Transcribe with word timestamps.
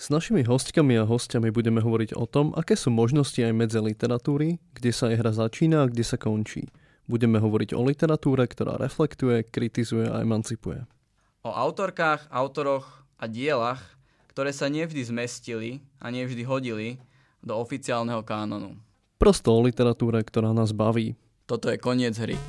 S 0.00 0.08
našimi 0.08 0.40
hostkami 0.48 0.96
a 0.96 1.04
hostiami 1.04 1.52
budeme 1.52 1.84
hovoriť 1.84 2.16
o 2.16 2.24
tom, 2.24 2.56
aké 2.56 2.72
sú 2.72 2.88
možnosti 2.88 3.36
aj 3.36 3.52
medzi 3.52 3.76
literatúry, 3.84 4.56
kde 4.72 4.96
sa 4.96 5.12
hra 5.12 5.28
začína 5.28 5.84
a 5.84 5.90
kde 5.92 6.00
sa 6.00 6.16
končí. 6.16 6.72
Budeme 7.04 7.36
hovoriť 7.36 7.76
o 7.76 7.84
literatúre, 7.84 8.48
ktorá 8.48 8.80
reflektuje, 8.80 9.44
kritizuje 9.44 10.08
a 10.08 10.24
emancipuje. 10.24 10.88
O 11.44 11.52
autorkách, 11.52 12.32
autoroch 12.32 13.04
a 13.20 13.28
dielach, 13.28 14.00
ktoré 14.32 14.56
sa 14.56 14.72
nevždy 14.72 15.04
zmestili 15.04 15.84
a 16.00 16.08
nevždy 16.08 16.48
hodili 16.48 16.96
do 17.44 17.60
oficiálneho 17.60 18.24
kánonu. 18.24 18.80
Prosto 19.20 19.52
o 19.52 19.60
literatúre, 19.60 20.24
ktorá 20.24 20.56
nás 20.56 20.72
baví. 20.72 21.12
Toto 21.44 21.68
je 21.68 21.76
koniec 21.76 22.16
hry. 22.16 22.40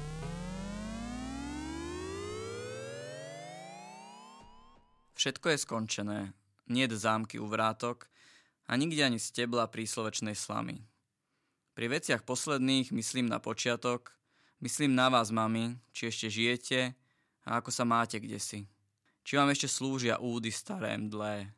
Všetko 5.19 5.51
je 5.51 5.57
skončené 5.59 6.19
nie 6.71 6.87
zámky 6.87 7.37
u 7.37 7.45
vrátok 7.45 8.07
a 8.65 8.79
nikde 8.79 9.03
ani 9.03 9.19
stebla 9.19 9.67
príslovečnej 9.67 10.33
slamy. 10.33 10.79
Pri 11.75 11.87
veciach 11.91 12.23
posledných 12.23 12.95
myslím 12.95 13.27
na 13.27 13.43
počiatok, 13.43 14.15
myslím 14.63 14.95
na 14.95 15.11
vás, 15.11 15.31
mami, 15.31 15.75
či 15.91 16.07
ešte 16.07 16.27
žijete 16.31 16.95
a 17.43 17.59
ako 17.59 17.71
sa 17.71 17.83
máte 17.83 18.19
kde 18.19 18.39
si. 18.39 18.67
Či 19.27 19.37
vám 19.37 19.51
ešte 19.51 19.67
slúžia 19.67 20.17
údy 20.17 20.49
staré 20.49 20.97
mdlé. 20.97 21.51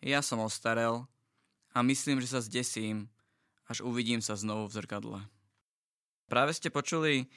Ja 0.00 0.22
som 0.22 0.40
ostarel 0.40 1.04
a 1.74 1.82
myslím, 1.82 2.22
že 2.22 2.32
sa 2.32 2.40
zdesím, 2.40 3.10
až 3.66 3.82
uvidím 3.82 4.22
sa 4.22 4.38
znovu 4.38 4.70
v 4.70 4.76
zrkadle. 4.78 5.20
Práve 6.26 6.54
ste 6.54 6.70
počuli 6.74 7.30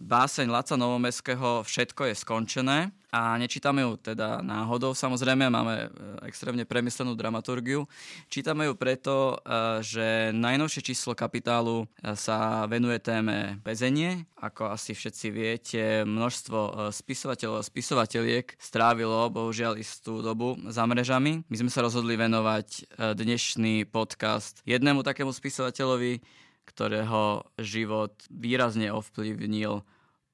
báseň 0.00 0.50
Laca 0.50 0.74
Novomeského 0.74 1.62
Všetko 1.62 2.10
je 2.10 2.14
skončené 2.14 2.78
a 3.14 3.38
nečítame 3.38 3.86
ju 3.86 3.94
teda 3.94 4.42
náhodou, 4.42 4.90
samozrejme 4.90 5.46
máme 5.46 5.86
e, 5.86 5.88
extrémne 6.26 6.66
premyslenú 6.66 7.14
dramaturgiu. 7.14 7.86
Čítame 8.26 8.66
ju 8.66 8.74
preto, 8.74 9.38
e, 9.38 9.78
že 9.86 10.34
najnovšie 10.34 10.82
číslo 10.82 11.14
kapitálu 11.14 11.86
e, 11.86 12.18
sa 12.18 12.66
venuje 12.66 12.98
téme 12.98 13.62
väzenie. 13.62 14.26
Ako 14.34 14.74
asi 14.74 14.98
všetci 14.98 15.26
viete, 15.30 15.82
množstvo 16.02 16.90
spisovateľov 16.90 17.62
a 17.62 17.68
spisovateľiek 17.70 18.58
strávilo 18.58 19.30
bohužiaľ 19.30 19.78
istú 19.78 20.18
dobu 20.18 20.58
za 20.66 20.82
mrežami. 20.82 21.46
My 21.46 21.56
sme 21.56 21.70
sa 21.70 21.86
rozhodli 21.86 22.18
venovať 22.18 22.98
dnešný 23.14 23.86
podcast 23.88 24.58
jednému 24.66 25.06
takému 25.06 25.30
spisovateľovi, 25.30 26.18
ktorého 26.66 27.44
život 27.60 28.12
výrazne 28.32 28.90
ovplyvnil 28.90 29.84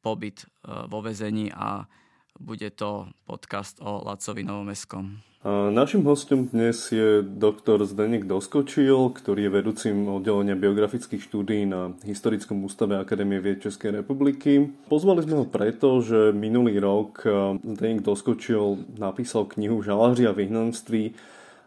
pobyt 0.03 0.45
e, 0.45 0.47
vo 0.89 1.03
vezení 1.03 1.53
a 1.53 1.85
bude 2.41 2.71
to 2.71 3.07
podcast 3.25 3.79
o 3.85 4.03
Lacovi 4.05 4.43
Novomeskom. 4.43 5.21
Našim 5.71 6.05
hostom 6.05 6.53
dnes 6.53 6.93
je 6.93 7.25
doktor 7.25 7.81
Zdeněk 7.89 8.29
Doskočil, 8.29 9.09
ktorý 9.17 9.49
je 9.49 9.57
vedúcim 9.57 9.97
oddelenia 10.05 10.53
biografických 10.53 11.25
štúdí 11.25 11.65
na 11.65 11.97
Historickom 12.05 12.61
ústave 12.61 13.01
Akadémie 13.01 13.41
vied 13.41 13.65
Českej 13.65 14.05
republiky. 14.05 14.69
Pozvali 14.93 15.25
sme 15.25 15.41
ho 15.41 15.47
preto, 15.49 16.05
že 16.05 16.37
minulý 16.37 16.77
rok 16.77 17.25
e, 17.25 17.57
Zdeněk 17.57 18.05
Doskočil 18.05 18.85
napísal 19.01 19.49
knihu 19.49 19.81
Žalaři 19.81 20.29
a 20.29 20.37
vyhnanství 20.37 21.17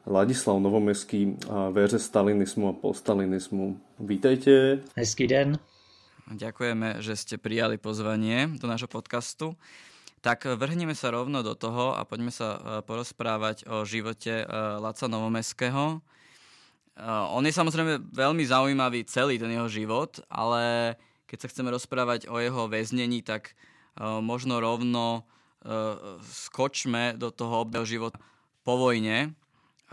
Ladislav 0.05 0.61
Novomeský 0.61 1.41
a 1.49 1.69
véře 1.69 1.99
stalinismu 1.99 2.69
a 2.69 2.73
postalinismu. 2.73 3.77
Vítejte. 3.99 4.85
Hezký 4.95 5.27
den. 5.27 5.57
Ďakujeme, 6.23 7.03
že 7.03 7.19
ste 7.19 7.35
prijali 7.35 7.75
pozvanie 7.75 8.55
do 8.55 8.63
nášho 8.63 8.87
podcastu. 8.87 9.59
Tak 10.23 10.47
vrhneme 10.55 10.95
sa 10.95 11.11
rovno 11.11 11.43
do 11.43 11.51
toho 11.51 11.99
a 11.99 12.07
poďme 12.07 12.31
sa 12.31 12.55
e, 12.55 12.59
porozprávať 12.87 13.67
o 13.67 13.83
živote 13.83 14.31
e, 14.31 14.45
Laca 14.79 15.11
Novomeského. 15.11 15.99
E, 15.99 17.03
on 17.27 17.43
je 17.43 17.51
samozrejme 17.51 18.07
veľmi 18.15 18.39
zaujímavý 18.47 19.03
celý 19.03 19.35
ten 19.35 19.51
jeho 19.51 19.67
život, 19.67 20.23
ale 20.31 20.95
keď 21.27 21.43
sa 21.43 21.51
chceme 21.51 21.75
rozprávať 21.75 22.31
o 22.31 22.39
jeho 22.39 22.71
väznení, 22.71 23.19
tak 23.19 23.57
možno 23.99 24.61
rovno 24.61 25.25
skočme 26.29 27.17
do 27.17 27.33
toho 27.33 27.65
obdobia 27.65 27.89
života 27.89 28.21
po 28.61 28.77
vojne, 28.77 29.33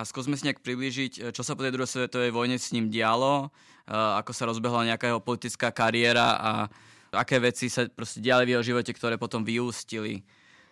a 0.01 0.09
skúsme 0.09 0.33
si 0.33 0.49
nejak 0.49 0.65
priblížiť, 0.65 1.29
čo 1.37 1.43
sa 1.45 1.53
po 1.53 1.61
tej 1.61 1.77
druhej 1.77 1.93
svetovej 1.93 2.33
vojne 2.33 2.57
s 2.57 2.73
ním 2.73 2.89
dialo, 2.89 3.53
ako 3.91 4.33
sa 4.33 4.47
rozbehla 4.47 4.95
nejaká 4.95 5.11
jeho 5.11 5.21
politická 5.21 5.75
kariéra 5.75 6.39
a 6.39 6.53
aké 7.11 7.43
veci 7.43 7.67
sa 7.67 7.91
proste 7.91 8.23
diali 8.23 8.47
v 8.47 8.55
jeho 8.55 8.65
živote, 8.75 8.95
ktoré 8.95 9.19
potom 9.19 9.43
vyústili 9.43 10.23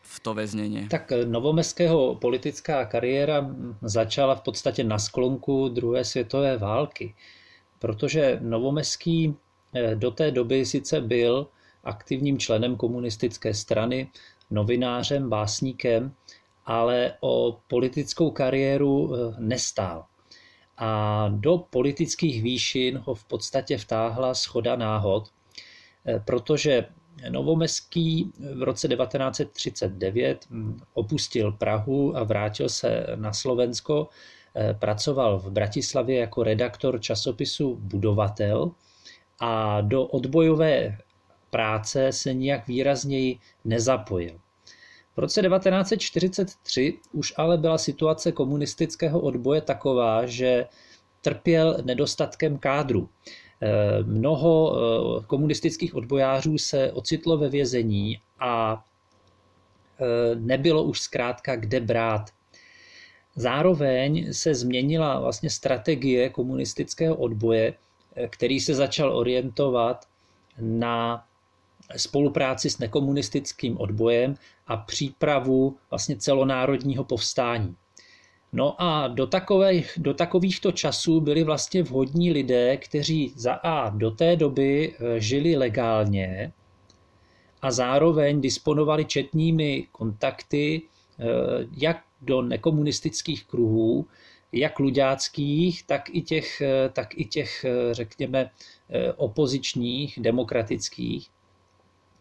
v 0.08 0.16
to 0.22 0.30
väznenie. 0.32 0.86
Tak 0.88 1.12
e, 1.12 1.26
Novomeského 1.26 2.16
politická 2.16 2.86
kariéra 2.86 3.44
začala 3.82 4.34
v 4.34 4.42
podstatě 4.42 4.84
na 4.84 4.98
sklonku 4.98 5.68
druhé 5.68 6.04
světové 6.04 6.56
války, 6.56 7.14
protože 7.78 8.38
Novomeský 8.42 9.34
do 9.94 10.10
té 10.10 10.30
doby 10.30 10.66
sice 10.66 11.00
byl 11.00 11.46
aktivním 11.84 12.38
členem 12.38 12.76
komunistické 12.76 13.54
strany, 13.54 14.10
novinářem, 14.50 15.28
básníkem, 15.28 16.12
ale 16.66 17.14
o 17.20 17.60
politickou 17.68 18.30
kariéru 18.30 19.14
eh, 19.14 19.34
nestál. 19.38 20.04
A 20.78 21.28
do 21.28 21.58
politických 21.58 22.42
výšin 22.42 22.98
ho 22.98 23.14
v 23.14 23.24
podstatě 23.24 23.78
vtáhla 23.78 24.34
schoda 24.34 24.76
náhod, 24.76 25.28
eh, 26.06 26.22
protože 26.24 26.84
Novomeský 27.30 28.32
v 28.54 28.62
roce 28.62 28.88
1939 28.88 30.46
hm, 30.50 30.80
opustil 30.94 31.52
Prahu 31.52 32.16
a 32.16 32.24
vrátil 32.24 32.68
se 32.68 33.06
na 33.14 33.32
Slovensko. 33.32 34.08
Eh, 34.56 34.74
pracoval 34.74 35.38
v 35.38 35.50
Bratislavě 35.50 36.18
jako 36.18 36.42
redaktor 36.42 37.00
časopisu 37.00 37.76
Budovatel 37.76 38.70
a 39.40 39.80
do 39.80 40.04
odbojové 40.04 40.98
práce 41.50 42.12
se 42.12 42.34
nijak 42.34 42.68
výrazněji 42.68 43.38
nezapojil. 43.64 44.40
V 45.18 45.20
roce 45.20 45.42
1943 45.42 46.98
už 47.12 47.32
ale 47.36 47.58
byla 47.58 47.78
situace 47.78 48.32
komunistického 48.32 49.20
odboje 49.20 49.60
taková, 49.60 50.26
že 50.26 50.66
trpěl 51.20 51.78
nedostatkem 51.84 52.58
kádru. 52.58 53.08
Eh, 53.62 54.02
mnoho 54.02 54.76
eh, 54.76 55.24
komunistických 55.26 55.94
odbojářů 55.94 56.58
se 56.58 56.92
ocitlo 56.92 57.38
ve 57.38 57.48
vězení 57.48 58.20
a 58.40 58.84
eh, 60.00 60.34
nebylo 60.34 60.82
už 60.82 61.00
zkrátka 61.00 61.56
kde 61.56 61.80
brát. 61.80 62.30
Zároveň 63.36 64.32
se 64.32 64.54
změnila 64.54 65.20
vlastně 65.20 65.50
strategie 65.50 66.30
komunistického 66.30 67.16
odboje, 67.16 67.74
který 68.30 68.60
se 68.60 68.74
začal 68.74 69.16
orientovat 69.16 70.04
na 70.60 71.27
spolupráci 71.96 72.70
s 72.70 72.78
nekomunistickým 72.78 73.78
odbojem 73.78 74.34
a 74.66 74.76
přípravu 74.76 75.76
vlastně 75.90 76.16
celonárodního 76.16 77.04
povstání. 77.04 77.76
No 78.52 78.82
a 78.82 79.08
do, 79.08 79.26
takových, 79.26 79.92
do 79.96 80.14
takovýchto 80.14 80.72
časů 80.72 81.20
byli 81.20 81.44
vlastně 81.44 81.82
vhodní 81.82 82.32
lidé, 82.32 82.76
kteří 82.76 83.32
za 83.36 83.52
A 83.52 83.88
do 83.90 84.10
té 84.10 84.36
doby 84.36 84.94
eh, 84.94 85.20
žili 85.20 85.56
legálně 85.56 86.52
a 87.62 87.70
zároveň 87.70 88.40
disponovali 88.40 89.04
četnými 89.04 89.86
kontakty 89.92 90.82
eh, 90.82 91.24
jak 91.76 92.04
do 92.22 92.42
nekomunistických 92.42 93.44
kruhů, 93.44 94.06
jak 94.52 94.78
ludáckých, 94.78 95.82
tak 95.82 96.10
i 96.12 96.22
těch, 96.22 96.60
eh, 96.60 96.88
tak 96.88 97.18
i 97.18 97.24
těch 97.24 97.64
řekněme, 97.92 98.50
opozičních, 99.16 100.18
demokratických. 100.22 101.28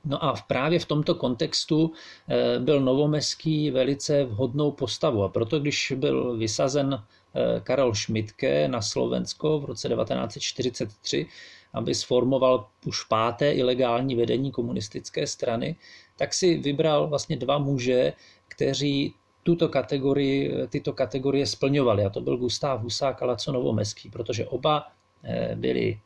No 0.06 0.24
a 0.24 0.36
právě 0.48 0.80
v 0.80 0.86
tomto 0.86 1.16
kontextu 1.16 1.92
eh, 2.30 2.60
byl 2.60 2.82
Novomeský 2.82 3.72
velice 3.72 4.24
vhodnou 4.24 4.72
postavou 4.72 5.24
a 5.24 5.30
proto, 5.30 5.60
když 5.60 5.94
byl 5.96 6.38
vysazen 6.38 6.94
eh, 6.94 7.60
Karel 7.64 7.94
Šmitke 7.94 8.68
na 8.68 8.82
Slovensko 8.82 9.60
v 9.60 9.66
roce 9.66 9.90
1943, 9.90 11.28
aby 11.74 11.96
sformoval 11.96 12.68
už 12.86 13.04
páté 13.04 13.52
ilegální 13.52 14.16
vedení 14.16 14.52
komunistické 14.52 15.28
strany, 15.28 15.76
tak 16.18 16.34
si 16.34 16.58
vybral 16.58 17.08
vlastně 17.08 17.38
dva 17.38 17.58
muže, 17.58 18.14
kteří 18.48 19.14
tuto 19.44 19.70
kategorii, 19.70 20.68
tyto 20.70 20.94
kategorie 20.94 21.48
splňovali. 21.48 22.06
A 22.06 22.10
to 22.10 22.22
byl 22.22 22.38
Gustav 22.38 22.82
Husák 22.82 23.22
a 23.22 23.26
Laco 23.26 23.52
Novomeský, 23.52 24.10
protože 24.10 24.46
oba 24.46 24.88
eh, 25.24 25.56
byli 25.56 26.00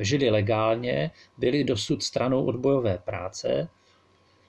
žili 0.00 0.30
legálně, 0.30 1.10
byli 1.38 1.64
dosud 1.64 2.02
stranou 2.02 2.44
odbojové 2.44 2.98
práce. 2.98 3.68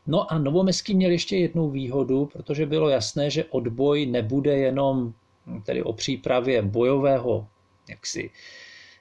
No 0.07 0.31
a 0.31 0.37
Novomeský 0.37 0.95
měl 0.95 1.11
ještě 1.11 1.37
jednu 1.37 1.69
výhodu, 1.69 2.25
protože 2.25 2.65
bylo 2.65 2.89
jasné, 2.89 3.29
že 3.29 3.45
odboj 3.45 4.05
nebude 4.05 4.57
jenom 4.57 5.13
tedy 5.65 5.83
o 5.83 5.93
přípravě 5.93 6.61
bojového, 6.61 7.47
jaksi, 7.89 8.29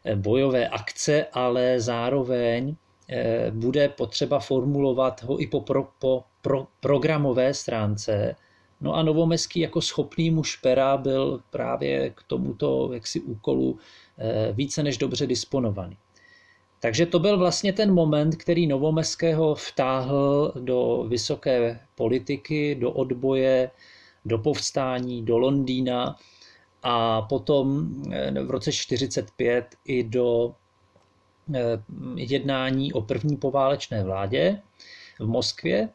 eh, 0.04 0.16
bojové 0.16 0.68
akce, 0.68 1.26
ale 1.32 1.80
zároveň 1.80 2.76
eh, 3.08 3.50
bude 3.50 3.88
potřeba 3.88 4.38
formulovat 4.38 5.22
ho 5.22 5.42
i 5.42 5.46
po, 5.46 5.60
pro, 5.60 5.88
po 5.98 6.24
pro, 6.42 6.66
programové 6.80 7.54
stránce. 7.54 8.36
No 8.80 8.94
a 8.94 9.02
Novomeský 9.02 9.60
jako 9.60 9.80
schopný 9.80 10.30
muž 10.30 10.56
pera 10.56 10.96
byl 10.96 11.40
právě 11.50 12.10
k 12.10 12.22
tomuto 12.22 12.90
jaksi 12.92 13.20
úkolu 13.20 13.78
Eh, 13.78 14.05
více 14.52 14.82
než 14.82 14.98
dobře 14.98 15.26
disponovaný. 15.26 15.96
Takže 16.80 17.06
to 17.06 17.18
byl 17.18 17.38
vlastně 17.38 17.72
ten 17.72 17.94
moment, 17.94 18.36
který 18.36 18.66
Novomeského 18.66 19.54
vtáhl 19.54 20.52
do 20.60 21.04
vysoké 21.08 21.80
politiky, 21.94 22.74
do 22.74 22.90
odboje, 22.90 23.70
do 24.24 24.38
povstání, 24.38 25.24
do 25.24 25.38
Londýna 25.38 26.16
a 26.82 27.22
potom 27.22 27.88
eh, 28.12 28.30
v 28.44 28.50
roce 28.50 28.70
1945 28.70 29.76
i 29.84 30.04
do 30.04 30.54
eh, 31.54 31.60
jednání 32.16 32.92
o 32.92 33.00
první 33.00 33.36
poválečné 33.36 34.04
vládě 34.04 34.62
v 35.18 35.26
Moskvě. 35.26 35.88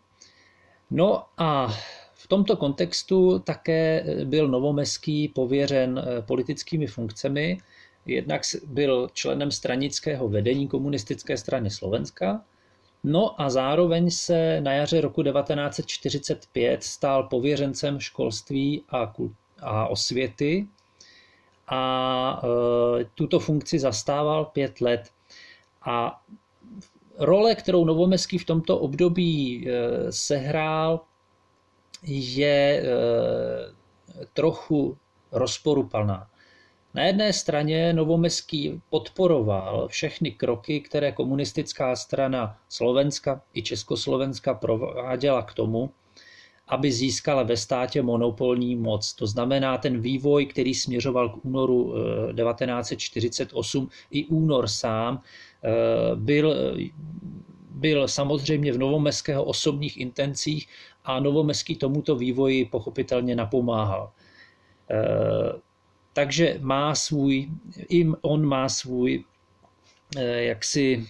No 0.92 1.24
a 1.38 1.68
v 2.14 2.28
tomto 2.28 2.58
kontextu 2.58 3.40
také 3.40 4.06
byl 4.24 4.48
Novomeský 4.48 5.28
pověřen 5.28 6.06
politickými 6.26 6.88
funkcemi, 6.88 7.58
Jednak 8.06 8.42
byl 8.68 9.10
členem 9.14 9.52
stranického 9.52 10.30
vedení 10.30 10.68
komunistické 10.68 11.38
strany 11.38 11.70
Slovenska, 11.70 12.42
no 13.04 13.42
a 13.42 13.50
zároveň 13.50 14.12
se 14.12 14.62
na 14.62 14.74
jaře 14.74 15.02
roku 15.02 15.24
1945 15.24 16.84
stal 16.84 17.24
pověřencem 17.24 18.00
školství 18.00 18.84
a, 18.90 19.14
a 19.62 19.88
osvěty 19.88 20.68
a 21.68 22.42
e, 22.44 23.06
tuto 23.16 23.40
funkci 23.40 23.80
zastával 23.80 24.46
pět 24.46 24.82
let. 24.82 25.12
A 25.86 26.22
role, 27.18 27.56
kterou 27.56 27.86
Novomeský 27.86 28.38
v 28.38 28.46
tomto 28.46 28.80
období 28.80 29.68
e, 29.70 30.12
sehrál, 30.12 31.00
je 32.04 32.84
e, 32.84 32.86
trochu 34.34 34.98
rozporuplná. 35.32 36.31
Na 36.94 37.04
jedné 37.04 37.34
straně 37.34 37.94
Novomeský 37.94 38.82
podporoval 38.90 39.88
všechny 39.88 40.32
kroky, 40.32 40.82
které 40.82 41.12
komunistická 41.12 41.96
strana 41.96 42.58
Slovenska 42.70 43.42
i 43.54 43.62
Československa 43.62 44.54
prováděla 44.54 45.42
k 45.42 45.54
tomu, 45.54 45.90
aby 46.68 46.92
získala 46.92 47.44
ve 47.44 47.58
státě 47.58 48.02
monopolní 48.02 48.76
moc. 48.76 49.14
To 49.14 49.28
znamená 49.28 49.78
ten 49.78 50.02
vývoj, 50.02 50.46
který 50.46 50.74
směřoval 50.74 51.30
k 51.30 51.46
únoru 51.46 51.94
1948, 52.36 53.90
eh, 53.92 53.96
i 54.12 54.26
únor 54.26 54.68
sám, 54.68 55.22
eh, 55.64 55.70
byl, 56.16 56.56
byl 57.70 58.08
samozřejmě 58.08 58.72
v 58.74 58.78
Novomeského 58.78 59.44
osobních 59.44 59.98
intencích 59.98 60.68
a 61.04 61.20
Novomeský 61.20 61.76
tomuto 61.76 62.16
vývoji 62.16 62.66
pochopitelně 62.66 63.36
napomáhal. 63.36 64.12
Takže 66.14 66.58
má 66.62 66.96
svůj, 66.96 67.50
i 67.90 68.08
on 68.22 68.46
má 68.46 68.70
svůj 68.70 69.24
eh, 70.18 70.44
jaksi 70.44 71.08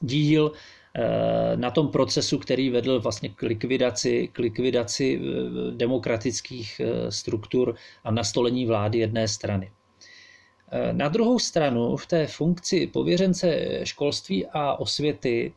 díl 0.00 0.52
eh, 0.94 1.56
na 1.56 1.70
tom 1.70 1.88
procesu, 1.88 2.38
který 2.38 2.70
vedl 2.70 3.00
vlastně 3.00 3.28
k 3.28 3.42
likvidaci, 3.42 4.28
k 4.32 4.38
likvidaci 4.38 5.20
eh, 5.20 5.70
demokratických 5.76 6.80
struktur 7.08 7.74
a 8.04 8.10
nastolení 8.10 8.66
vlády 8.66 8.98
jedné 8.98 9.28
strany. 9.28 9.72
Na 10.92 11.08
druhou 11.08 11.38
stranu 11.38 11.96
v 11.96 12.06
té 12.06 12.26
funkci 12.26 12.86
pověřence 12.86 13.80
školství 13.84 14.46
a 14.46 14.80
osvěty 14.80 15.52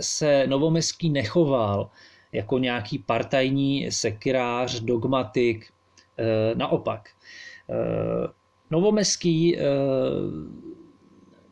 se 0.00 0.46
Novomeský 0.46 1.10
nechoval 1.10 1.90
jako 2.32 2.58
nějaký 2.58 2.98
partajní 2.98 3.92
sekirář, 3.92 4.80
dogmatik, 4.80 5.72
naopak, 6.54 7.08
eh, 7.70 8.40
Novomeský 8.70 9.58
eh, 9.58 9.62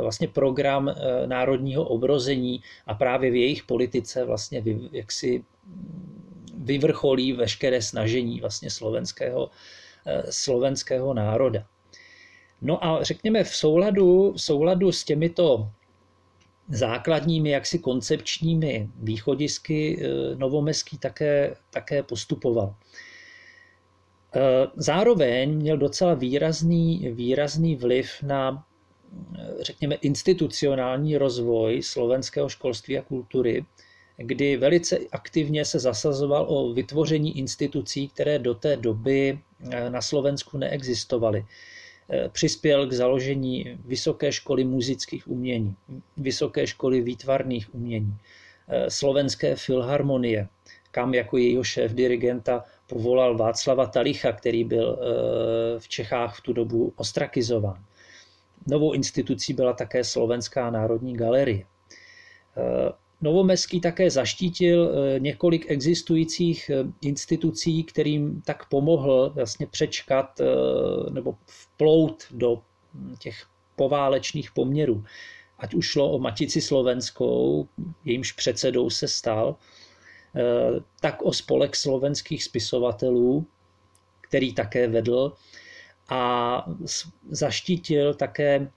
vlastně 0.01 0.27
program 0.27 0.95
národního 1.25 1.83
obrození 1.83 2.61
a 2.87 2.93
právě 2.93 3.31
v 3.31 3.35
jejich 3.35 3.63
politice 3.63 4.25
vlastně 4.25 4.63
jaksi 4.91 5.43
vyvrcholí 6.57 7.33
veškeré 7.33 7.81
snažení 7.81 8.41
vlastně 8.41 8.69
slovenského, 8.69 9.49
eh, 10.05 10.23
slovenského 10.29 11.13
národa. 11.13 11.67
No 12.61 12.85
a 12.85 13.03
řekněme 13.03 13.43
v 13.43 13.55
souladu, 13.55 14.33
v 14.33 14.41
souladu 14.41 14.91
s 14.91 15.03
těmito 15.03 15.71
základními 16.69 17.49
jaksi 17.49 17.79
koncepčními 17.79 18.89
východisky 18.95 19.99
eh, 20.01 20.35
Novomeský 20.35 20.97
také, 20.97 21.55
také 21.69 22.03
postupoval. 22.03 22.75
Zároveň 24.75 25.55
měl 25.55 25.77
docela 25.77 26.13
výrazný, 26.13 27.09
výrazný 27.11 27.75
vliv 27.75 28.23
na, 28.23 28.65
řekněme, 29.61 29.95
institucionální 29.95 31.17
rozvoj 31.17 31.81
slovenského 31.83 32.49
školství 32.49 32.97
a 32.97 33.01
kultury, 33.01 33.65
kdy 34.17 34.57
velice 34.57 34.99
aktivně 35.11 35.65
se 35.65 35.79
zasazoval 35.79 36.45
o 36.49 36.73
vytvoření 36.73 37.37
institucí, 37.37 38.07
které 38.07 38.39
do 38.39 38.53
té 38.55 38.77
doby 38.77 39.39
na 39.89 40.01
Slovensku 40.01 40.57
neexistovaly. 40.57 41.45
Přispěl 42.31 42.87
k 42.87 42.93
založení 42.93 43.79
Vysoké 43.85 44.31
školy 44.31 44.63
muzických 44.63 45.27
umění, 45.27 45.75
Vysoké 46.17 46.67
školy 46.67 47.01
výtvarných 47.01 47.75
umění, 47.75 48.17
Slovenské 48.87 49.55
filharmonie, 49.55 50.47
kam 50.91 51.13
jako 51.13 51.37
jejího 51.37 51.63
šéf 51.63 51.93
dirigenta 51.93 52.63
povolal 52.87 53.37
Václava 53.37 53.85
Talicha, 53.85 54.31
který 54.31 54.63
byl 54.63 54.99
v 55.79 55.87
Čechách 55.87 56.37
v 56.37 56.41
tu 56.41 56.53
dobu 56.53 56.93
ostrakizován. 56.95 57.83
Novou 58.67 58.93
institucí 58.93 59.53
byla 59.53 59.73
také 59.73 60.03
Slovenská 60.03 60.71
národní 60.71 61.17
galerie. 61.17 61.65
Eh, 63.21 63.25
Novomeský 63.25 63.81
také 63.81 64.09
zaštítil 64.11 64.91
eh, 64.91 65.19
několik 65.19 65.71
existujících 65.71 66.71
institucí, 67.01 67.83
kterým 67.83 68.41
tak 68.41 68.69
pomohl 68.69 69.31
vlastně 69.35 69.67
přečkat 69.67 70.41
nebo 71.09 71.35
vplout 71.45 72.23
do 72.31 72.61
těch 73.19 73.45
poválečných 73.75 74.51
poměrů. 74.51 75.03
Ať 75.59 75.73
už 75.73 75.85
šlo 75.85 76.11
o 76.11 76.19
Matici 76.19 76.61
slovenskou, 76.61 77.67
jejímž 78.05 78.31
předsedou 78.31 78.89
se 78.89 79.07
stal, 79.07 79.55
Eh, 80.37 80.79
tak 81.01 81.21
o 81.21 81.33
spolek 81.33 81.75
slovenských 81.75 82.43
spisovatelů, 82.43 83.45
který 84.21 84.53
také 84.53 84.87
vedl 84.87 85.33
a 86.09 86.65
zaštítil 87.29 88.13
také 88.13 88.55
eh, 88.55 88.71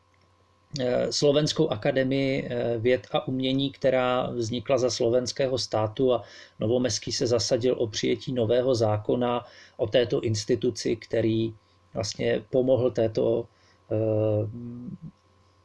Slovenskou 1.10 1.68
akademii 1.68 2.46
eh, 2.46 2.78
věd 2.78 3.06
a 3.12 3.28
umění, 3.28 3.70
která 3.70 4.30
vznikla 4.30 4.78
za 4.78 4.90
slovenského 4.90 5.58
státu 5.58 6.14
a 6.14 6.22
Novomeský 6.60 7.12
se 7.12 7.26
zasadil 7.26 7.74
o 7.78 7.86
přijetí 7.86 8.32
nového 8.32 8.74
zákona 8.74 9.44
o 9.76 9.86
této 9.86 10.20
instituci, 10.20 10.96
který 10.96 11.54
vlastně 11.94 12.42
pomohl 12.50 12.90
této 12.90 13.46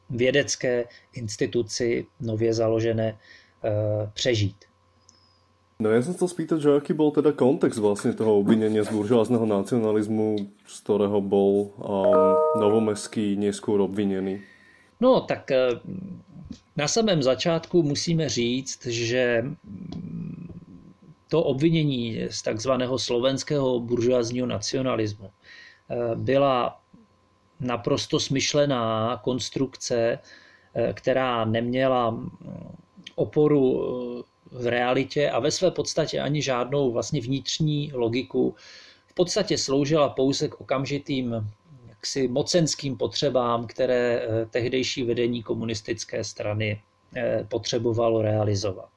vědecké 0.09 0.85
instituci 1.13 2.05
nově 2.19 2.53
založené 2.53 3.17
přežít. 4.13 4.65
No 5.75 5.91
ja 5.91 5.99
som 5.99 6.15
chcel 6.15 6.31
spýtať, 6.31 6.57
že 6.63 6.71
aký 6.71 6.95
bol 6.95 7.11
teda 7.11 7.35
kontext 7.35 7.83
vlastne 7.83 8.15
toho 8.15 8.39
obvinenia 8.39 8.87
z 8.87 8.95
buržoázneho 8.95 9.43
nacionalizmu, 9.43 10.47
z 10.63 10.75
ktorého 10.87 11.19
bol 11.19 11.75
um, 11.75 12.39
novomeský 12.55 13.35
neskôr 13.35 13.83
obvinený? 13.83 14.39
No 14.99 15.21
tak 15.21 15.51
eh, 15.51 15.69
na 16.75 16.87
samém 16.87 17.23
začátku 17.23 17.83
musíme 17.83 18.29
říct, 18.29 18.85
že 18.85 19.45
to 21.29 21.43
obvinění 21.43 22.19
z 22.29 22.41
takzvaného 22.41 22.99
slovenského 22.99 23.79
buržoázního 23.79 24.47
nacionalismu 24.47 25.29
eh, 25.29 26.15
byla 26.15 26.81
naprosto 27.59 28.19
smyšlená 28.19 29.17
konstrukce, 29.23 30.19
eh, 30.73 30.93
která 30.93 31.45
neměla 31.45 32.19
oporu 33.15 33.81
v 34.51 34.67
realitě 34.67 35.29
a 35.29 35.39
ve 35.39 35.51
své 35.51 35.71
podstatě 35.71 36.19
ani 36.19 36.41
žádnou 36.41 36.91
vlastně 36.91 37.21
vnitřní 37.21 37.91
logiku. 37.93 38.55
V 39.07 39.13
podstatě 39.13 39.57
sloužila 39.57 40.09
pouze 40.09 40.47
k 40.47 40.61
okamžitým 40.61 41.51
jaksi 42.05 42.27
mocenským 42.27 42.97
potřebám, 42.97 43.67
které 43.67 44.21
eh, 44.21 44.45
tehdejší 44.45 45.03
vedení 45.03 45.43
komunistické 45.43 46.23
strany 46.23 46.81
eh, 47.15 47.45
potřebovalo 47.49 48.21
realizovat. 48.21 48.89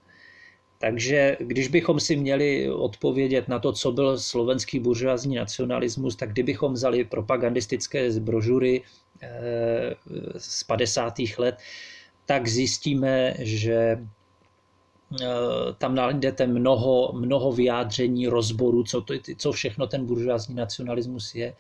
Takže 0.79 1.37
když 1.41 1.69
bychom 1.69 2.00
si 2.00 2.17
měli 2.17 2.71
odpovědět 2.71 3.49
na 3.49 3.59
to, 3.59 3.73
co 3.73 3.93
byl 3.93 4.19
slovenský 4.19 4.79
buržoázní 4.79 5.37
nacionalismus, 5.37 6.17
tak 6.17 6.33
kdybychom 6.33 6.73
vzali 6.73 7.05
propagandistické 7.05 8.12
brožury 8.21 8.83
eh, 9.23 9.95
z 10.37 10.65
50. 10.65 11.15
let, 11.38 11.57
tak 12.27 12.49
zjistíme, 12.49 13.35
že 13.38 14.05
tam 15.79 15.95
najdete 15.95 16.47
mnoho, 16.47 17.12
mnoho 17.17 17.53
vyjádření, 17.53 18.29
rozboru, 18.29 18.85
co, 18.85 19.00
to, 19.00 19.15
co 19.37 19.53
všechno 19.53 19.87
ten 19.87 20.07
buržoázní 20.07 20.55
nacionalismus 20.55 21.35
je. 21.35 21.57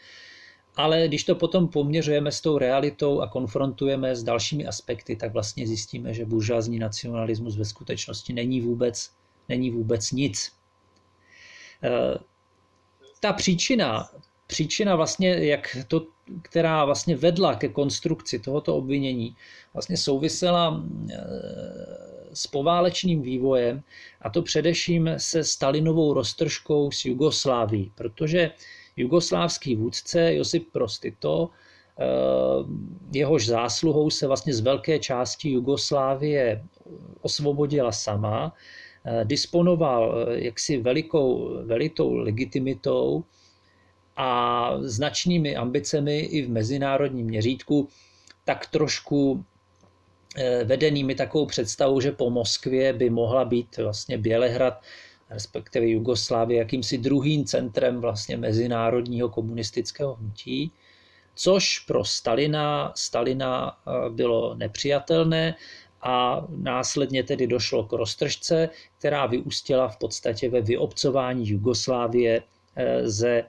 Ale 0.78 1.08
když 1.08 1.24
to 1.24 1.34
potom 1.34 1.68
poměřujeme 1.68 2.32
s 2.32 2.40
tou 2.40 2.58
realitou 2.58 3.20
a 3.20 3.26
konfrontujeme 3.26 4.16
s 4.16 4.22
dalšími 4.22 4.66
aspekty, 4.66 5.16
tak 5.16 5.32
vlastně 5.32 5.66
zjistíme, 5.66 6.14
že 6.14 6.24
buržoázní 6.24 6.78
nacionalismus 6.78 7.56
ve 7.56 7.64
skutečnosti 7.64 8.32
není 8.32 8.60
vůbec, 8.60 9.10
není 9.48 9.70
vůbec 9.70 10.12
nic. 10.12 10.52
Eh, 11.82 12.18
ta 13.20 13.32
příčina, 13.32 14.10
příčina 14.46 14.96
vlastně, 14.96 15.28
jak 15.28 15.76
to, 15.88 16.06
která 16.42 16.84
vlastně 16.84 17.16
vedla 17.16 17.54
ke 17.54 17.68
konstrukci 17.68 18.38
tohoto 18.38 18.76
obvinění, 18.76 19.36
vlastně 19.72 19.96
souvisela 19.96 20.84
eh, 21.10 21.16
s 22.32 22.46
poválečným 22.46 23.22
vývojem, 23.22 23.82
a 24.22 24.30
to 24.30 24.42
především 24.42 25.10
se 25.16 25.44
Stalinovou 25.44 26.14
roztržkou 26.14 26.90
s 26.90 27.04
Jugosláví, 27.04 27.92
protože 27.94 28.50
jugoslávský 28.98 29.76
vůdce 29.76 30.34
Josip 30.34 30.72
Prostito, 30.72 31.50
eh, 31.98 32.04
jehož 33.12 33.46
zásluhou 33.46 34.10
se 34.10 34.26
vlastně 34.26 34.54
z 34.54 34.60
velké 34.60 34.98
části 34.98 35.50
Jugoslávie 35.50 36.62
osvobodila 37.22 37.92
sama, 37.92 38.52
eh, 39.04 39.24
disponoval 39.24 40.02
eh, 40.18 40.44
jaksi 40.44 40.76
velikou, 40.76 41.56
velitou 41.64 42.14
legitimitou 42.14 43.24
a 44.16 44.72
značnými 44.82 45.56
ambicemi 45.56 46.18
i 46.18 46.42
v 46.42 46.50
mezinárodním 46.50 47.26
měřítku, 47.26 47.88
tak 48.44 48.66
trošku 48.66 49.44
vedenými 50.64 51.14
takovou 51.14 51.46
představou, 51.46 52.00
že 52.00 52.12
po 52.12 52.30
Moskvě 52.30 52.92
by 52.92 53.10
mohla 53.10 53.44
být 53.44 53.76
vlastně 53.76 54.18
Bělehrad, 54.18 54.82
respektive 55.30 55.88
Jugoslávie, 55.88 56.58
jakýmsi 56.58 56.98
druhým 56.98 57.44
centrem 57.44 58.00
vlastně 58.00 58.36
mezinárodního 58.36 59.28
komunistického 59.28 60.14
hnutí, 60.14 60.72
což 61.34 61.78
pro 61.78 62.04
Stalina, 62.04 62.92
Stalina 62.96 63.78
eh, 63.86 64.10
bylo 64.10 64.54
nepřijatelné 64.54 65.54
a 66.02 66.46
následně 66.48 67.22
tedy 67.22 67.46
došlo 67.46 67.84
k 67.84 67.92
roztržce, 67.92 68.68
která 68.98 69.26
vyústila 69.26 69.88
v 69.88 69.96
podstatě 69.96 70.48
ve 70.48 70.60
vyobcování 70.60 71.48
Jugoslávie 71.48 72.42
eh, 72.76 73.08
ze 73.08 73.44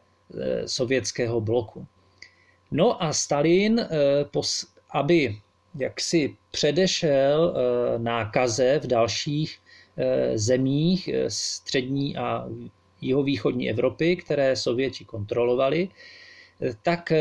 sovětského 0.66 1.42
bloku. 1.42 1.88
No 2.72 3.04
a 3.04 3.14
Stalin, 3.14 3.88
aby 4.92 5.42
jaksi 5.76 6.36
předešel 6.52 7.56
eh, 7.56 8.00
nákaze 8.00 8.80
v 8.80 8.88
dalších 8.88 9.60
eh, 9.60 9.69
zemích 10.36 11.08
eh, 11.08 11.30
střední 11.30 12.18
a 12.18 12.48
jihovýchodní 13.02 13.70
Evropy, 13.70 14.16
které 14.16 14.56
Sověti 14.56 15.06
kontrolovali, 15.06 15.90
tak 16.84 17.14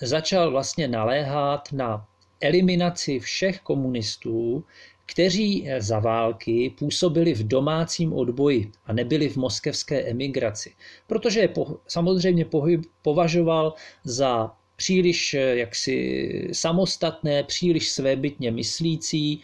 začal 0.00 0.50
vlastně 0.50 0.88
naléhat 0.88 1.72
na 1.72 2.08
eliminaci 2.40 3.18
všech 3.18 3.60
komunistů, 3.60 4.64
kteří 5.06 5.68
za 5.78 5.98
války 5.98 6.74
působili 6.78 7.34
v 7.34 7.48
domácím 7.48 8.12
odboji 8.12 8.72
a 8.86 8.92
nebyli 8.92 9.28
v 9.28 9.36
moskevské 9.36 10.02
emigraci, 10.10 10.74
protože 11.06 11.40
je 11.40 11.48
samozřejmě 11.86 12.46
považoval 13.02 13.74
za 14.04 14.52
příliš 14.80 15.34
eh, 15.34 15.56
jaksi 15.56 16.48
samostatné, 16.52 17.44
příliš 17.44 17.90
svébytně 17.90 18.50
myslící 18.50 19.40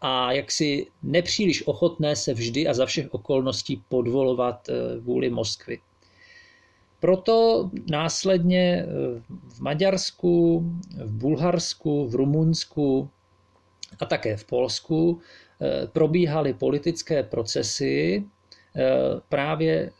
a 0.00 0.32
jaksi 0.32 0.86
nepříliš 1.02 1.66
ochotné 1.66 2.16
se 2.16 2.34
vždy 2.34 2.68
a 2.68 2.74
za 2.74 2.86
všech 2.86 3.14
okolností 3.14 3.82
podvolovat 3.88 4.68
eh, 4.68 4.98
vůli 5.00 5.30
Moskvy. 5.30 5.78
Proto 7.00 7.70
následně 7.90 8.84
eh, 8.84 8.86
v 9.48 9.60
Maďarsku, 9.60 10.60
v 11.04 11.12
Bulharsku, 11.12 12.06
v 12.06 12.14
Rumunsku 12.14 13.10
a 14.00 14.04
také 14.04 14.36
v 14.36 14.44
Polsku 14.44 15.20
probíhaly 15.92 16.54
politické 16.54 17.22
procesy 17.22 18.24
právě 19.28 19.92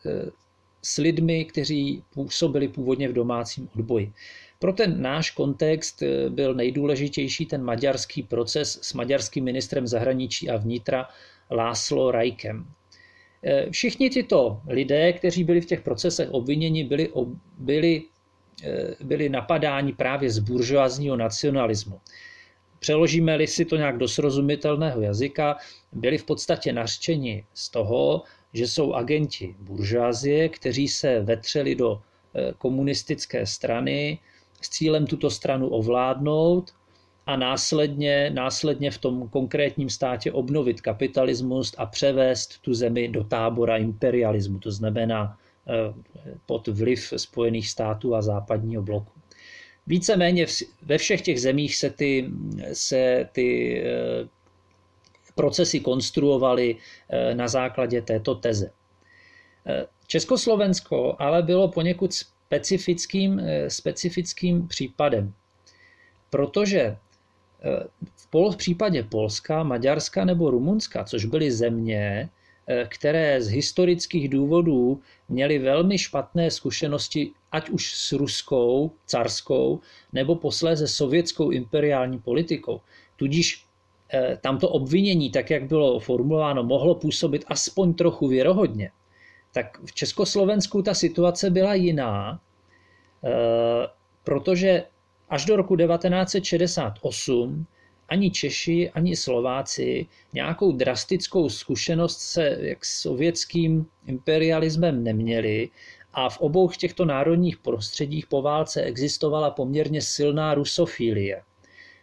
s 0.82 0.96
lidmi, 0.96 1.44
kteří 1.44 2.02
působili 2.14 2.68
původně 2.68 3.08
v 3.08 3.12
domácím 3.12 3.68
odboji. 3.74 4.12
Pro 4.60 4.72
ten 4.72 5.02
náš 5.02 5.30
kontext 5.30 6.02
eh, 6.02 6.30
byl 6.30 6.54
nejdůležitější 6.54 7.46
ten 7.46 7.62
maďarský 7.62 8.22
proces 8.22 8.78
s 8.82 8.94
maďarským 8.94 9.44
ministrem 9.44 9.86
zahraničí 9.86 10.50
a 10.50 10.56
vnitra 10.56 11.08
Láslo 11.50 12.10
Rajkem. 12.10 12.66
Eh, 13.44 13.70
všichni 13.70 14.10
tyto 14.10 14.60
lidé, 14.68 15.12
kteří 15.12 15.44
byli 15.44 15.60
v 15.60 15.66
těch 15.66 15.80
procesech 15.80 16.30
obviněni, 16.30 16.84
byli, 16.84 17.08
byli, 17.58 18.02
eh, 18.64 18.94
byli 19.00 19.28
napadáni 19.28 19.92
právě 19.92 20.30
z 20.30 20.38
buržoazního 20.38 21.16
nacionalismu. 21.16 22.00
Přeložíme-li 22.78 23.46
si 23.46 23.64
to 23.64 23.76
nějak 23.76 23.98
do 23.98 24.08
srozumitelného 24.08 25.00
jazyka, 25.00 25.56
byli 25.92 26.18
v 26.18 26.24
podstatě 26.24 26.72
nařčeni 26.72 27.44
z 27.54 27.68
toho, 27.68 28.22
že 28.52 28.68
jsou 28.68 28.92
agenti 28.92 29.54
buržázie, 29.58 30.48
kteří 30.48 30.88
se 30.88 31.20
vetřeli 31.20 31.74
do 31.74 32.02
komunistické 32.58 33.46
strany 33.46 34.18
s 34.60 34.68
cílem 34.68 35.06
tuto 35.06 35.30
stranu 35.30 35.68
ovládnout 35.68 36.70
a 37.26 37.36
následně, 37.36 38.30
následně 38.34 38.90
v 38.90 38.98
tom 38.98 39.28
konkrétním 39.28 39.90
státě 39.90 40.32
obnovit 40.32 40.80
kapitalismus 40.80 41.74
a 41.78 41.86
převést 41.86 42.58
tu 42.62 42.74
zemi 42.74 43.08
do 43.08 43.24
tábora 43.24 43.76
imperialismu, 43.76 44.58
to 44.58 44.70
znamená 44.70 45.38
eh, 45.68 45.94
pod 46.46 46.68
vliv 46.68 47.12
Spojených 47.16 47.68
států 47.68 48.14
a 48.14 48.22
západního 48.22 48.82
bloku. 48.82 49.12
Víceméně 49.86 50.46
ve 50.82 50.98
všech 50.98 51.22
těch 51.22 51.40
zemích 51.40 51.76
se 51.76 51.90
ty, 51.90 52.30
se 52.72 53.28
ty 53.32 53.78
eh, 53.84 54.28
procesy 55.34 55.80
konstruovaly 55.80 56.76
eh, 57.08 57.34
na 57.34 57.48
základě 57.48 58.02
této 58.02 58.34
teze. 58.34 58.70
Československo 60.06 61.16
ale 61.18 61.42
bylo 61.42 61.68
poněkud 61.68 62.10
specifickým, 62.50 63.40
specifickým 63.68 64.68
případem, 64.68 65.32
protože 66.30 66.96
v, 68.16 68.30
Pol, 68.30 68.50
v 68.50 68.56
případě 68.56 69.02
Polska, 69.02 69.62
Maďarska 69.62 70.24
nebo 70.24 70.50
Rumunska, 70.50 71.04
což 71.04 71.24
byly 71.24 71.52
země, 71.52 72.28
eh, 72.66 72.86
které 72.88 73.42
z 73.42 73.48
historických 73.48 74.28
důvodů 74.28 75.00
měly 75.28 75.58
velmi 75.58 75.98
špatné 75.98 76.50
zkušenosti, 76.50 77.30
ať 77.52 77.70
už 77.70 77.94
s 77.94 78.12
ruskou, 78.12 78.90
carskou, 79.06 79.80
nebo 80.12 80.34
posléze 80.34 80.88
sovětskou 80.88 81.50
imperiální 81.50 82.18
politikou. 82.18 82.80
Tudíž 83.16 83.64
eh, 84.12 84.38
tamto 84.40 84.68
obvinění, 84.68 85.30
tak 85.30 85.50
jak 85.50 85.64
bylo 85.64 86.00
formulováno, 86.00 86.62
mohlo 86.62 86.94
působit 86.94 87.44
aspoň 87.46 87.94
trochu 87.94 88.28
věrohodně. 88.28 88.90
Tak 89.52 89.78
v 89.84 89.92
Československu 89.92 90.82
ta 90.82 90.94
situace 90.94 91.50
byla 91.50 91.74
jiná, 91.74 92.40
eh, 93.24 93.88
protože 94.24 94.84
Až 95.30 95.44
do 95.44 95.56
roku 95.56 95.76
1968 95.76 97.66
ani 98.08 98.30
Češi, 98.30 98.90
ani 98.90 99.16
Slováci 99.16 100.06
nějakou 100.32 100.72
drastickou 100.72 101.48
zkušenost 101.48 102.18
se 102.18 102.58
jak 102.60 102.84
sovětským 102.84 103.86
imperialismem 104.06 105.04
neměli 105.04 105.68
a 106.12 106.28
v 106.28 106.40
obou 106.40 106.68
těchto 106.68 107.04
národních 107.04 107.58
prostředích 107.58 108.26
po 108.26 108.42
válce 108.42 108.82
existovala 108.82 109.50
poměrně 109.50 110.02
silná 110.02 110.54
rusofílie. 110.54 111.42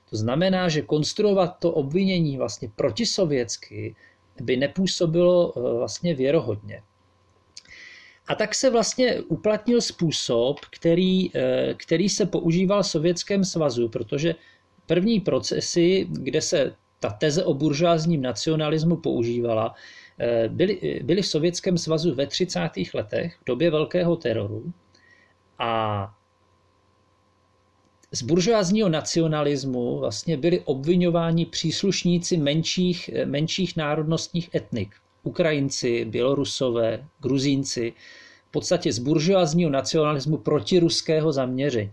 To 0.09 0.17
znamená, 0.17 0.69
že 0.69 0.81
konstruovat 0.81 1.59
to 1.59 1.71
obvinění 1.71 2.37
vlastně 2.37 2.69
protisovětsky 2.75 3.95
by 4.41 4.57
nepůsobilo 4.57 5.53
eh, 5.57 5.77
vlastně 5.77 6.13
věrohodně. 6.15 6.83
A 8.27 8.35
tak 8.35 8.55
se 8.55 8.69
vlastně 8.69 9.21
uplatnil 9.21 9.81
způsob, 9.81 10.59
který, 10.65 11.35
eh, 11.35 11.73
který 11.77 12.09
se 12.09 12.25
používal 12.25 12.83
v 12.83 12.87
Sovětském 12.87 13.43
svazu, 13.43 13.89
protože 13.89 14.35
první 14.85 15.19
procesy, 15.19 16.07
kde 16.09 16.41
se 16.41 16.75
ta 16.99 17.09
teze 17.09 17.43
o 17.43 17.53
buržázním 17.53 18.21
nacionalismu 18.21 18.97
používala, 18.97 19.75
eh, 20.19 20.49
byly, 20.49 21.01
byly 21.03 21.21
v 21.21 21.27
Sovětském 21.27 21.77
svazu 21.77 22.15
ve 22.15 22.27
30. 22.27 22.93
letech, 22.93 23.37
v 23.41 23.45
době 23.45 23.71
velkého 23.71 24.15
teroru. 24.15 24.73
A 25.59 26.13
z 28.11 28.21
buržoázního 28.21 28.89
nacionalismu 28.89 29.99
vlastně 29.99 30.37
byli 30.37 30.59
obvinováni 30.59 31.45
příslušníci 31.45 32.37
menších, 32.37 33.09
eh, 33.13 33.25
menších 33.25 33.77
národnostních 33.77 34.55
etnik. 34.55 34.95
Ukrajinci, 35.27 36.05
Bělorusové, 36.05 37.05
Gruzínci, 37.19 37.93
v 38.47 38.51
podstatě 38.51 38.93
z 38.93 38.99
buržoazního 38.99 39.69
nacionalismu 39.69 40.37
protiruského 40.37 41.31
zaměření. 41.31 41.91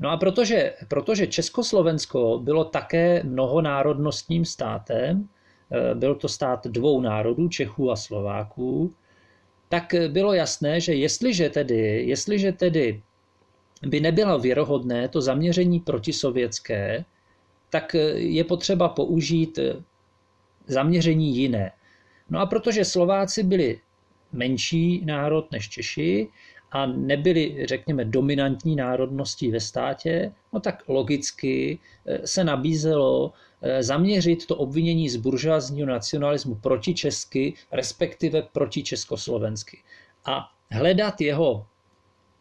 No 0.00 0.10
a 0.10 0.16
protože, 0.16 0.74
protože 0.88 1.26
Československo 1.26 2.38
bylo 2.42 2.64
také 2.64 3.22
mnohonárodnostním 3.24 4.44
státem, 4.44 5.28
eh, 5.72 5.94
byl 5.94 6.14
to 6.14 6.28
stát 6.28 6.66
dvou 6.66 7.00
národů, 7.00 7.48
Čechů 7.48 7.90
a 7.90 7.96
Slováků, 7.96 8.92
tak 9.68 9.94
bylo 10.08 10.32
jasné, 10.34 10.80
že 10.80 10.94
jestliže 10.94 11.50
tedy, 11.50 12.06
jestliže 12.06 12.52
tedy 12.52 13.02
by 13.86 14.00
nebylo 14.00 14.38
věrohodné 14.38 15.08
to 15.08 15.20
zaměření 15.20 15.80
protisovětské, 15.80 17.04
tak 17.70 17.96
je 18.14 18.44
potřeba 18.44 18.88
použít 18.88 19.58
zaměření 20.66 21.36
jiné. 21.36 21.72
No 22.30 22.40
a 22.40 22.46
protože 22.46 22.84
Slováci 22.84 23.42
byli 23.42 23.80
menší 24.32 25.04
národ 25.04 25.52
než 25.52 25.68
Češi 25.68 26.28
a 26.70 26.86
nebyli, 26.86 27.66
řekněme, 27.66 28.04
dominantní 28.04 28.76
národností 28.76 29.50
ve 29.50 29.60
státě, 29.60 30.32
no 30.52 30.60
tak 30.60 30.82
logicky 30.88 31.78
eh, 32.06 32.26
se 32.26 32.44
nabízelo 32.44 33.32
eh, 33.62 33.82
zaměřit 33.82 34.46
to 34.46 34.56
obvinění 34.56 35.08
z 35.08 35.16
buržoazního 35.16 35.88
nacionalismu 35.88 36.54
proti 36.54 36.94
Česky, 36.94 37.54
respektive 37.72 38.42
proti 38.42 38.82
Československy. 38.82 39.78
A 40.24 40.50
hledat 40.70 41.20
jeho, 41.20 41.66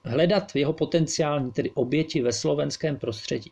hledat 0.04 0.56
jeho 0.56 0.74
potenciální 0.74 1.52
tedy 1.52 1.72
oběti 1.72 2.22
ve 2.22 2.34
slovenském 2.34 2.98
prostředí. 2.98 3.52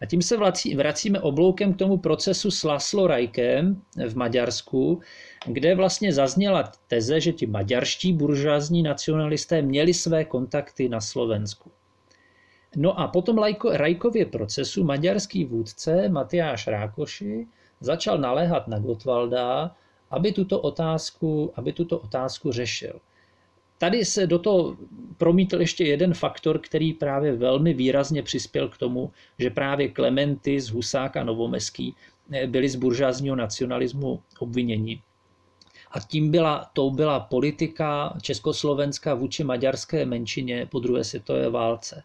A 0.00 0.06
tím 0.06 0.22
se 0.22 0.36
vracíme 0.76 1.20
obloukem 1.20 1.74
k 1.74 1.78
tomu 1.78 1.98
procesu 1.98 2.50
s 2.50 2.64
Laslo 2.64 3.06
Rajkem 3.06 3.82
v 4.08 4.16
Maďarsku, 4.16 5.00
kde 5.46 5.74
vlastně 5.74 6.12
zazněla 6.12 6.72
teze, 6.86 7.20
že 7.20 7.32
ti 7.32 7.46
maďarští 7.46 8.12
buržázní 8.12 8.82
nacionalisté 8.82 9.62
měli 9.62 9.94
své 9.94 10.24
kontakty 10.24 10.88
na 10.88 11.00
Slovensku. 11.00 11.70
No 12.76 13.00
a 13.00 13.08
potom 13.08 13.38
Rajkově 13.72 14.26
procesu 14.26 14.84
maďarský 14.84 15.44
vůdce 15.44 16.08
Matyáš 16.08 16.66
Rákoši 16.66 17.46
začal 17.80 18.18
naléhat 18.18 18.68
na 18.68 18.78
Gotwalda, 18.78 19.76
aby 20.10 20.32
tuto 20.32 20.60
otázku, 20.60 21.52
aby 21.54 21.72
tuto 21.72 21.98
otázku 21.98 22.52
řešil. 22.52 23.00
Tady 23.78 24.04
se 24.04 24.26
do 24.26 24.38
toho 24.38 24.76
promítl 25.16 25.60
ještě 25.60 25.84
jeden 25.84 26.14
faktor, 26.14 26.58
který 26.58 26.92
právě 26.92 27.32
velmi 27.36 27.74
výrazně 27.74 28.22
přispěl 28.22 28.68
k 28.68 28.78
tomu, 28.78 29.12
že 29.38 29.50
právě 29.50 29.88
Klementy 29.88 30.60
z 30.60 30.70
Husáka 30.70 31.24
Novomeský 31.24 31.94
eh, 32.32 32.46
byli 32.46 32.68
z 32.68 32.76
buržázního 32.76 33.36
nacionalismu 33.36 34.22
obviněni. 34.38 35.02
A 35.90 36.00
tím 36.00 36.30
byla, 36.30 36.70
tou 36.72 36.90
byla 36.90 37.20
politika 37.20 38.18
Československa 38.22 39.14
vůči 39.14 39.44
maďarské 39.44 40.06
menšině 40.06 40.66
po 40.70 40.78
druhé 40.78 41.04
světové 41.04 41.50
válce. 41.50 42.02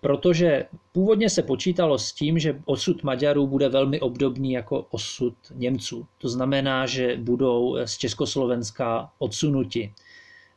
Protože 0.00 0.66
původně 0.92 1.30
se 1.30 1.42
počítalo 1.42 1.98
s 1.98 2.12
tím, 2.12 2.38
že 2.38 2.60
osud 2.64 3.02
Maďarů 3.02 3.46
bude 3.46 3.68
velmi 3.68 4.00
obdobný 4.00 4.52
jako 4.52 4.86
osud 4.90 5.34
Němců. 5.54 6.06
To 6.18 6.28
znamená, 6.28 6.86
že 6.86 7.16
budou 7.16 7.76
z 7.84 7.98
Československa 7.98 9.10
odsunuti 9.18 9.92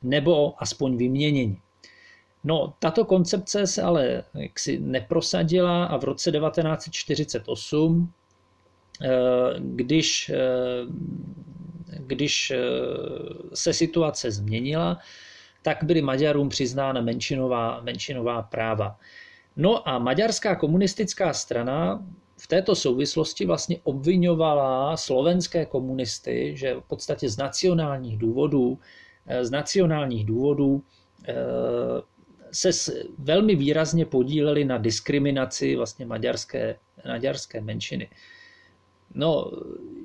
nebo 0.04 0.54
aspoň 0.58 0.98
vyměněni. 0.98 1.58
No, 2.44 2.74
tato 2.80 3.06
koncepce 3.06 3.68
se 3.68 3.82
ale 3.82 4.24
jaksi 4.34 4.80
neprosadila 4.80 5.86
a 5.86 5.98
v 5.98 6.04
roce 6.04 6.32
1948, 6.32 8.14
eh, 9.02 9.10
když, 9.60 10.30
eh, 10.30 10.38
když 11.88 12.52
eh, 12.52 12.58
se 13.54 13.74
situace 13.74 14.32
změnila, 14.32 15.00
tak 15.62 15.84
byly 15.84 16.02
Maďarům 16.02 16.50
přiznána 16.50 17.02
menšinová, 17.02 17.82
menšinová 17.82 18.42
práva. 18.42 19.00
No 19.56 19.90
a 19.90 20.00
maďarská 20.00 20.56
komunistická 20.56 21.34
strana 21.34 22.06
v 22.38 22.48
této 22.48 22.76
souvislosti 22.76 23.46
vlastně 23.46 23.80
obvinovala 23.84 24.98
slovenské 24.98 25.66
komunisty, 25.66 26.54
že 26.58 26.74
v 26.76 26.82
podstatě 26.82 27.30
z 27.30 27.38
nacionálních 27.38 28.18
důvodů 28.18 28.80
z 29.42 29.52
nacionálních 29.52 30.26
důvodů 30.26 30.84
eh, 31.28 31.34
se 32.52 32.94
velmi 33.18 33.56
výrazně 33.56 34.06
podíleli 34.06 34.66
na 34.66 34.78
diskriminaci 34.78 35.76
vlastně 35.76 36.06
maďarské, 36.06 36.76
maďarské 37.08 37.62
menšiny. 37.62 38.10
No, 39.14 39.52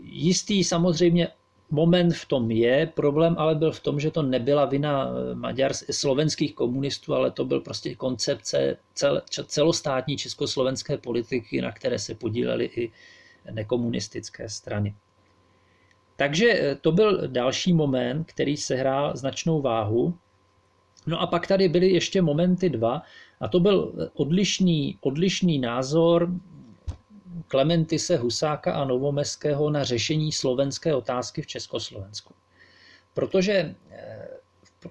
jistý 0.02 0.64
samozřejmě 0.64 1.28
moment 1.70 2.12
v 2.12 2.26
tom 2.26 2.50
je, 2.50 2.87
problém 2.87 3.35
ale 3.38 3.54
byl 3.54 3.72
v 3.72 3.80
tom, 3.80 4.00
že 4.00 4.11
to 4.11 4.22
nebyla 4.22 4.64
vina 4.64 5.11
maďar, 5.35 5.72
slovenských 5.74 6.54
komunistů, 6.54 7.14
ale 7.14 7.30
to 7.30 7.44
byl 7.44 7.61
prostě 7.61 7.94
koncepce 7.94 8.76
cel, 8.94 9.22
celostátní 9.46 10.16
československé 10.16 10.98
politiky, 10.98 11.61
na 11.61 11.72
které 11.72 11.98
se 11.98 12.14
podílely 12.14 12.64
i 12.64 12.92
nekomunistické 13.50 14.48
strany. 14.48 14.94
Takže 16.20 16.76
to 16.80 16.92
byl 16.92 17.28
další 17.28 17.72
moment, 17.72 18.24
který 18.24 18.56
sehrál 18.56 19.16
značnou 19.16 19.62
váhu. 19.62 20.14
No 21.06 21.20
a 21.20 21.26
pak 21.26 21.46
tady 21.46 21.68
byly 21.68 21.90
ještě 21.90 22.22
momenty 22.22 22.70
dva, 22.70 23.02
a 23.40 23.48
to 23.48 23.61
byl 23.61 23.92
odlišný, 24.14 24.98
odlišný 25.00 25.59
názor 25.59 26.28
Klementise 27.48 28.16
Husáka 28.16 28.72
a 28.72 28.85
Novomeského 28.85 29.70
na 29.70 29.85
řešení 29.85 30.33
slovenské 30.33 30.94
otázky 30.94 31.42
v 31.42 31.46
Československu. 31.46 32.35
Protože 33.14 33.74
eh, 33.90 34.28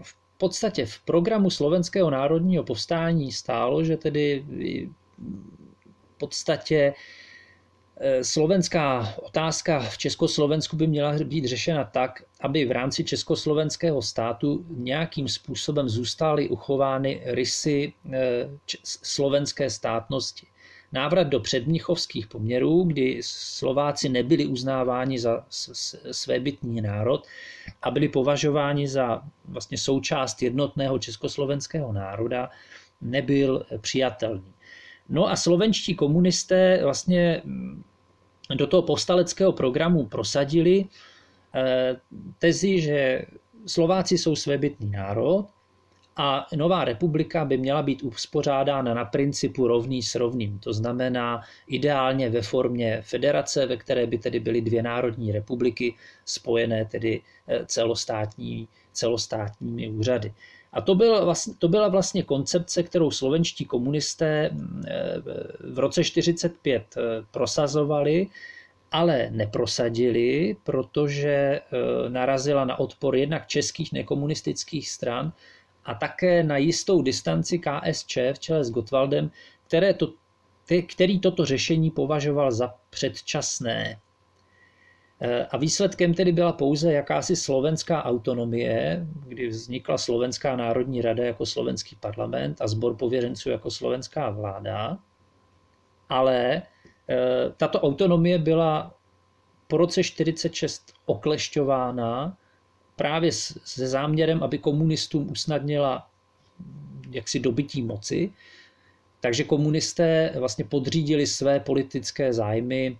v 0.02 0.16
podstatě 0.38 0.86
v 0.86 1.00
programu 1.00 1.50
Slovenského 1.50 2.10
národního 2.10 2.64
povstání 2.64 3.32
stálo, 3.32 3.84
že 3.84 3.98
tedy 3.98 4.46
v 6.16 6.18
podstatě 6.18 6.94
eh, 6.98 7.29
slovenská 8.22 9.14
otázka 9.22 9.80
v 9.80 9.98
Československu 9.98 10.76
by 10.76 10.88
měla 10.88 11.14
být 11.24 11.46
řešena 11.46 11.84
tak, 11.84 12.24
aby 12.42 12.66
v 12.66 12.72
rámci 12.72 13.04
československého 13.04 14.02
státu 14.02 14.66
nějakým 14.70 15.28
způsobem 15.28 15.90
zůstaly 15.90 16.50
uchovány 16.50 17.22
rysy 17.26 17.94
eh, 18.14 18.50
slovenské 18.86 19.70
státnosti 19.70 20.48
návrat 20.92 21.24
do 21.24 21.40
předmnichovských 21.40 22.28
poměrů, 22.28 22.84
kdy 22.84 23.20
Slováci 23.24 24.10
nebyli 24.10 24.46
uznáváni 24.46 25.20
za 25.20 25.46
svébytný 26.12 26.82
národ 26.82 27.28
a 27.82 27.92
byli 27.92 28.10
považováni 28.10 28.88
za 28.88 29.22
vlastně 29.46 29.78
součást 29.78 30.42
jednotného 30.42 31.00
československého 31.00 31.94
národa, 31.94 32.50
nebyl 33.02 33.66
přijatelný. 33.82 34.54
No 35.10 35.30
a 35.30 35.36
slovenští 35.36 35.96
komunisté 35.96 36.80
vlastně 36.84 37.42
mm, 37.46 37.84
do 38.56 38.68
toho 38.68 38.82
povstaleckého 38.82 39.52
programu 39.52 40.06
prosadili 40.06 40.86
eh, 41.56 41.96
tezi, 42.40 42.82
že 42.82 43.22
Slováci 43.66 44.18
jsou 44.18 44.36
svébytný 44.36 44.90
národ 44.90 45.46
a 46.18 46.48
nová 46.56 46.86
republika 46.86 47.46
by 47.46 47.58
měla 47.58 47.82
být 47.84 48.04
uspořádána 48.04 48.94
na 48.94 49.06
principu 49.06 49.68
rovný 49.68 50.04
s 50.04 50.16
rovným. 50.16 50.60
To 50.60 50.74
znamená 50.74 51.42
ideálně 51.68 52.30
ve 52.30 52.42
formě 52.42 53.02
federace, 53.02 53.66
ve 53.66 53.78
které 53.78 54.08
by 54.08 54.18
tedy 54.18 54.40
byly 54.40 54.62
dvě 54.62 54.84
národní 54.84 55.32
republiky 55.32 55.96
spojené 56.26 56.86
tedy 56.86 57.22
eh, 57.48 57.66
celostátní, 57.66 58.68
celostátními 58.94 59.90
úřady. 59.90 60.34
A 60.74 60.82
to, 60.82 60.96
byl 60.96 61.26
vlastně, 61.26 61.54
to 61.60 61.68
byla 61.68 61.88
vlastně 61.88 62.24
koncepce, 62.24 62.84
kterou 62.84 63.12
slovenští 63.12 63.66
komunisté 63.66 64.50
mm, 64.50 64.84
eh, 64.88 65.22
v 65.74 65.80
roce 65.80 66.02
1945 66.02 66.84
eh, 66.98 67.02
prosazovali, 67.32 68.28
ale 68.92 69.30
neprosadili, 69.32 70.56
protože 70.64 71.62
narazila 72.08 72.66
na 72.66 72.80
odpor 72.80 73.16
jednak 73.16 73.48
českých 73.48 73.94
nekomunistických 73.94 74.90
stran, 74.90 75.34
a 75.86 75.94
také 75.94 76.44
na 76.44 76.58
jistou 76.58 77.02
distanci 77.02 77.60
KSČ 77.60 78.18
v 78.34 78.40
čele 78.40 78.64
s 78.64 78.72
Gotwaldem, 78.72 79.32
které 79.68 79.94
to, 79.94 80.14
který 80.94 81.20
toto 81.20 81.46
řešení 81.46 81.92
považoval 81.92 82.52
za 82.52 82.74
předčasné. 82.90 84.00
A 85.50 85.58
výsledkem 85.58 86.14
tedy 86.14 86.32
byla 86.32 86.52
pouze 86.52 86.94
jakási 86.94 87.36
slovenská 87.36 88.06
autonomie, 88.06 89.08
kdy 89.28 89.48
vznikla 89.48 89.98
Slovenská 89.98 90.56
národní 90.56 91.02
rada 91.02 91.24
jako 91.24 91.46
slovenský 91.46 91.96
parlament 91.96 92.62
a 92.62 92.68
sbor 92.68 92.96
pověřenců 92.96 93.50
jako 93.50 93.72
slovenská 93.72 94.30
vláda. 94.30 94.98
Ale 96.10 96.36
e, 96.46 96.62
tato 97.58 97.82
autonomie 97.82 98.38
byla 98.38 98.96
po 99.68 99.78
roce 99.78 100.02
1946 100.02 100.94
oklešťována 101.06 102.38
právě 102.96 103.32
se 103.32 103.88
záměrem, 103.88 104.44
aby 104.44 104.58
komunistům 104.58 105.32
usnadnila 105.32 106.10
jaksi 107.12 107.40
dobytí 107.40 107.82
moci. 107.82 108.34
Takže 109.20 109.44
komunisté 109.44 110.34
vlastně 110.40 110.66
podřídili 110.66 111.28
své 111.28 111.60
politické 111.60 112.34
zájmy 112.34 112.98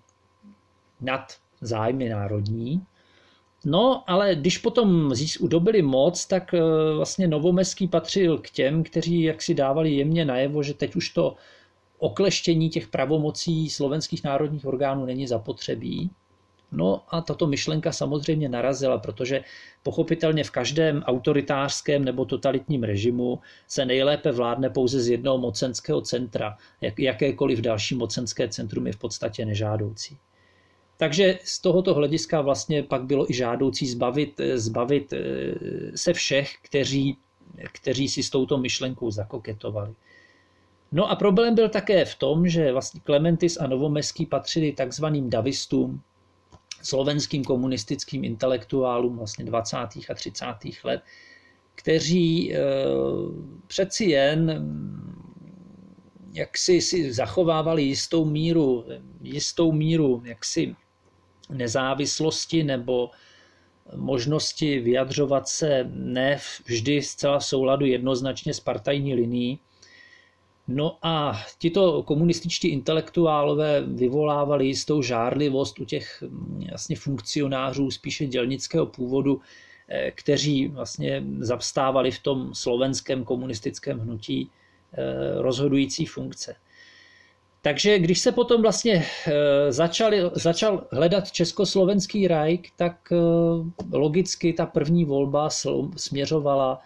nad 1.02 1.40
zájmy 1.62 2.10
národní. 2.10 2.82
No, 3.66 4.04
ale 4.08 4.36
když 4.36 4.58
potom 4.58 5.12
dobili 5.42 5.82
moc, 5.82 6.26
tak 6.26 6.54
eh, 6.54 6.62
vlastně 6.96 7.28
Novomeský 7.28 7.88
patřil 7.88 8.38
k 8.38 8.50
těm, 8.50 8.84
kteří 8.84 9.22
jaksi 9.22 9.54
dávali 9.54 9.92
jemně 9.92 10.26
najevo, 10.26 10.64
že 10.64 10.74
teď 10.74 10.96
už 10.96 11.10
to 11.10 11.36
okleštění 12.00 12.70
těch 12.70 12.88
pravomocí 12.88 13.70
slovenských 13.70 14.24
národních 14.24 14.66
orgánů 14.66 15.06
není 15.06 15.28
zapotřebí. 15.28 16.10
No 16.72 17.02
a 17.10 17.22
tato 17.22 17.48
myšlenka 17.48 17.92
samozřejmě 17.92 18.50
narazila, 18.50 18.98
protože 18.98 19.44
pochopitelně 19.84 20.44
v 20.44 20.52
každém 20.52 21.04
autoritářském 21.06 22.06
nebo 22.06 22.26
totalitním 22.26 22.84
režimu 22.84 23.40
se 23.68 23.86
nejlépe 23.86 24.32
vládne 24.32 24.70
pouze 24.70 25.02
z 25.02 25.10
jednoho 25.10 25.38
mocenského 25.38 26.02
centra. 26.02 26.58
Jak, 26.82 27.00
jakékoliv 27.00 27.60
další 27.60 27.96
mocenské 27.96 28.48
centrum 28.48 28.88
je 28.88 28.94
v 28.94 28.98
podstatě 28.98 29.46
nežádoucí. 29.46 30.18
Takže 31.00 31.40
z 31.44 31.60
tohoto 31.60 31.94
hlediska 31.94 32.42
vlastně 32.42 32.84
pak 32.84 33.04
bylo 33.04 33.32
i 33.32 33.34
žádoucí 33.34 33.88
zbavit, 33.88 34.42
zbavit 34.56 35.14
eh, 35.14 35.18
se 35.96 36.14
všech, 36.14 36.56
kteří, 36.62 37.18
kteří 37.72 38.10
si 38.10 38.24
s 38.24 38.30
touto 38.30 38.58
myšlenkou 38.58 39.12
zakoketovali. 39.12 39.94
No 40.92 41.12
a 41.12 41.16
problém 41.16 41.56
byl 41.56 41.70
také 41.70 42.06
v 42.06 42.16
tom, 42.16 42.48
že 42.48 42.72
vlastně 42.72 43.02
Klementis 43.04 43.58
a 43.58 43.68
Novomeský 43.68 44.26
patřili 44.26 44.72
takzvaným 44.72 45.30
davistům, 45.30 46.02
slovenským 46.82 47.44
komunistickým 47.44 48.24
intelektuálům 48.24 49.18
vlastně 49.18 49.46
20. 49.46 49.78
a 50.10 50.14
30. 50.14 50.46
let, 50.84 51.02
kteří 51.76 52.56
eh, 52.56 52.60
přeci 53.68 54.06
jen 54.06 54.60
mm, 54.60 55.20
jak 56.34 56.58
si, 56.58 56.82
si 56.82 57.14
zachovávali 57.14 57.84
jistou 57.84 58.26
míru, 58.26 58.86
jistou 59.22 59.72
míru 59.72 60.22
jaksi 60.26 60.76
nezávislosti 61.50 62.64
nebo 62.64 63.10
možnosti 63.96 64.80
vyjadřovat 64.80 65.48
se 65.48 65.90
ne 65.94 66.40
vždy 66.66 67.02
zcela 67.02 67.40
v 67.40 67.46
souladu 67.46 67.86
jednoznačně 67.86 68.54
s 68.54 68.60
partajní 68.60 69.16
linií, 69.16 69.60
No 70.72 70.98
a 71.02 71.42
tito 71.58 72.04
komunističtí 72.04 72.68
intelektuálové 72.68 73.82
vyvolávali 73.82 74.68
jistou 74.68 75.02
žárlivost 75.02 75.80
u 75.80 75.86
těch 75.86 76.24
mm, 76.28 76.66
vlastně 76.70 76.96
funkcionářů 76.96 77.92
spíše 77.92 78.26
dělnického 78.26 78.86
původu, 78.86 79.42
eh, 79.88 80.12
kteří 80.12 80.68
vlastně 80.68 81.24
zavstávali 81.40 82.12
v 82.12 82.20
tom 82.20 82.56
slovenském 82.56 83.24
komunistickém 83.24 84.00
hnutí 84.00 84.50
eh, 84.94 85.42
rozhodující 85.42 86.06
funkce. 86.06 86.56
Takže 87.62 88.00
když 88.00 88.20
se 88.20 88.32
potom 88.32 88.62
vlastně 88.62 89.06
eh, 89.28 89.72
začali, 89.72 90.22
začal 90.34 90.88
hledat 90.92 91.32
československý 91.32 92.28
rajk, 92.28 92.68
tak 92.76 93.14
logicky 93.92 94.54
ta 94.54 94.66
první 94.66 95.06
volba 95.06 95.50
směřovala 95.96 96.82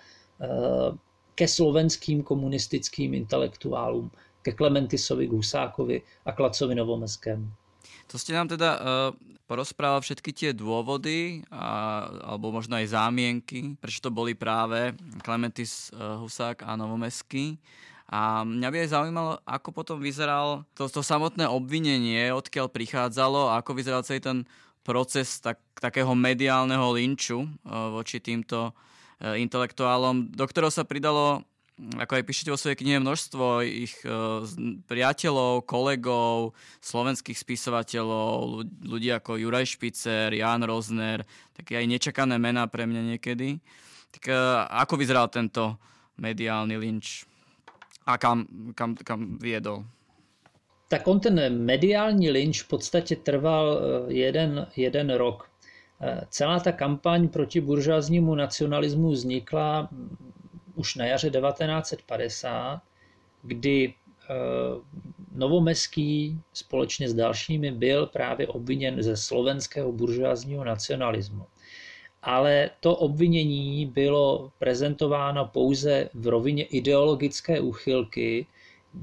ke 1.36 1.48
slovenským 1.48 2.24
komunistickým 2.24 3.14
intelektuálům, 3.14 4.12
ke 4.42 4.52
Klementisovi, 4.52 5.28
Husákovi 5.28 6.02
a 6.26 6.32
Klacovi 6.32 6.76
Novomeskému. 6.76 7.48
To 8.12 8.22
ste 8.22 8.36
nám 8.36 8.46
teda 8.52 8.78
uh, 8.78 8.84
porozprával 9.50 10.04
všetky 10.04 10.32
tie 10.36 10.52
dôvody 10.54 11.42
a, 11.50 12.06
alebo 12.30 12.54
možno 12.54 12.78
aj 12.78 12.94
zámienky, 12.94 13.74
prečo 13.82 14.06
to 14.06 14.14
boli 14.14 14.38
práve 14.38 14.94
Klementis 15.26 15.90
uh, 15.90 16.22
Husák 16.22 16.62
a 16.62 16.78
Novomeský. 16.78 17.58
A 18.14 18.46
mňa 18.46 18.70
by 18.70 18.78
aj 18.86 18.94
zaujímalo, 18.94 19.32
ako 19.42 19.70
potom 19.74 19.98
vyzeral 19.98 20.70
to, 20.78 20.86
to 20.86 21.02
samotné 21.02 21.50
obvinenie, 21.50 22.30
odkiaľ 22.30 22.70
prichádzalo 22.70 23.50
a 23.50 23.58
ako 23.58 23.74
vyzeral 23.74 24.06
celý 24.06 24.22
ten 24.22 24.38
proces 24.86 25.42
tak, 25.42 25.58
takého 25.82 26.14
mediálneho 26.14 26.94
linču 26.94 27.42
uh, 27.42 27.90
voči 27.90 28.22
týmto 28.22 28.70
Eh, 29.24 29.40
intelektuálom, 29.40 30.36
do 30.36 30.44
ktorého 30.44 30.68
sa 30.68 30.84
pridalo, 30.84 31.48
ako 31.96 32.20
aj 32.20 32.28
píšete 32.28 32.52
vo 32.52 32.60
svojej 32.60 32.76
knihe, 32.76 33.00
množstvo 33.00 33.64
ich 33.64 33.96
eh, 34.04 34.12
priateľov, 34.84 35.64
kolegov, 35.64 36.52
slovenských 36.84 37.40
spisovateľov, 37.40 38.68
ľudí 38.84 39.16
ako 39.16 39.40
Juraj 39.40 39.80
Špicer, 39.80 40.36
Jan 40.36 40.68
Rozner, 40.68 41.24
také 41.56 41.80
aj 41.80 41.88
nečakané 41.88 42.36
mená 42.36 42.68
pre 42.68 42.84
mňa 42.84 43.16
niekedy. 43.16 43.64
Tak 44.12 44.24
eh, 44.28 44.36
ako 44.84 45.00
vyzeral 45.00 45.32
tento 45.32 45.80
mediálny 46.20 46.76
lynč 46.76 47.24
a 48.06 48.18
kam, 48.18 48.48
kam, 48.76 48.96
kam 48.96 49.38
viedol? 49.38 49.86
Tak 50.88 51.08
on 51.08 51.20
ten 51.20 51.66
mediální 51.66 52.30
lynč 52.30 52.62
v 52.62 52.68
podstatě 52.68 53.16
trval 53.16 53.80
jeden, 54.08 54.68
jeden 54.76 55.14
rok. 55.14 55.50
Celá 56.30 56.60
ta 56.60 56.72
kampaň 56.72 57.28
proti 57.30 57.62
buržáznímu 57.62 58.36
nacionalismu 58.36 59.12
vznikla 59.12 59.90
už 60.76 60.96
na 60.96 61.06
jaře 61.06 61.30
1950, 61.30 62.82
kdy 63.44 63.94
Novomeský 65.36 66.40
společně 66.54 67.10
s 67.10 67.14
dalšími 67.14 67.72
byl 67.72 68.06
právě 68.06 68.48
obviněn 68.48 69.04
ze 69.04 69.18
slovenského 69.18 69.92
buržoázního 69.92 70.64
nacionalismu. 70.64 71.46
Ale 72.24 72.70
to 72.80 72.96
obvinění 72.96 73.86
bylo 73.86 74.52
prezentováno 74.60 75.46
pouze 75.46 76.10
v 76.14 76.28
rovině 76.28 76.64
ideologické 76.64 77.60
úchylky, 77.60 78.46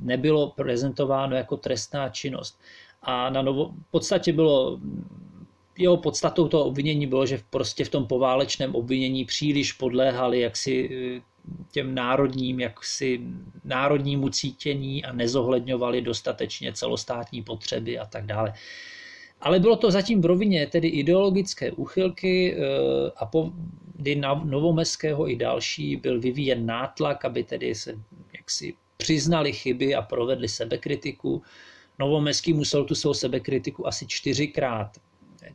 nebylo 0.03 0.51
prezentováno 0.51 1.37
jako 1.37 1.57
trestná 1.57 2.09
činnost. 2.09 2.61
A 3.03 3.31
na 3.31 3.43
novo, 3.43 3.69
v 3.89 3.91
podstatě 3.91 4.33
bylo 4.33 4.81
jeho 5.79 5.97
podstatou 5.97 6.49
toho 6.49 6.65
obvinění 6.65 7.07
bylo, 7.07 7.27
že 7.27 7.41
prostě 7.51 7.85
v 7.85 7.89
tom 7.89 8.07
poválečném 8.07 8.75
obvinění 8.75 9.25
příliš 9.25 9.73
podléhali 9.73 10.41
jaksi 10.41 10.91
eh, 11.17 11.23
těm 11.73 11.95
národním, 11.95 12.61
jaksi 12.61 13.21
národnímu 13.65 14.29
cítění 14.29 15.05
a 15.05 15.13
nezohledňovali 15.13 16.03
dostatečně 16.03 16.73
celostátní 16.73 17.43
potřeby 17.43 17.99
a 17.99 18.07
tak 18.07 18.27
dále. 18.27 18.55
Ale 19.41 19.61
bylo 19.61 19.77
to 19.77 19.91
zatím 19.91 20.21
v 20.21 20.25
rovině 20.25 20.67
tedy 20.67 20.89
ideologické 20.89 21.73
úchylky 21.73 22.57
eh, 22.57 22.61
a 23.17 23.27
po, 23.27 23.53
kdy 23.95 24.15
na 24.15 24.35
Novomeského 24.35 25.31
i 25.31 25.37
další 25.37 25.97
byl 25.97 26.21
vyvíjen 26.21 26.67
nátlak, 26.67 27.25
aby 27.25 27.45
tedy 27.45 27.75
se 27.75 27.95
jaksi 28.37 28.75
přiznali 28.97 29.53
chyby 29.53 29.95
a 29.95 30.03
provedli 30.03 30.49
sebekritiku. 30.49 31.43
Novomeský 31.99 32.53
musel 32.53 32.85
tu 32.85 32.95
svou 32.95 33.15
sebekritiku 33.15 33.87
asi 33.87 34.07
čtyřikrát, 34.07 34.91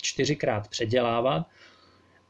čtyřikrát 0.01 0.67
předělávat. 0.67 1.47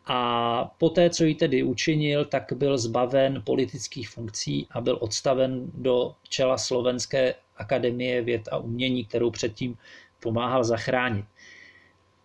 A 0.06 0.72
poté, 0.78 1.10
co 1.10 1.24
ji 1.24 1.36
tedy 1.36 1.64
učinil, 1.64 2.26
tak 2.26 2.54
byl 2.54 2.78
zbaven 2.78 3.42
politických 3.46 4.10
funkcí 4.10 4.68
a 4.72 4.82
byl 4.82 4.98
odstaven 5.02 5.72
do 5.74 6.16
čela 6.30 6.58
Slovenské 6.58 7.36
akademie 7.58 8.22
věd 8.22 8.50
a 8.52 8.58
umění, 8.58 9.06
kterou 9.06 9.32
předtím 9.32 9.78
pomáhal 10.20 10.64
zachránit. 10.64 11.26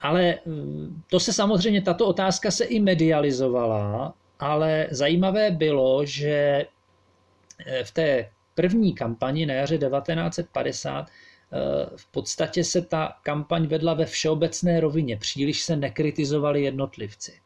Ale 0.01 0.39
mm, 0.47 1.03
to 1.11 1.21
se 1.21 1.33
samozřejmě, 1.33 1.83
tato 1.83 2.07
otázka 2.07 2.51
se 2.51 2.65
i 2.65 2.81
medializovala, 2.81 4.15
ale 4.39 4.87
zajímavé 4.91 5.51
bylo, 5.51 6.05
že 6.05 6.67
eh, 7.67 7.85
v 7.85 7.91
té 7.91 8.31
první 8.55 8.95
kampani 8.95 9.47
na 9.47 9.55
jaře 9.55 9.79
1950 9.79 11.07
eh, 11.07 11.57
v 11.97 12.07
podstatě 12.07 12.65
se 12.65 12.83
ta 12.83 13.17
kampaň 13.23 13.67
vedla 13.67 13.95
ve 13.95 14.07
všeobecné 14.07 14.81
rovině, 14.81 15.17
příliš 15.17 15.63
se 15.63 15.77
nekritizovali 15.77 16.63
jednotlivci. 16.63 17.41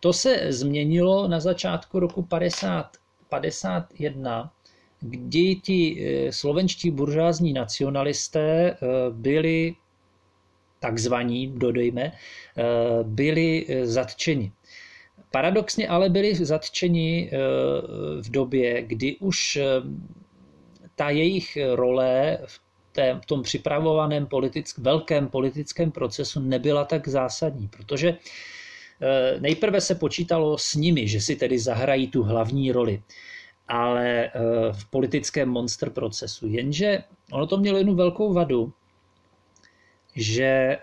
To 0.00 0.12
se 0.12 0.52
změnilo 0.52 1.28
na 1.28 1.40
začátku 1.40 2.00
roku 2.00 2.22
50, 2.22 2.96
51, 3.28 4.52
kdy 5.00 5.54
ti 5.54 5.80
eh, 6.00 6.32
slovenští 6.32 6.90
buržázní 6.90 7.52
nacionalisté 7.52 8.76
byli 9.10 9.74
takzvaní, 10.78 11.52
dodejme, 11.56 12.02
eh, 12.02 12.64
byli 13.02 13.66
eh, 13.68 13.86
zatčeni. 13.86 14.52
Paradoxně 15.30 15.88
ale 15.88 16.08
byli 16.08 16.34
zatčeni 16.34 17.30
eh, 17.32 17.36
v 18.22 18.30
době, 18.30 18.82
kdy 18.82 19.16
už 19.16 19.58
ta 20.94 21.10
jejich 21.10 21.58
role 21.74 22.38
v, 22.46 22.60
v 23.22 23.26
tom 23.26 23.42
připravovaném 23.42 24.26
politick, 24.26 24.78
velkém 24.78 25.28
politickém 25.28 25.90
procesu 25.90 26.40
nebyla 26.40 26.84
tak 26.84 27.08
zásadní, 27.08 27.68
protože 27.68 28.16
nejprve 29.38 29.80
se 29.80 29.94
počítalo 29.94 30.58
s 30.58 30.74
nimi, 30.74 31.08
že 31.08 31.20
si 31.20 31.36
tedy 31.36 31.58
zahrají 31.58 32.08
tu 32.08 32.22
hlavní 32.22 32.72
roli, 32.72 33.02
ale 33.68 34.30
v 34.72 34.90
politickém 34.90 35.48
monster 35.48 35.90
procesu. 35.90 36.48
Jenže 36.48 37.04
ono 37.32 37.46
to 37.46 37.56
mělo 37.56 37.78
jednu 37.78 37.94
velkou 37.94 38.32
vadu, 38.32 38.72
že 40.18 40.44
eh, 40.44 40.78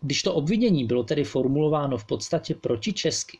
když 0.00 0.22
to 0.22 0.34
obvinění 0.34 0.84
bylo 0.84 1.02
tedy 1.02 1.24
formulováno 1.24 1.98
v 1.98 2.04
podstatě 2.04 2.54
proti 2.54 2.92
česky, 2.92 3.38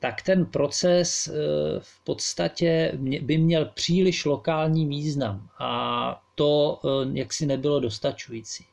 tak 0.00 0.22
ten 0.22 0.46
proces 0.46 1.28
eh, 1.28 1.32
v 1.78 2.04
podstatě 2.04 2.92
by 3.22 3.38
měl 3.38 3.64
příliš 3.74 4.24
lokální 4.24 4.86
význam 4.86 5.48
a 5.58 6.22
to 6.34 6.80
eh, 6.84 7.18
jaksi 7.18 7.46
nebylo 7.46 7.80
dostačující. 7.80 8.66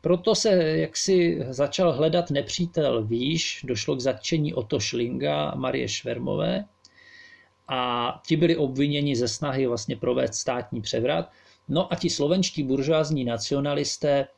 Proto 0.00 0.34
se 0.34 0.50
jaksi 0.78 1.38
začal 1.48 1.92
hledat 1.92 2.30
nepřítel 2.30 3.04
výš, 3.04 3.64
došlo 3.64 3.96
k 3.96 4.00
zatčení 4.00 4.54
Oto 4.54 4.80
Šlinga 4.80 5.50
a 5.50 5.54
Marie 5.54 5.88
Švermové 5.88 6.64
a 7.68 8.22
ti 8.26 8.36
byli 8.36 8.56
obviněni 8.56 9.16
ze 9.16 9.28
snahy 9.28 9.66
vlastně 9.66 9.96
provést 9.96 10.34
státní 10.34 10.80
převrat. 10.80 11.30
No 11.68 11.92
a 11.92 11.96
ti 11.96 12.10
slovenští 12.10 12.62
buržoázní 12.62 13.24
nacionalisté 13.24 14.28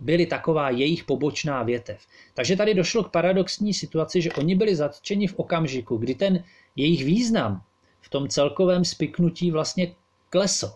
byli 0.00 0.26
taková 0.26 0.70
jejich 0.70 1.04
pobočná 1.04 1.62
větev. 1.62 2.06
Takže 2.34 2.56
tady 2.56 2.74
došlo 2.74 3.04
k 3.04 3.10
paradoxní 3.10 3.74
situaci, 3.74 4.22
že 4.22 4.32
oni 4.32 4.54
byli 4.54 4.76
zatčeni 4.76 5.26
v 5.26 5.34
okamžiku, 5.34 5.96
kdy 5.96 6.14
ten 6.14 6.44
jejich 6.76 7.04
význam 7.04 7.62
v 8.00 8.08
tom 8.08 8.28
celkovém 8.28 8.84
spiknutí 8.84 9.50
vlastně 9.50 9.94
klesl. 10.28 10.72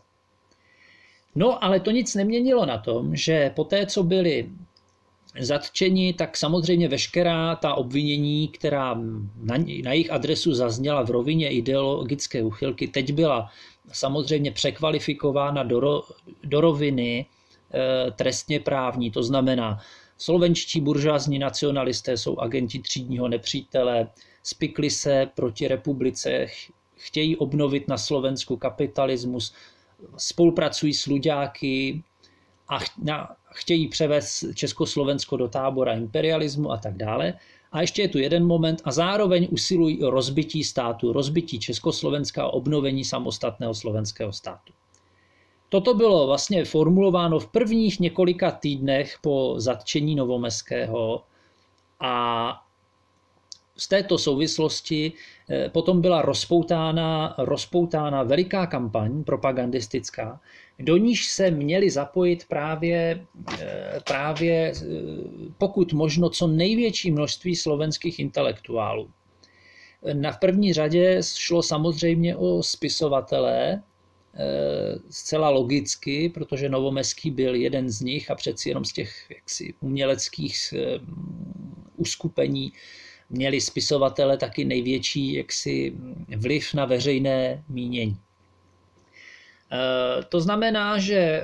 No, 1.35 1.65
ale 1.65 1.81
to 1.81 1.91
nic 1.91 2.15
neměnilo 2.15 2.67
na 2.67 2.79
tom, 2.79 3.17
že 3.17 3.51
po 3.51 3.65
té, 3.65 3.87
co 3.87 4.03
byli 4.03 4.51
zatčeni, 5.41 6.13
tak 6.13 6.37
samozřejmě 6.37 6.89
veškerá 6.89 7.57
ta 7.57 7.75
obvinění, 7.75 8.49
která 8.49 8.95
na, 9.37 9.57
na 9.85 9.93
jejich 9.93 10.13
adresu 10.13 10.55
zazněla 10.55 11.03
v 11.03 11.11
rovině 11.11 11.51
ideologické 11.51 12.43
uchylky, 12.43 12.89
teď 12.89 13.13
byla 13.13 13.51
samozřejmě 13.93 14.51
překvalifikována 14.53 15.63
do, 15.63 15.81
ro, 15.81 16.03
do 16.45 16.61
roviny 16.61 17.27
Eh, 17.75 18.11
trestně 18.11 18.61
právní, 18.61 19.11
to 19.11 19.23
znamená, 19.23 19.81
slovenští 20.19 20.81
buržázní 20.81 21.39
nacionalisté 21.39 22.17
jsou 22.17 22.39
agenti 22.39 22.79
třídního 22.79 23.29
nepřítele, 23.29 24.09
spikli 24.43 24.91
se 24.91 25.29
proti 25.35 25.69
republice, 25.69 26.47
chtějí 26.97 27.37
obnovit 27.37 27.89
na 27.89 27.99
Slovensku 27.99 28.57
kapitalismus, 28.57 29.55
spolupracují 30.17 30.95
s 30.95 31.07
luďáky 31.07 32.03
a 32.69 32.79
chtějí 33.53 33.89
převést 33.89 34.45
Československo 34.55 35.37
do 35.37 35.49
tábora 35.49 35.93
imperialismu 35.93 36.73
a 36.73 36.77
tak 36.77 36.97
dále. 36.97 37.35
A 37.73 37.81
ještě 37.81 38.03
je 38.03 38.09
tu 38.09 38.19
jeden 38.19 38.47
moment 38.47 38.83
a 38.85 38.93
zároveň 38.93 39.49
usilují 39.51 40.03
o 40.03 40.11
rozbití 40.11 40.65
státu, 40.65 41.13
rozbití 41.13 41.59
Československa 41.59 42.45
a 42.45 42.49
obnovení 42.49 43.05
samostatného 43.05 43.75
slovenského 43.75 44.33
státu. 44.33 44.73
Toto 45.69 45.95
bylo 45.95 46.27
vlastně 46.27 46.65
formulováno 46.65 47.39
v 47.39 47.49
prvních 47.49 48.01
několika 48.01 48.51
týdnech 48.51 49.19
po 49.21 49.55
zatčení 49.59 50.15
Novomeského 50.15 51.23
a 52.01 52.65
z 53.77 53.89
této 53.89 54.19
souvislosti 54.19 55.13
eh, 55.51 55.69
potom 55.69 56.01
byla 56.01 56.23
rozpoutána, 56.23 57.35
rozpoutána 57.39 58.23
veliká 58.23 58.67
kampaň 58.67 59.25
propagandistická, 59.25 60.41
do 60.79 60.97
níž 60.97 61.27
se 61.27 61.51
měli 61.51 61.91
zapojit 61.91 62.45
právě, 62.49 63.27
eh, 63.61 64.01
právě 64.07 64.73
eh, 64.73 64.83
pokud 65.59 65.93
možno 65.93 66.31
co 66.31 66.47
největší 66.47 67.11
množství 67.11 67.57
slovenských 67.57 68.19
intelektuálů. 68.19 69.11
Na 70.13 70.33
v 70.33 70.39
první 70.39 70.73
řadě 70.73 71.21
šlo 71.23 71.63
samozřejmě 71.63 72.37
o 72.37 72.63
spisovatele, 72.63 73.83
Eh, 74.37 74.99
zcela 75.11 75.51
logicky, 75.51 76.29
protože 76.29 76.69
Novomeský 76.69 77.31
byl 77.31 77.55
jeden 77.55 77.91
z 77.91 78.01
nich 78.01 78.31
a 78.31 78.35
přeci 78.35 78.69
jenom 78.69 78.85
z 78.85 78.93
těch 78.93 79.31
jaksi 79.31 79.75
uměleckých 79.81 80.75
eh, 80.77 81.01
uskupení 81.97 82.73
měli 83.31 83.61
spisovatele 83.61 84.37
taky 84.37 84.65
největší 84.65 85.33
jaksi 85.33 85.95
vliv 86.37 86.75
na 86.75 86.85
veřejné 86.85 87.65
mínění. 87.69 88.17
Eh, 89.75 90.23
to 90.29 90.41
znamená, 90.41 90.99
že 90.99 91.43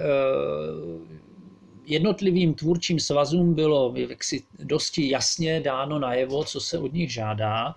jednotlivým 1.87 2.55
tvůrčím 2.55 3.01
svazům 3.01 3.55
bylo 3.55 3.95
jaksi 3.97 4.43
dosti 4.59 5.11
jasně 5.11 5.61
dáno 5.61 5.99
najevo, 5.99 6.45
co 6.45 6.61
se 6.61 6.79
od 6.79 6.93
nich 6.93 7.13
žádá 7.13 7.75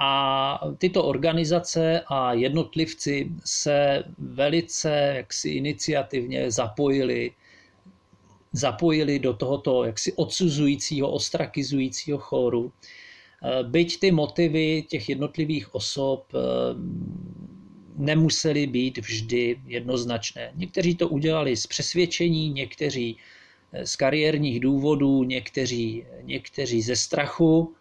a 0.00 0.60
tyto 0.78 1.04
organizace 1.04 2.02
a 2.06 2.32
jednotlivci 2.32 3.30
se 3.44 4.04
velice 4.18 5.12
jaksi 5.16 5.48
iniciativně 5.50 6.50
zapojili, 6.50 7.30
zapojili 8.52 9.18
do 9.18 9.32
tohoto 9.32 9.84
jaksi 9.84 10.12
odsuzujícího, 10.12 11.10
ostrakizujícího 11.10 12.18
chóru. 12.18 12.72
Byť 13.62 14.00
ty 14.00 14.12
motivy 14.12 14.82
těch 14.88 15.08
jednotlivých 15.08 15.74
osob 15.74 16.26
eh, 16.34 16.38
nemusely 17.96 18.66
být 18.66 18.98
vždy 18.98 19.60
jednoznačné. 19.66 20.52
Někteří 20.54 20.94
to 20.94 21.08
udělali 21.08 21.56
z 21.56 21.66
přesvědčení, 21.66 22.50
někteří 22.50 23.16
z 23.84 23.96
kariérních 23.96 24.60
důvodů, 24.60 25.24
někteří, 25.24 26.04
někteří 26.22 26.82
ze 26.82 26.96
strachu, 26.96 27.74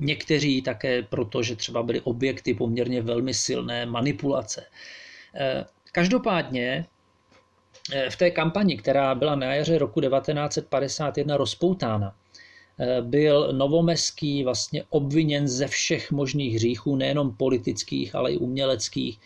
Někteří 0.00 0.62
také 0.62 1.02
proto, 1.02 1.42
že 1.42 1.56
třeba 1.56 1.82
byli 1.82 2.00
objekty 2.00 2.54
poměrně 2.54 3.02
velmi 3.02 3.34
silné 3.34 3.86
manipulace. 3.86 4.66
Každopádně 5.92 6.86
v 8.10 8.16
té 8.16 8.30
kampani, 8.30 8.76
která 8.76 9.14
byla 9.14 9.34
na 9.34 9.54
jaře 9.54 9.78
roku 9.78 10.00
1951 10.00 11.36
rozpoutána, 11.36 12.16
byl 13.00 13.52
Novomeský 13.52 14.44
vlastně 14.44 14.84
obviněn 14.90 15.48
ze 15.48 15.66
všech 15.66 16.10
možných 16.12 16.54
hříchů, 16.54 16.96
nejenom 16.96 17.36
politických, 17.36 18.14
ale 18.14 18.32
i 18.32 18.36
uměleckých. 18.36 19.20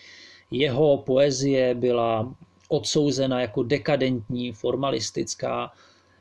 Jeho 0.51 0.97
poezie 0.97 1.75
byla 1.75 2.35
odsouzena 2.69 3.41
jako 3.41 3.63
dekadentní, 3.63 4.53
formalistická, 4.53 5.73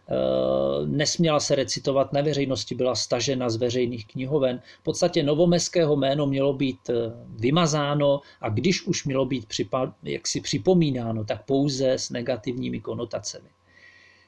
Eh, 0.10 0.86
nesměla 0.86 1.40
se 1.40 1.56
recitovat 1.56 2.14
na 2.14 2.22
veřejnosti, 2.22 2.76
byla 2.76 2.96
stažena 2.96 3.50
z 3.50 3.56
veřejných 3.56 4.08
knihoven. 4.08 4.62
V 4.80 4.84
podstatě 4.84 5.24
novomeského 5.24 5.96
jméno 5.96 6.26
mělo 6.26 6.54
být 6.54 6.90
eh, 6.90 6.94
vymazáno 7.30 8.22
a 8.42 8.50
když 8.50 8.88
už 8.88 9.06
mělo 9.06 9.26
být 9.26 9.46
připa, 9.46 9.96
jaksi 10.04 10.42
připomínáno, 10.42 11.24
tak 11.24 11.46
pouze 11.46 11.92
s 11.92 12.10
negativními 12.10 12.80
konotacemi. 12.80 13.50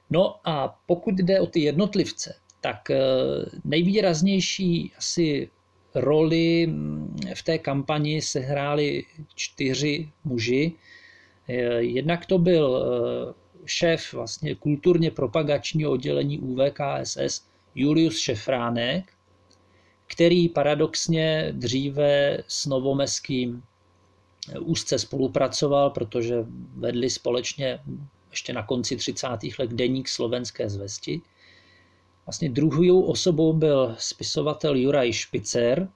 No 0.10 0.36
a 0.44 0.80
pokud 0.86 1.16
jde 1.16 1.40
o 1.40 1.48
ty 1.48 1.60
jednotlivce, 1.60 2.36
tak 2.66 2.90
eh, 2.90 2.98
nejvýraznější 3.64 4.92
asi 4.98 5.50
roli 5.96 6.68
mm, 6.68 7.18
v 7.36 7.44
té 7.44 7.58
kampani 7.58 8.22
sehráli 8.22 9.06
čtyři 9.36 10.10
muži. 10.24 10.74
Jednak 11.78 12.26
to 12.26 12.38
byl 12.38 12.86
šéf 13.66 14.14
vlastně 14.14 14.56
kulturně 14.56 15.12
propagačního 15.12 15.92
oddělení 15.92 16.40
UVKSS 16.40 17.46
Julius 17.76 18.18
Šefránek, 18.18 19.14
který 20.08 20.50
paradoxně 20.50 21.50
dříve 21.52 22.38
s 22.48 22.66
Novomeským 22.66 23.64
úzce 24.60 25.00
spolupracoval, 25.00 25.90
protože 25.90 26.36
vedli 26.76 27.10
společně 27.10 27.80
ještě 28.32 28.54
na 28.54 28.64
konci 28.64 28.98
30. 28.98 29.28
let 29.60 29.70
deník 29.70 30.08
slovenské 30.08 30.70
zvesti. 30.70 31.22
Vlastně 32.26 32.50
druhou 32.50 33.02
osobou 33.02 33.54
byl 33.54 33.96
spisovatel 34.00 34.76
Juraj 34.76 35.14
Špicer, 35.14 35.90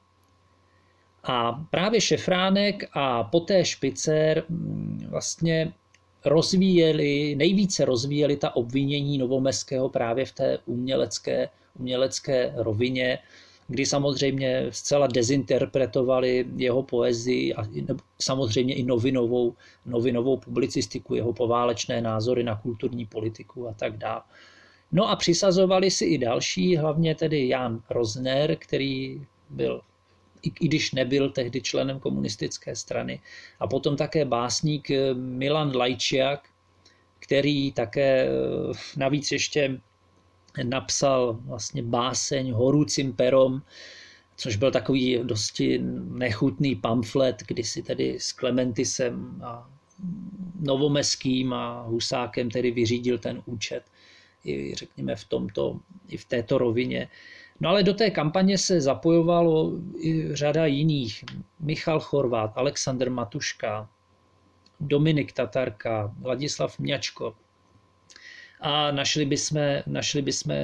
a 1.23 1.65
právě 1.69 2.01
Šefránek 2.01 2.89
a 2.93 3.23
poté 3.23 3.65
Špicer 3.65 4.43
mm, 4.49 5.07
vlastně 5.09 5.73
rozvíjeli, 6.25 7.35
nejvíce 7.35 7.85
rozvíjeli 7.85 8.37
ta 8.37 8.55
obvinění 8.55 9.17
Novomeského 9.17 9.89
právě 9.89 10.25
v 10.25 10.31
té 10.31 10.57
umělecké, 10.65 11.49
umělecké 11.79 12.53
rovině, 12.55 13.19
kdy 13.67 13.85
samozřejmě 13.85 14.65
zcela 14.69 15.07
dezinterpretovali 15.07 16.45
jeho 16.55 16.83
poezii 16.83 17.53
a 17.53 17.63
samozřejmě 18.21 18.73
i 18.73 18.83
novinovou, 18.83 19.55
novinovou 19.85 20.37
publicistiku, 20.37 21.15
jeho 21.15 21.33
poválečné 21.33 22.01
názory 22.01 22.43
na 22.43 22.55
kulturní 22.55 23.05
politiku 23.05 23.67
a 23.67 23.73
tak 23.73 23.97
dále. 23.97 24.21
No 24.91 25.09
a 25.09 25.15
přisazovali 25.15 25.91
si 25.91 26.05
i 26.05 26.17
další, 26.17 26.77
hlavně 26.77 27.15
tedy 27.15 27.47
Jan 27.47 27.83
Rozner, 27.89 28.55
který 28.55 29.25
byl 29.49 29.81
i, 30.41 30.67
když 30.67 30.91
nebyl 30.91 31.29
tehdy 31.29 31.61
členem 31.61 31.99
komunistické 31.99 32.75
strany. 32.75 33.21
A 33.59 33.67
potom 33.67 33.95
také 33.95 34.25
básník 34.25 34.91
eh, 34.91 35.13
Milan 35.13 35.75
Lajčiak, 35.75 36.49
který 37.19 37.71
také 37.71 38.27
eh, 38.27 38.29
navíc 38.97 39.31
ještě 39.31 39.81
napsal 40.63 41.39
vlastně 41.41 41.83
báseň 41.83 42.51
Horucím 42.51 43.13
perom, 43.13 43.61
což 44.35 44.55
byl 44.55 44.71
takový 44.71 45.19
dosti 45.23 45.79
nechutný 46.09 46.75
pamflet, 46.75 47.43
kdy 47.47 47.63
si 47.63 47.83
tedy 47.83 48.19
s 48.19 48.31
Klementisem 48.31 49.41
a 49.43 49.69
Novomeským 50.59 51.53
a 51.53 51.81
Husákem 51.81 52.51
tedy 52.51 52.71
vyřídil 52.71 53.17
ten 53.17 53.41
účet 53.45 53.83
i 54.45 54.75
řekněme 54.75 55.15
v 55.15 55.23
tomto, 55.23 55.79
i 56.07 56.17
v 56.17 56.25
této 56.25 56.57
rovině. 56.57 57.07
No 57.59 57.69
ale 57.69 57.83
do 57.83 57.93
té 57.93 58.09
kampaně 58.09 58.57
se 58.57 58.81
zapojovalo 58.81 59.71
i 59.99 60.35
řada 60.35 60.65
jiných. 60.65 61.25
Michal 61.59 61.99
Chorvát, 61.99 62.51
Alexander 62.55 63.11
Matuška, 63.11 63.89
Dominik 64.79 65.31
Tatarka, 65.31 66.13
Vladislav 66.19 66.79
Mňačko. 66.79 67.35
A 68.61 68.91
našli 68.91 69.25
bychom, 69.25 69.59
našli 69.87 70.21
bychom 70.21 70.55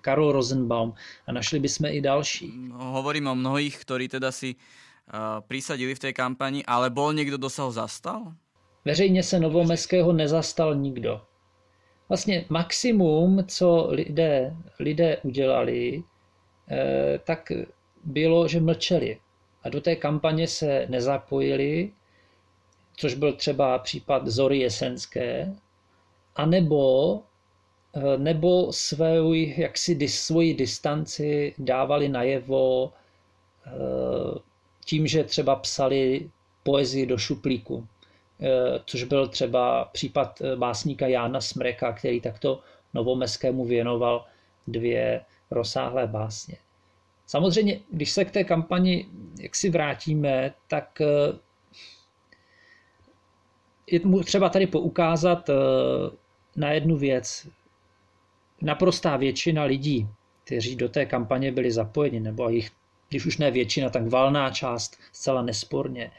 Karol 0.00 0.32
Rosenbaum 0.32 0.94
a 1.26 1.32
našli 1.32 1.60
bychom 1.60 1.86
i 1.86 2.00
další. 2.00 2.52
No, 2.56 2.78
hovorím 2.78 3.26
o 3.26 3.34
mnohých, 3.34 3.76
ktorí 3.84 4.08
teda 4.08 4.32
si 4.32 4.56
uh, 4.56 5.44
prisadili 5.44 5.94
v 5.94 5.98
té 5.98 6.12
kampani, 6.12 6.64
ale 6.64 6.90
bol 6.90 7.12
někdo, 7.12 7.36
kdo 7.36 7.50
se 7.50 7.62
ho 7.62 7.72
zastal? 7.72 8.32
Veřejně 8.84 9.22
se 9.22 9.40
Novomeského 9.40 10.12
nezastal 10.12 10.74
nikdo. 10.74 11.20
Vlastně 12.08 12.44
maximum, 12.48 13.44
co 13.46 13.86
lidé, 13.90 14.56
lidé 14.78 15.16
udělali, 15.22 16.02
Eh, 16.70 17.18
tak 17.24 17.52
bylo, 18.04 18.48
že 18.48 18.60
mlčeli. 18.60 19.20
A 19.62 19.68
do 19.68 19.80
té 19.80 19.96
kampaně 19.96 20.46
se 20.46 20.86
nezapojili, 20.88 21.92
což 22.96 23.14
byl 23.14 23.32
třeba 23.32 23.78
případ 23.78 24.26
Zory 24.26 24.58
Jesenské, 24.58 25.54
anebo 26.36 27.22
eh, 27.94 28.18
nebo 28.18 28.72
svůj, 28.72 29.54
jaksi 29.56 30.08
svoji 30.08 30.54
distanci 30.54 31.54
dávali 31.58 32.08
najevo 32.08 32.92
eh, 33.66 33.70
tím, 34.84 35.06
že 35.06 35.24
třeba 35.24 35.56
psali 35.56 36.30
poezii 36.62 37.06
do 37.06 37.18
šuplíku, 37.18 37.86
což 38.84 39.04
byl 39.04 39.28
třeba 39.28 39.84
případ 39.84 40.42
básníka 40.56 41.06
Jána 41.06 41.40
Smreka, 41.40 41.92
který 41.92 42.20
takto 42.20 42.60
Novomeskému 42.94 43.64
věnoval 43.64 44.26
dvě 44.66 45.20
rozsáhlé 45.50 46.06
básně. 46.06 46.56
Samozřejmě, 47.26 47.80
když 47.90 48.10
se 48.10 48.24
k 48.24 48.30
té 48.30 48.44
kampani 48.44 49.06
jak 49.40 49.54
si 49.54 49.70
vrátíme, 49.70 50.54
tak 50.68 51.00
eh, 51.00 51.38
je 53.86 54.00
třeba 54.24 54.48
tady 54.48 54.66
poukázat 54.66 55.50
eh, 55.50 55.54
na 56.56 56.72
jednu 56.72 56.96
věc. 56.96 57.48
Naprostá 58.62 59.16
většina 59.16 59.64
lidí, 59.64 60.08
kteří 60.44 60.76
do 60.76 60.88
té 60.88 61.06
kampaně 61.06 61.52
byli 61.52 61.70
zapojeni, 61.70 62.20
nebo 62.20 62.48
jich, 62.48 62.70
když 63.08 63.26
už 63.26 63.38
ne 63.38 63.50
většina, 63.50 63.90
tak 63.90 64.08
valná 64.08 64.50
část 64.50 64.98
zcela 65.12 65.42
nesporně, 65.42 66.10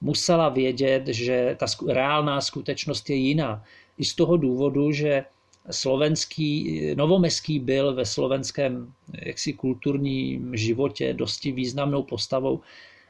musela 0.00 0.48
vědět, 0.48 1.06
že 1.06 1.56
ta 1.58 1.66
reálná 1.88 2.40
skutečnost 2.40 3.10
je 3.10 3.16
jiná. 3.16 3.64
I 3.98 4.04
z 4.04 4.14
toho 4.14 4.36
důvodu, 4.36 4.92
že 4.92 5.24
slovenský, 5.70 6.80
novomeský 6.94 7.58
byl 7.58 7.94
ve 7.94 8.06
slovenském 8.06 8.92
jaksi 9.22 9.52
kulturním 9.52 10.56
životě 10.56 11.14
dosti 11.14 11.52
významnou 11.52 12.02
postavou 12.02 12.60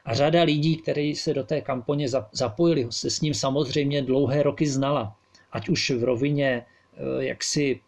a 0.05 0.13
řada 0.13 0.43
lidí, 0.43 0.77
kteří 0.77 1.15
se 1.15 1.33
do 1.33 1.43
té 1.43 1.61
kampaně 1.61 2.07
zapojili, 2.31 2.87
se 2.89 3.09
s 3.09 3.21
ním 3.21 3.33
samozřejmě 3.33 4.01
dlouhé 4.01 4.43
roky 4.43 4.67
znala. 4.67 5.15
Ať 5.51 5.69
už 5.69 5.91
v 5.91 6.03
rovině 6.03 6.65
eh, 6.93 7.25
jaksi 7.25 7.79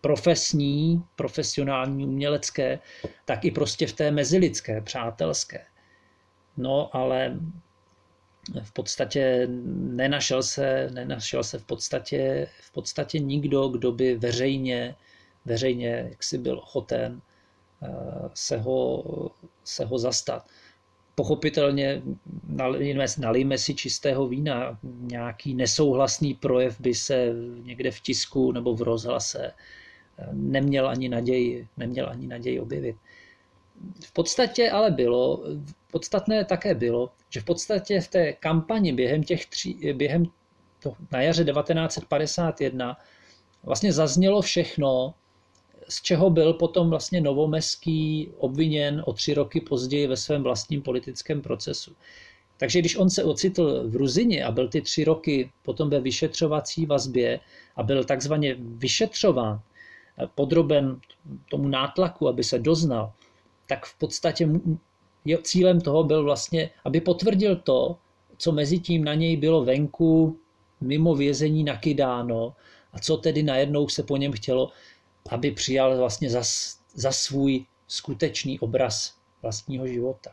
profesní, 0.00 1.02
profesionální, 1.16 2.06
umělecké, 2.06 2.78
tak 3.24 3.44
i 3.44 3.50
prostě 3.50 3.86
v 3.86 3.92
té 3.92 4.10
mezilidské, 4.10 4.80
přátelské. 4.80 5.64
No 6.56 6.96
ale 6.96 7.40
v 8.62 8.72
podstatě 8.72 9.48
nenašel 9.76 10.42
se, 10.42 10.90
nenašel 10.92 11.44
se 11.44 11.58
v 11.58 11.64
podstatě, 11.64 12.48
v 12.60 12.72
podstatě 12.72 13.18
nikdo, 13.18 13.68
kdo 13.68 13.92
by 13.92 14.14
veřejně, 14.14 14.94
veřejně 15.44 16.06
jaksi 16.10 16.38
byl 16.38 16.58
ochoten 16.58 17.20
eh, 17.82 17.88
se 18.34 18.58
ho, 18.58 19.04
se 19.64 19.84
ho 19.84 19.98
zastat. 19.98 20.46
Pochopitelně 21.14 22.02
nalijme, 22.48 23.06
nalijme 23.18 23.58
si 23.58 23.74
čistého 23.74 24.28
vína, 24.28 24.78
nějaký 25.00 25.54
nesouhlasný 25.54 26.34
projev 26.34 26.80
by 26.80 26.94
se 26.94 27.32
někde 27.62 27.90
v 27.90 28.00
tisku 28.00 28.52
nebo 28.52 28.74
v 28.74 28.82
rozhlase 28.82 29.52
eh, 30.18 30.28
neměl 30.32 30.88
ani 30.88 31.08
naději, 31.08 31.68
neměl 31.76 32.08
ani 32.10 32.26
naději 32.26 32.60
objevit. 32.60 32.96
V 34.04 34.12
podstatě 34.12 34.70
ale 34.70 34.90
bylo, 34.90 35.44
podstatné 35.90 36.44
také 36.44 36.74
bylo, 36.74 37.10
že 37.30 37.40
v 37.40 37.44
podstatě 37.44 38.00
v 38.00 38.08
té 38.08 38.32
kampani 38.32 38.92
během 38.92 39.22
těch 39.22 39.46
tří, 39.46 39.92
během 39.92 40.26
to, 40.82 40.94
na 41.12 41.20
jaře 41.20 41.44
1951 41.44 42.96
vlastně 43.62 43.92
zaznělo 43.92 44.42
všechno, 44.42 45.14
z 45.88 46.02
čeho 46.02 46.30
byl 46.30 46.52
potom 46.52 46.90
vlastně 46.90 47.20
Novomeský 47.20 48.30
obviněn 48.38 49.02
o 49.06 49.12
tři 49.12 49.34
roky 49.34 49.60
později 49.60 50.06
ve 50.06 50.16
svém 50.16 50.42
vlastním 50.42 50.82
politickém 50.82 51.42
procesu. 51.42 51.96
Takže 52.58 52.78
když 52.78 52.96
on 52.96 53.10
se 53.10 53.24
ocitl 53.24 53.88
v 53.88 53.96
Ruzině 53.96 54.44
a 54.44 54.52
byl 54.52 54.68
ty 54.68 54.80
tři 54.80 55.04
roky 55.04 55.50
potom 55.62 55.90
ve 55.90 56.00
vyšetřovací 56.00 56.86
vazbě 56.86 57.40
a 57.76 57.82
byl 57.82 58.04
takzvaně 58.04 58.56
vyšetřován, 58.58 59.60
podroben 60.34 61.00
tomu 61.50 61.68
nátlaku, 61.68 62.28
aby 62.28 62.44
se 62.44 62.58
doznal, 62.58 63.12
tak 63.66 63.86
v 63.86 63.98
podstatě 63.98 64.48
cílem 65.42 65.80
toho 65.80 66.04
byl 66.04 66.24
vlastně, 66.24 66.70
aby 66.84 67.00
potvrdil 67.00 67.56
to, 67.56 67.96
co 68.38 68.52
mezi 68.52 68.78
tím 68.78 69.04
na 69.04 69.14
něj 69.14 69.36
bylo 69.36 69.64
venku 69.64 70.38
mimo 70.80 71.14
vězení 71.14 71.64
nakydáno 71.64 72.54
a 72.92 72.98
co 72.98 73.16
tedy 73.16 73.42
najednou 73.42 73.88
se 73.88 74.02
po 74.02 74.16
něm 74.16 74.32
chtělo, 74.32 74.70
aby 75.30 75.50
přijal 75.50 75.96
vlastně 75.98 76.30
za, 76.30 76.42
za 76.94 77.12
svůj 77.12 77.64
skutečný 77.88 78.58
obraz 78.60 79.14
vlastního 79.42 79.86
života. 79.86 80.30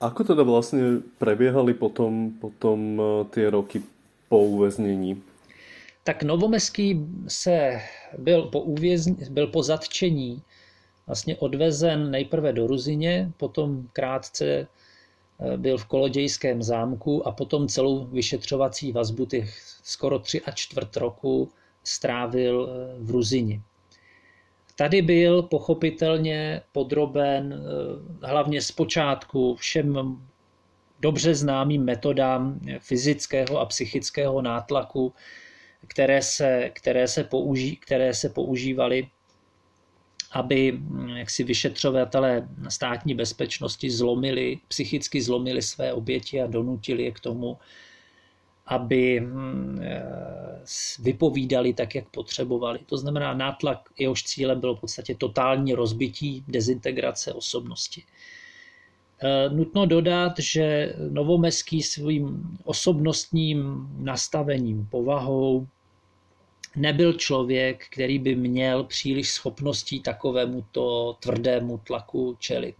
Ako 0.00 0.24
teda 0.24 0.42
vlastně 0.42 1.02
prebiehali 1.18 1.74
potom, 1.74 2.30
potom 2.38 3.02
eh, 3.02 3.24
ty 3.34 3.48
roky 3.50 3.82
po 4.28 4.38
uvěznění? 4.38 5.22
Tak 6.04 6.22
Novomeský 6.22 7.06
se 7.28 7.80
byl 8.18 8.42
po, 8.42 8.60
uvězni, 8.60 9.16
byl 9.30 9.46
po 9.46 9.62
zatčení 9.62 10.42
vlastně 11.08 11.36
odvezen 11.36 12.10
nejprve 12.10 12.52
do 12.52 12.66
Ruzině, 12.66 13.32
potom 13.36 13.88
krátce 13.92 14.44
eh, 14.46 15.56
byl 15.56 15.78
v 15.78 15.86
Kolodějském 15.86 16.62
zámku 16.62 17.28
a 17.28 17.32
potom 17.32 17.68
celou 17.68 18.04
vyšetřovací 18.04 18.92
vazbu 18.92 19.26
těch 19.26 19.62
skoro 19.82 20.18
tři 20.18 20.40
a 20.40 20.50
čtvrt 20.50 20.96
roku 20.96 21.48
strávil 21.84 22.68
eh, 22.68 22.96
v 22.98 23.10
Ruzině. 23.10 23.60
Tady 24.76 25.02
byl 25.02 25.42
pochopitelně 25.42 26.62
podroben 26.72 27.54
eh, 27.54 28.26
hlavně 28.26 28.62
zpočátku 28.62 29.54
všem 29.54 30.18
dobře 31.00 31.34
známým 31.34 31.84
metodám 31.84 32.60
fyzického 32.78 33.60
a 33.60 33.66
psychického 33.66 34.42
nátlaku, 34.42 35.12
které 35.86 36.22
se, 36.22 36.70
které 36.74 37.08
se, 37.08 37.24
použí, 37.24 37.76
které 37.76 38.14
se 38.14 38.28
používaly, 38.28 39.08
aby 40.32 40.72
hm, 40.72 41.08
jaksi 41.08 41.44
vyšetřovatelé 41.44 42.48
státní 42.68 43.14
bezpečnosti 43.14 43.90
zlomili, 43.90 44.58
psychicky 44.68 45.22
zlomili 45.22 45.62
své 45.62 45.92
oběti 45.92 46.42
a 46.42 46.46
donutili 46.46 47.02
je 47.02 47.10
k 47.10 47.20
tomu, 47.20 47.58
aby 48.66 49.20
hm, 49.20 49.80
eh, 49.82 50.02
vypovídali 50.98 51.72
tak, 51.72 51.94
jak 51.94 52.08
potřebovali. 52.08 52.78
To 52.86 52.96
znamená, 52.96 53.34
nátlak 53.34 53.88
jehož 53.98 54.22
cílem 54.22 54.60
bylo 54.60 54.76
v 54.76 54.80
podstatě 54.80 55.14
totální 55.14 55.74
rozbití, 55.74 56.44
dezintegrace 56.48 57.32
osobnosti. 57.32 58.02
Eh, 59.22 59.48
nutno 59.48 59.86
dodat, 59.86 60.32
že 60.38 60.94
Novomeský 61.10 61.82
svým 61.82 62.58
osobnostním 62.64 63.88
nastavením, 63.98 64.86
povahou 64.86 65.66
nebyl 66.78 67.12
člověk, 67.12 67.86
který 67.90 68.18
by 68.18 68.34
měl 68.34 68.84
příliš 68.84 69.30
schopností 69.30 70.00
takovému 70.00 70.64
to 70.72 71.16
tvrdému 71.20 71.78
tlaku 71.78 72.36
čelit 72.38 72.74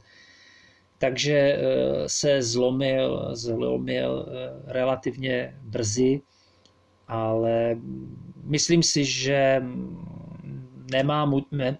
takže 0.98 1.32
eh, 1.38 2.08
se 2.08 2.42
zlomil, 2.42 3.30
zlomil 3.32 4.26
eh, 4.28 4.72
relativně 4.72 5.54
brzy, 5.62 6.20
ale 7.08 7.76
myslím 8.44 8.82
si, 8.82 9.04
že 9.04 9.62
nemá 10.92 11.30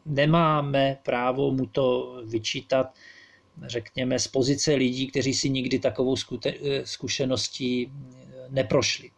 nemáme 0.07 0.99
právo 1.03 1.51
mu 1.51 1.67
to 1.67 2.17
vyčítat, 2.27 2.95
řekněme, 3.67 4.19
z 4.19 4.29
pozice 4.29 4.75
lidí, 4.75 5.07
kteří 5.07 5.35
si 5.35 5.51
nikdy 5.51 5.79
takovou 5.79 6.15
eh, 6.47 6.53
zkušeností 6.87 7.93
neprošli. 8.49 9.11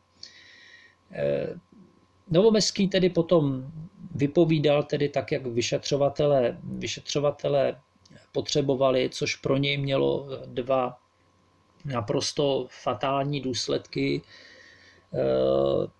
Novomeský 2.30 2.88
tedy 2.88 3.10
potom 3.10 3.72
vypovídal 4.14 4.82
tedy 4.82 5.08
tak, 5.08 5.32
jak 5.32 5.46
vyšetřovatele, 5.46 6.58
vyšetřovatele 6.62 7.76
potřebovali, 8.32 9.10
což 9.12 9.36
pro 9.36 9.56
něj 9.56 9.76
mělo 9.78 10.26
dva 10.46 10.98
naprosto 11.84 12.66
fatální 12.82 13.40
důsledky, 13.40 14.22
eh, 14.22 15.18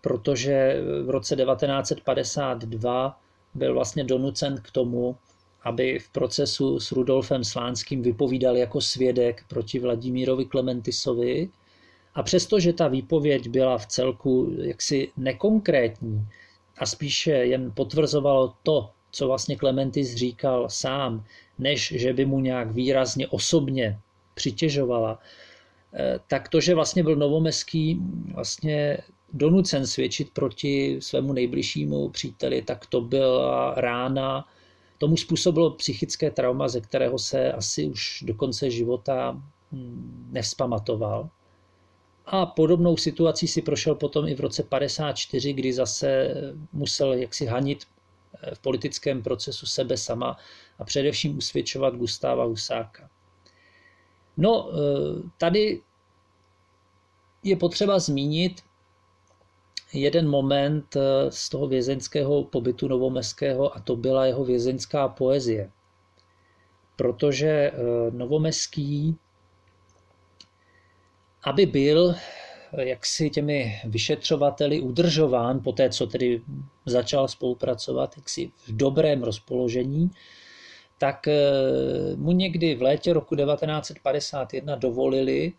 protože 0.00 0.82
v 1.04 1.10
roce 1.10 1.36
1952 1.36 3.20
byl 3.54 3.74
vlastně 3.74 4.04
donucen 4.04 4.60
k 4.62 4.70
tomu, 4.70 5.16
aby 5.62 5.98
v 5.98 6.08
procesu 6.08 6.80
s 6.80 6.92
Rudolfem 6.92 7.44
Slánským 7.44 8.02
vypovídal 8.02 8.56
jako 8.56 8.80
svědek 8.80 9.44
proti 9.48 9.78
Vladimírovi 9.78 10.44
Klementisovi. 10.44 11.48
A 12.20 12.22
přestože 12.22 12.72
ta 12.72 12.88
výpověď 12.88 13.48
byla 13.48 13.78
v 13.78 13.86
celku 13.86 14.52
jaksi 14.62 15.08
nekonkrétní 15.16 16.28
a 16.78 16.86
spíše 16.86 17.30
jen 17.30 17.72
potvrzovalo 17.72 18.54
to, 18.62 18.90
co 19.12 19.26
vlastně 19.26 19.56
Klementis 19.56 20.14
říkal 20.14 20.68
sám, 20.68 21.24
než 21.58 21.92
že 21.96 22.12
by 22.12 22.26
mu 22.26 22.40
nějak 22.40 22.70
výrazně 22.70 23.28
osobně 23.28 23.98
přitěžovala, 24.34 25.18
eh, 25.94 26.20
tak 26.28 26.48
to, 26.48 26.60
že 26.60 26.74
vlastně 26.74 27.02
byl 27.02 27.16
Novomeský 27.16 28.00
vlastně 28.34 28.98
donucen 29.32 29.86
svědčit 29.86 30.30
proti 30.30 30.98
svému 31.00 31.32
nejbližšímu 31.32 32.08
příteli, 32.08 32.62
tak 32.62 32.86
to 32.86 33.00
byla 33.00 33.74
rána, 33.74 34.48
tomu 34.98 35.16
způsobilo 35.16 35.70
psychické 35.70 36.30
trauma, 36.30 36.68
ze 36.68 36.80
kterého 36.80 37.18
se 37.18 37.52
asi 37.52 37.86
už 37.86 38.24
do 38.26 38.34
konce 38.34 38.70
života 38.70 39.42
hm, 39.72 40.28
nevzpamatoval. 40.32 41.30
A 42.32 42.46
podobnou 42.46 42.96
situací 42.96 43.48
si 43.48 43.62
prošel 43.62 43.94
potom 43.94 44.28
i 44.28 44.34
v 44.34 44.40
roce 44.40 44.62
54, 44.62 45.52
kdy 45.52 45.72
zase 45.72 46.34
musel 46.72 47.12
jaksi 47.12 47.46
hanit 47.46 47.84
v 48.54 48.58
politickém 48.58 49.22
procesu 49.22 49.66
sebe 49.66 49.96
sama 49.96 50.36
a 50.78 50.84
především 50.84 51.38
usvědčovat 51.38 51.94
Gustáva 51.94 52.44
Husáka. 52.44 53.10
No, 54.36 54.70
eh, 54.72 55.30
tady 55.38 55.80
je 57.42 57.56
potřeba 57.56 57.98
zmínit 57.98 58.62
jeden 59.92 60.28
moment 60.28 60.96
eh, 60.96 61.30
z 61.30 61.48
toho 61.48 61.66
vězeňského 61.66 62.44
pobytu 62.44 62.88
novomeského 62.88 63.76
a 63.76 63.80
to 63.80 63.96
byla 63.96 64.26
jeho 64.26 64.44
vězeňská 64.44 65.08
poezie. 65.08 65.70
Protože 66.96 67.48
eh, 67.48 67.72
novomeský, 68.10 69.16
aby 71.43 71.66
byl 71.66 72.14
jaksi 72.78 73.30
těmi 73.30 73.80
vyšetřovateli 73.84 74.80
udržován, 74.80 75.61
po 75.61 75.72
té, 75.72 75.91
co 75.91 76.07
tedy 76.07 76.43
začal 76.86 77.28
spolupracovat 77.28 78.16
jaksi 78.16 78.51
v 78.66 78.76
dobrém 78.76 79.22
rozpoložení, 79.22 80.11
tak 80.99 81.28
eh, 81.28 81.43
mu 82.16 82.32
někdy 82.32 82.74
v 82.74 82.82
létě 82.82 83.12
roku 83.12 83.36
1951 83.36 84.76
dovolili, 84.76 85.53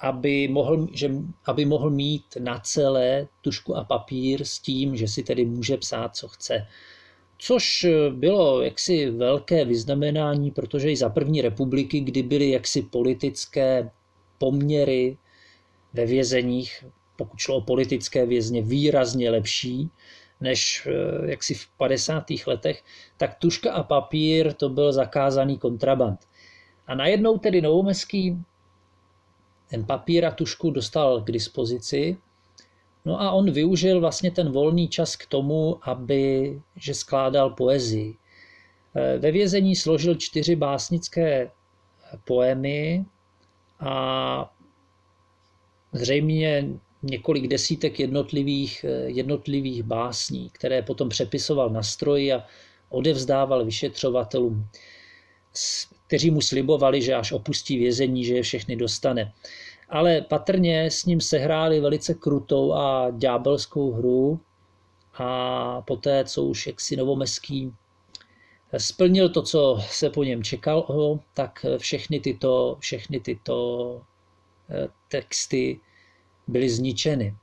aby 0.00 0.48
mohl, 0.48 0.88
že, 0.92 1.10
aby 1.46 1.64
mohl 1.64 1.90
mít 1.90 2.24
na 2.38 2.58
celé 2.58 3.26
tušku 3.40 3.76
a 3.76 3.84
papír 3.84 4.44
s 4.44 4.58
tím, 4.58 4.96
že 4.96 5.08
si 5.08 5.22
tedy 5.22 5.44
může 5.44 5.76
psát, 5.76 6.16
co 6.16 6.28
chce. 6.28 6.66
Což 7.38 7.84
eh, 7.84 8.10
bylo 8.10 8.62
jaksi 8.62 9.10
velké 9.10 9.64
vyznamenání, 9.64 10.50
protože 10.50 10.90
i 10.90 10.96
za 10.96 11.08
první 11.08 11.42
republiky, 11.42 12.00
kdy 12.00 12.22
byly 12.22 12.50
jaksi 12.50 12.82
politické 12.82 13.90
poměry 14.38 15.16
ve 15.92 16.06
vězeních, 16.06 16.84
pokud 17.16 17.38
šlo 17.38 17.56
o 17.56 17.60
politické 17.60 18.26
vězně, 18.26 18.62
výrazně 18.62 19.30
lepší 19.30 19.90
než 20.40 20.88
eh, 20.90 21.30
jaksi 21.30 21.54
v 21.54 21.68
50. 21.76 22.24
letech, 22.46 22.82
tak 23.16 23.34
tuška 23.38 23.72
a 23.72 23.82
papír 23.82 24.52
to 24.52 24.68
byl 24.68 24.92
zakázaný 24.92 25.58
kontraband. 25.58 26.20
A 26.86 26.94
najednou 26.94 27.38
tedy 27.38 27.60
Novomeský 27.60 28.38
ten 29.70 29.84
papír 29.84 30.26
a 30.26 30.30
tušku 30.30 30.70
dostal 30.70 31.20
k 31.20 31.30
dispozici, 31.30 32.16
no 33.04 33.20
a 33.20 33.30
on 33.30 33.50
využil 33.50 34.00
vlastně 34.00 34.30
ten 34.30 34.52
volný 34.52 34.88
čas 34.88 35.16
k 35.16 35.26
tomu, 35.26 35.78
aby, 35.88 36.60
že 36.76 36.94
skládal 36.94 37.50
poezii. 37.50 38.16
Eh, 38.96 39.18
ve 39.18 39.32
vězení 39.32 39.76
složil 39.76 40.14
čtyři 40.14 40.56
básnické 40.56 41.50
poemy 42.24 43.04
a 43.84 44.54
zřejmě 45.92 46.68
několik 47.02 47.48
desítek 47.48 48.00
jednotlivých, 48.00 48.84
jednotlivých 49.06 49.82
básní, 49.82 50.50
které 50.50 50.82
potom 50.82 51.08
přepisoval 51.08 51.70
na 51.70 51.82
stroji 51.82 52.32
a 52.32 52.44
odevzdával 52.88 53.64
vyšetřovatelům, 53.64 54.68
kteří 56.06 56.30
mu 56.30 56.40
slibovali, 56.40 57.02
že 57.02 57.14
až 57.14 57.32
opustí 57.32 57.78
vězení, 57.78 58.24
že 58.24 58.34
je 58.34 58.42
všechny 58.42 58.76
dostane. 58.76 59.32
Ale 59.88 60.20
patrně 60.20 60.90
s 60.90 61.04
ním 61.04 61.20
sehráli 61.20 61.80
velice 61.80 62.14
krutou 62.14 62.72
a 62.72 63.10
ďábelskou 63.10 63.92
hru 63.92 64.40
a 65.14 65.82
poté, 65.82 66.24
co 66.24 66.44
už 66.44 66.66
jaksi 66.66 66.96
novomeský 66.96 67.72
splnil 68.78 69.28
to, 69.28 69.42
co 69.42 69.78
se 69.80 70.10
po 70.10 70.24
něm 70.24 70.42
čekalo, 70.42 71.20
tak 71.34 71.66
všechny 71.78 72.20
tyto, 72.20 72.76
všechny 72.80 73.20
tyto 73.20 74.00
eh, 74.70 74.88
texty 75.08 75.80
byly 76.46 76.70
zničeny. 76.70 77.34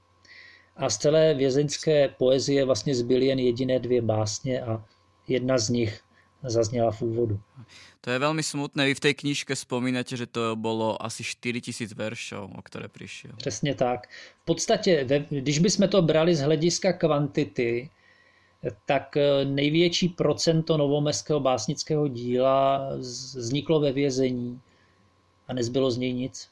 A 0.75 0.89
z 0.89 0.97
celé 0.97 1.33
vězeňské 1.33 2.07
poezie 2.07 2.65
vlastně 2.65 2.95
zbyly 2.95 3.25
jen 3.25 3.39
jediné 3.39 3.79
dvě 3.79 4.01
básně 4.01 4.61
a 4.61 4.85
jedna 5.27 5.57
z 5.57 5.69
nich 5.69 6.01
zazněla 6.43 6.91
v 6.91 7.01
úvodu. 7.01 7.39
To 8.01 8.11
je 8.11 8.19
velmi 8.19 8.43
smutné. 8.43 8.85
Vy 8.85 8.95
v 8.95 8.99
té 8.99 9.13
knižce 9.13 9.55
vzpomínáte, 9.55 10.17
že 10.17 10.25
to 10.25 10.55
bylo 10.55 11.05
asi 11.05 11.23
4000 11.23 11.95
veršov, 11.95 12.51
o 12.57 12.61
které 12.61 12.87
přišel. 12.87 13.31
Přesně 13.37 13.75
tak. 13.75 14.07
V 14.41 14.45
podstatě, 14.45 15.07
když 15.29 15.59
bychom 15.59 15.87
to 15.87 16.01
brali 16.01 16.35
z 16.35 16.41
hlediska 16.41 16.93
kvantity, 16.93 17.89
tak 18.85 19.17
eh, 19.17 19.45
největší 19.45 20.09
procento 20.09 20.77
novomeského 20.77 21.39
básnického 21.39 22.07
díla 22.07 22.89
vzniklo 23.35 23.79
ve 23.79 23.91
vězení 23.91 24.59
a 25.47 25.53
nezbylo 25.53 25.91
z 25.91 25.97
něj 25.97 26.13
nic. 26.13 26.47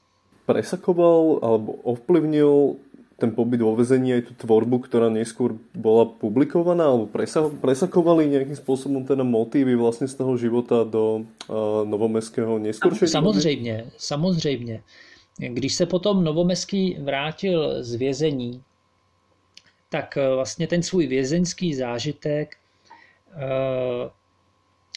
Presakoval 0.45 1.39
alebo 1.41 1.71
ovplyvnil 1.71 2.75
ten 3.19 3.35
pobyt 3.35 3.61
vo 3.61 3.75
vezení 3.75 4.15
aj 4.15 4.31
tú 4.31 4.33
tvorbu, 4.47 4.87
ktorá 4.87 5.11
neskôr 5.11 5.59
bola 5.75 6.07
publikovaná, 6.07 6.87
alebo 6.87 7.11
presakovali 7.59 8.31
nejakým 8.31 8.55
spôsobom 8.55 9.03
teda 9.03 9.27
motívy 9.27 9.75
vlastně 9.75 10.07
z 10.07 10.15
toho 10.15 10.39
života 10.39 10.87
do 10.87 11.27
uh, 11.51 11.83
novomeského 11.83 12.57
neskôršieho? 12.59 13.11
Samozřejmě, 13.11 13.91
samozřejmě. 13.97 14.81
Když 15.39 15.75
se 15.75 15.85
potom 15.85 16.23
Novomeský 16.23 16.97
vrátil 16.99 17.83
z 17.83 17.95
vězení, 17.95 18.63
tak 19.89 20.17
eh, 20.17 20.35
vlastně 20.35 20.67
ten 20.67 20.83
svůj 20.83 21.07
vězeňský 21.07 21.75
zážitek 21.75 22.57
uh, 23.27 24.09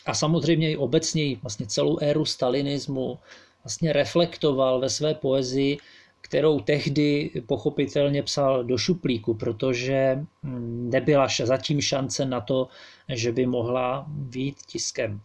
a 0.06 0.14
samozřejmě 0.14 0.70
i 0.70 0.76
obecně 0.76 1.36
vlastně 1.36 1.66
celou 1.66 1.98
éru 1.98 2.24
stalinismu 2.24 3.18
vlastně 3.64 3.92
reflektoval 3.92 4.80
ve 4.80 4.90
své 4.90 5.14
poezii 5.14 5.78
kterou 6.22 6.60
tehdy 6.60 7.30
pochopitelně 7.46 8.22
psal 8.22 8.64
do 8.64 8.78
šuplíku, 8.78 9.34
protože 9.34 10.18
hm, 10.42 10.90
nebyla 10.90 11.28
zatím 11.44 11.80
šance 11.80 12.26
na 12.26 12.40
to, 12.40 12.68
že 13.08 13.32
by 13.32 13.46
mohla 13.46 14.04
být 14.08 14.56
tiskem. 14.66 15.20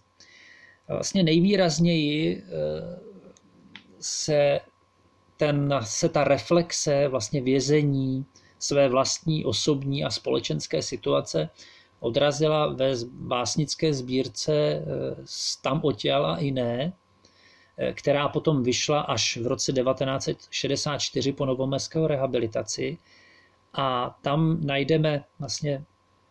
Vlastně 0.88 1.24
nejvýrazněji 1.24 2.44
eh, 2.44 3.00
se, 4.00 4.60
ten, 5.38 5.80
se 5.84 6.10
ta 6.10 6.24
reflexe 6.24 7.08
vlastně 7.08 7.42
vězení 7.42 8.26
své 8.60 8.90
vlastní 8.90 9.46
osobní 9.46 10.04
a 10.04 10.10
společenské 10.10 10.82
situace 10.82 11.50
odrazila 12.00 12.68
ve 12.68 12.94
básnické 13.12 13.94
sbírce 13.94 14.54
eh, 14.54 14.84
Tam 15.62 15.80
otěla 15.84 16.38
i 16.38 16.52
ne, 16.52 16.94
Eh, 17.78 17.94
která 17.94 18.28
potom 18.28 18.64
vyšla 18.64 19.02
až 19.02 19.38
v 19.38 19.48
roce 19.48 19.74
1964 19.74 21.32
po 21.34 21.46
novomeského 21.46 22.08
rehabilitaci. 22.08 22.98
A 23.74 24.18
tam 24.22 24.66
najdeme 24.66 25.24
vlastně 25.40 25.84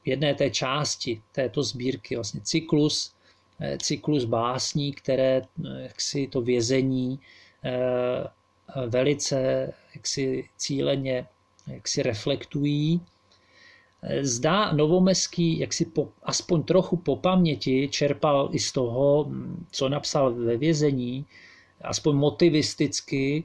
v 0.02 0.08
jedné 0.08 0.34
té 0.34 0.50
části 0.50 1.22
této 1.32 1.62
sbírky 1.62 2.14
vlastně 2.14 2.40
cyklus, 2.40 3.14
eh, 3.60 3.78
cyklus 3.82 4.24
básní, 4.24 4.92
které 4.92 5.42
jaksi 5.78 6.26
to 6.26 6.40
vězení 6.40 7.20
velice 8.86 9.72
jaksi 9.94 10.48
cíleně 10.56 11.26
jaksi 11.66 12.02
reflektují. 12.02 13.00
Zdá 14.20 14.72
Novomeský, 14.72 15.58
jak 15.58 15.72
si 15.72 15.84
po, 15.84 16.08
aspoň 16.22 16.62
trochu 16.62 16.96
po 16.96 17.16
paměti 17.16 17.88
čerpal 17.88 18.48
i 18.52 18.58
z 18.58 18.72
toho, 18.72 19.30
co 19.70 19.88
napsal 19.88 20.34
ve 20.34 20.56
vězení, 20.56 21.26
aspoň 21.80 22.16
motivisticky. 22.16 23.44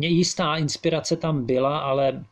Jistá 0.00 0.56
inspirace 0.56 1.16
tam 1.16 1.46
byla, 1.46 1.78
ale 1.78 2.24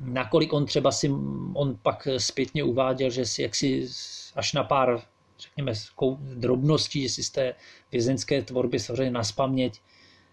nakolik 0.00 0.52
on 0.52 0.66
třeba 0.66 0.92
si, 0.92 1.10
on 1.54 1.78
pak 1.82 2.08
zpětně 2.16 2.64
uváděl, 2.64 3.10
že 3.10 3.26
si 3.26 3.42
jaksi 3.42 3.88
až 4.34 4.52
na 4.52 4.64
pár, 4.64 5.02
řekněme, 5.38 5.72
drobností, 6.20 7.02
že 7.02 7.08
si 7.08 7.22
z 7.22 7.30
té 7.30 7.54
vězenské 7.92 8.42
tvorby 8.42 8.78
samozřejmě 8.78 9.10
na 9.10 9.24
spaměť, 9.24 9.80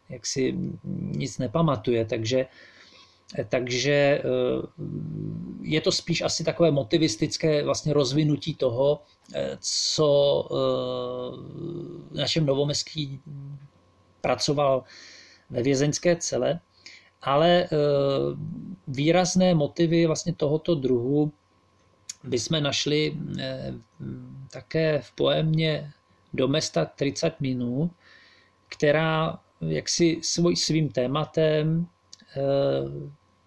jak 0.09 0.25
si 0.25 0.55
nic 0.93 1.37
nepamatuje, 1.37 2.05
takže 2.05 2.45
takže 3.49 3.91
eh, 3.91 4.21
je 5.61 5.81
to 5.81 5.91
spíš 5.91 6.21
asi 6.21 6.43
takové 6.43 6.71
motivistické 6.71 7.63
vlastně 7.63 7.93
rozvinutí 7.93 8.55
toho, 8.55 9.01
eh, 9.33 9.57
co 9.59 10.09
eh, 10.51 12.17
našem 12.17 12.45
Novomeský 12.45 13.19
pracoval 14.21 14.83
ve 15.49 15.63
vězeňské 15.63 16.15
cele, 16.15 16.59
ale 17.21 17.69
výrazné 18.87 19.53
motivy 19.55 20.05
vlastně 20.05 20.33
tohoto 20.33 20.75
druhu 20.75 21.31
bychom 22.23 22.63
našli 22.63 23.17
také 24.51 25.01
v 25.01 25.11
poémě 25.11 25.91
Do 26.33 26.47
mesta 26.47 26.85
30 26.85 27.41
minut, 27.41 27.91
která 28.69 29.39
jaksi 29.61 30.19
svým 30.55 30.89
tématem 30.89 31.87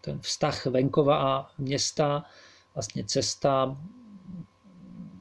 ten 0.01 0.19
vztah 0.21 0.67
venkova 0.67 1.17
a 1.19 1.47
města, 1.59 2.25
vlastně 2.75 3.05
cesta 3.05 3.77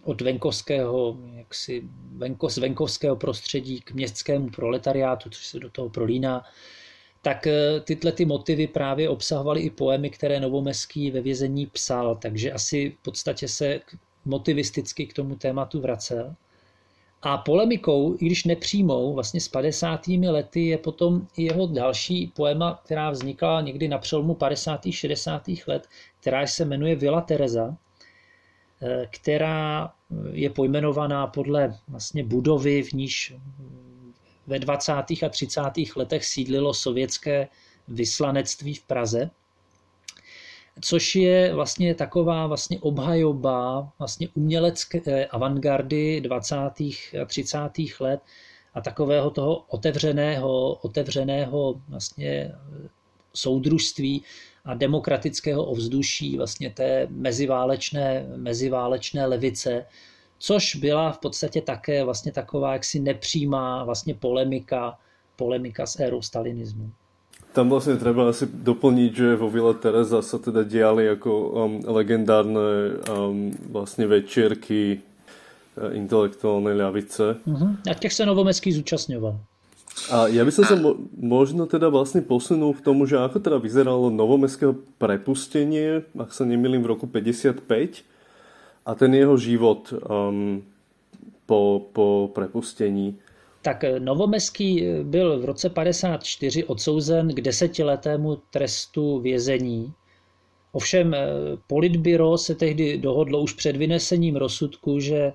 od 0.03 0.21
venkovského, 0.21 1.17
jaksi 1.35 1.83
venko, 2.15 2.49
z 2.49 2.57
venkovského 2.57 3.15
prostředí 3.15 3.81
k 3.81 3.91
městskému 3.91 4.49
proletariátu, 4.49 5.29
což 5.29 5.47
se 5.47 5.59
do 5.59 5.69
toho 5.69 5.89
prolíná, 5.89 6.43
tak 7.21 7.47
eh, 7.47 7.79
tyhle 7.79 8.11
ty 8.11 8.25
motivy 8.25 8.67
právě 8.67 9.09
obsahovaly 9.09 9.61
i 9.61 9.69
poemy, 9.69 10.09
které 10.09 10.39
Novomeský 10.39 11.11
ve 11.11 11.21
vězení 11.21 11.65
psal, 11.65 12.15
takže 12.15 12.51
asi 12.51 12.89
v 12.99 13.03
podstatě 13.03 13.47
se 13.47 13.79
motivisticky 14.25 15.05
k 15.05 15.13
tomu 15.13 15.35
tématu 15.35 15.81
vracel. 15.81 16.35
A 17.27 17.37
polemikou, 17.37 18.15
i 18.19 18.25
když 18.25 18.43
nepřímou, 18.43 19.13
vlastně 19.13 19.41
s 19.41 19.47
50. 19.47 20.07
lety 20.07 20.65
je 20.65 20.77
potom 20.77 21.27
i 21.37 21.43
jeho 21.43 21.67
další 21.67 22.31
poema, 22.35 22.79
která 22.85 23.09
vznikla 23.09 23.61
někdy 23.61 23.87
na 23.87 23.97
přelomu 23.97 24.33
50. 24.33 24.81
60. 24.91 25.43
let, 25.67 25.87
která 26.19 26.47
se 26.47 26.65
jmenuje 26.65 26.95
Vila 26.95 27.21
Teresa, 27.21 27.77
eh, 28.81 29.07
která 29.11 29.93
je 30.31 30.49
pojmenovaná 30.49 31.27
podle 31.27 31.77
vlastně 31.87 32.23
budovy, 32.23 32.83
v 32.83 32.93
níž 32.93 33.33
ve 34.47 34.59
20. 34.59 35.23
a 35.23 35.29
30. 35.29 35.95
letech 35.95 36.25
sídlilo 36.25 36.73
sovětské 36.73 37.47
vyslanectví 37.87 38.73
v 38.73 38.83
Praze 38.83 39.29
což 40.81 41.15
je 41.15 41.53
vlastně 41.53 41.95
taková 41.95 42.47
vlastně 42.47 42.79
obhajoba 42.79 43.91
vlastně 43.99 44.29
umělecké 44.33 45.01
eh, 45.07 45.25
avantgardy 45.25 46.21
20. 46.21 46.55
a 46.55 47.25
30. 47.25 47.57
let 47.99 48.19
a 48.73 48.81
takového 48.81 49.29
toho 49.29 49.55
otevřeného, 49.57 50.73
otevřeného 50.73 51.81
vlastně 51.89 52.29
eh, 52.29 52.53
soudružství 53.33 54.23
a 54.65 54.73
demokratického 54.73 55.65
ovzduší 55.65 56.37
vlastně 56.37 56.69
té 56.69 57.07
meziválečné, 57.09 58.25
meziválečné 58.35 59.25
levice, 59.25 59.85
což 60.39 60.75
byla 60.75 61.11
v 61.11 61.17
podstatě 61.17 61.61
také 61.61 62.03
vlastně 62.03 62.31
taková 62.31 62.73
jaksi 62.73 62.99
nepřímá 62.99 63.83
vlastně 63.83 64.13
polemika, 64.13 64.97
polemika 65.35 65.85
s 65.85 65.99
érou 65.99 66.21
stalinismu. 66.21 66.91
Tam 67.57 67.73
vlastne 67.73 67.97
treba 67.97 68.29
asi 68.29 68.45
doplniť, 68.45 69.11
že 69.17 69.29
vo 69.33 69.49
Vila 69.49 69.73
Teresa 69.73 70.21
sa 70.21 70.37
teda 70.37 70.61
diali 70.61 71.09
ako 71.09 71.31
um, 71.33 71.81
legendárne 71.89 73.01
um, 73.09 73.49
vlastne 73.73 74.05
večierky 74.05 75.01
uh, 75.01 75.89
intelektuálnej 75.89 76.77
ľavice. 76.77 77.41
Uh-huh. 77.41 77.73
A 77.89 77.97
těch 77.97 78.13
se 78.13 78.29
Novomeský 78.29 78.69
zúčastňoval. 78.77 79.41
A 80.13 80.29
ja 80.29 80.45
by 80.45 80.51
som 80.53 80.69
sa 80.69 80.77
mo- 80.77 81.01
možno 81.17 81.65
teda 81.65 81.89
vlastne 81.89 82.21
posunul 82.21 82.77
k 82.77 82.85
tomu, 82.85 83.09
že 83.09 83.17
ako 83.17 83.41
teda 83.41 83.57
vyzeralo 83.57 84.13
novomestského 84.13 84.77
prepustenie, 85.01 86.05
ak 86.13 86.29
sa 86.29 86.45
nemýlim, 86.45 86.85
v 86.85 86.93
roku 86.93 87.09
55 87.09 87.65
a 88.85 88.91
ten 88.93 89.11
jeho 89.17 89.33
život 89.33 89.89
um, 90.05 90.61
po, 91.49 91.89
po 91.89 92.29
prepustení. 92.37 93.17
Tak 93.67 93.83
eh, 93.83 93.99
Novomeský 93.99 94.85
eh, 94.85 95.03
byl 95.03 95.39
v 95.39 95.45
roce 95.45 95.69
54 95.69 96.63
odsouzen 96.63 97.35
k 97.35 97.41
desetiletému 97.41 98.35
trestu 98.35 99.19
vězení. 99.19 99.93
Ovšem 100.71 101.13
eh, 101.13 101.27
politbyro 101.67 102.37
se 102.37 102.55
tehdy 102.55 102.97
dohodlo 102.97 103.41
už 103.41 103.53
před 103.53 103.75
vynesením 103.75 104.35
rozsudku, 104.35 104.99
že 104.99 105.33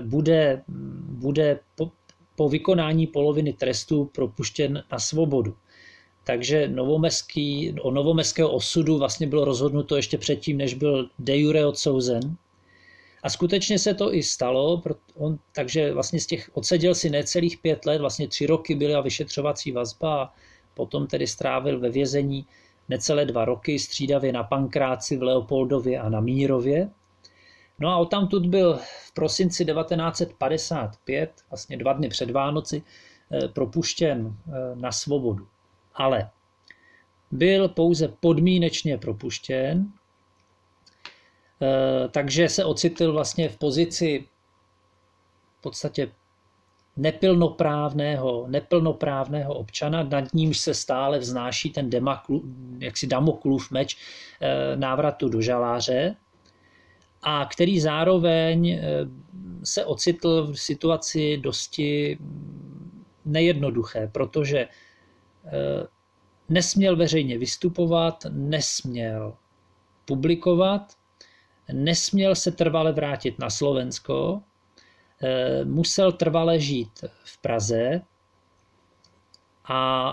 bude, 0.00 0.62
bude 1.08 1.58
po, 1.76 1.90
po 2.36 2.48
vykonání 2.48 3.06
poloviny 3.06 3.52
trestu 3.52 4.10
propuštěn 4.14 4.82
na 4.92 4.98
svobodu. 4.98 5.54
Takže 6.24 6.68
novomeský, 6.68 7.74
o 7.80 7.90
novomeského 7.90 8.50
osudu 8.50 8.98
vlastně 8.98 9.26
bylo 9.26 9.44
rozhodnuto 9.44 9.96
ještě 9.96 10.18
předtím, 10.18 10.56
než 10.56 10.74
byl 10.74 11.08
de 11.18 11.38
jure 11.38 11.66
odsouzen. 11.66 12.20
A 13.22 13.30
skutečně 13.30 13.78
se 13.78 13.94
to 13.94 14.14
i 14.14 14.22
stalo, 14.22 14.82
on, 15.14 15.38
takže 15.52 15.92
vlastně 15.92 16.20
z 16.20 16.26
těch 16.26 16.50
odseděl 16.52 16.94
si 16.94 17.10
necelých 17.10 17.58
pět 17.58 17.86
let, 17.86 18.00
vlastně 18.00 18.28
tři 18.28 18.46
roky 18.46 18.74
byla 18.74 19.00
vyšetřovací 19.00 19.72
vazba 19.72 20.22
a 20.22 20.32
potom 20.74 21.06
tedy 21.06 21.26
strávil 21.26 21.80
ve 21.80 21.90
vězení 21.90 22.46
necelé 22.88 23.24
dva 23.24 23.44
roky 23.44 23.78
střídavě 23.78 24.32
na 24.32 24.44
Pankráci, 24.44 25.16
v 25.16 25.22
Leopoldově 25.22 26.00
a 26.00 26.08
na 26.08 26.20
Mírově. 26.20 26.90
No 27.78 27.88
a 27.88 27.96
odtamtud 27.96 28.46
byl 28.46 28.78
v 29.06 29.14
prosinci 29.14 29.64
1955, 29.64 31.30
vlastně 31.50 31.76
dva 31.76 31.92
dny 31.92 32.08
před 32.08 32.30
Vánoci, 32.30 32.82
eh, 33.32 33.48
propuštěn 33.48 34.36
eh, 34.48 34.52
na 34.74 34.92
svobodu. 34.92 35.46
Ale 35.94 36.30
byl 37.30 37.68
pouze 37.68 38.08
podmínečně 38.08 38.98
propuštěn, 38.98 39.92
takže 42.10 42.48
se 42.48 42.64
ocitl 42.64 43.12
vlastně 43.12 43.48
v 43.48 43.56
pozici 43.56 44.28
v 45.58 45.62
podstatě 45.62 46.12
neplnoprávného, 46.96 48.46
neplnoprávného 48.48 49.54
občana, 49.54 50.02
nad 50.02 50.34
nímž 50.34 50.58
se 50.58 50.74
stále 50.74 51.18
vznáší 51.18 51.70
ten 51.70 51.90
demaklu, 51.90 52.42
jaksi 52.78 53.06
Damoklův 53.06 53.70
meč 53.70 53.96
návratu 54.76 55.28
do 55.28 55.40
žaláře, 55.40 56.16
a 57.22 57.46
který 57.46 57.80
zároveň 57.80 58.68
eh, 58.68 58.82
se 59.64 59.84
ocitl 59.84 60.52
v 60.52 60.60
situaci 60.60 61.36
dosti 61.36 62.18
nejednoduché, 63.24 64.08
protože 64.12 64.58
eh, 64.58 65.86
nesměl 66.48 66.96
veřejně 66.96 67.38
vystupovat, 67.38 68.26
nesměl 68.30 69.34
publikovat, 70.04 70.92
nesměl 71.72 72.34
se 72.34 72.50
trvale 72.50 72.92
vrátit 72.92 73.38
na 73.38 73.50
Slovensko, 73.50 74.42
eh, 75.22 75.64
musel 75.64 76.12
trvale 76.12 76.60
žít 76.60 77.04
v 77.24 77.38
Praze 77.38 78.00
a 79.64 80.12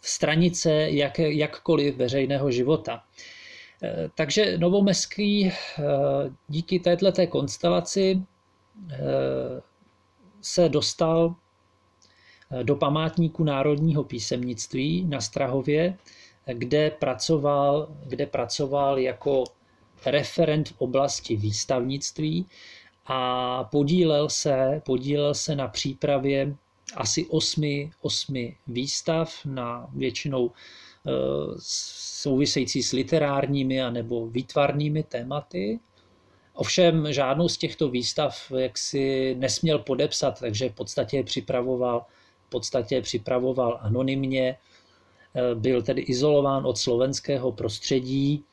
stranice 0.00 0.72
jak, 0.72 1.18
jakkoliv 1.18 1.96
veřejného 1.96 2.50
života. 2.50 3.02
Eh, 3.82 4.10
takže 4.14 4.58
Novomeský 4.58 5.48
eh, 5.48 5.52
díky 6.48 6.78
této 6.78 7.26
konstelaci 7.26 8.22
eh, 8.90 8.98
se 10.40 10.68
dostal 10.68 11.34
do 12.62 12.76
památníku 12.76 13.44
národního 13.44 14.04
písemnictví 14.04 15.04
na 15.04 15.20
Strahově, 15.20 15.98
kde 16.52 16.90
pracoval, 16.90 17.88
kde 18.06 18.26
pracoval 18.26 18.98
jako 18.98 19.44
referent 20.06 20.68
v 20.68 20.74
oblasti 20.78 21.36
výstavnictví 21.36 22.46
a 23.06 23.64
podílel 23.64 24.28
se, 24.28 24.82
podílel 24.84 25.34
se 25.34 25.56
na 25.56 25.68
přípravě 25.68 26.56
asi 26.96 27.26
osmi, 27.26 27.90
osmi 28.00 28.56
výstav 28.66 29.44
na 29.44 29.86
většinou 29.94 30.50
související 31.58 32.82
s 32.82 32.92
literárními 32.92 33.82
a 33.82 33.90
nebo 33.90 34.26
výtvarnými 34.26 35.02
tématy. 35.02 35.80
Ovšem 36.54 37.12
žádnou 37.12 37.48
z 37.48 37.56
těchto 37.58 37.88
výstav 37.88 38.52
jaksi 38.56 39.34
nesměl 39.38 39.78
podepsat, 39.78 40.40
takže 40.40 40.68
v 40.68 40.74
podstatě 40.74 41.22
připravoval, 41.22 42.06
v 42.46 42.50
podstatě 42.50 43.02
připravoval 43.02 43.78
anonymně, 43.82 44.56
eh, 45.34 45.54
byl 45.54 45.82
tedy 45.82 46.02
izolován 46.02 46.66
od 46.66 46.78
slovenského 46.78 47.52
prostředí 47.52 48.44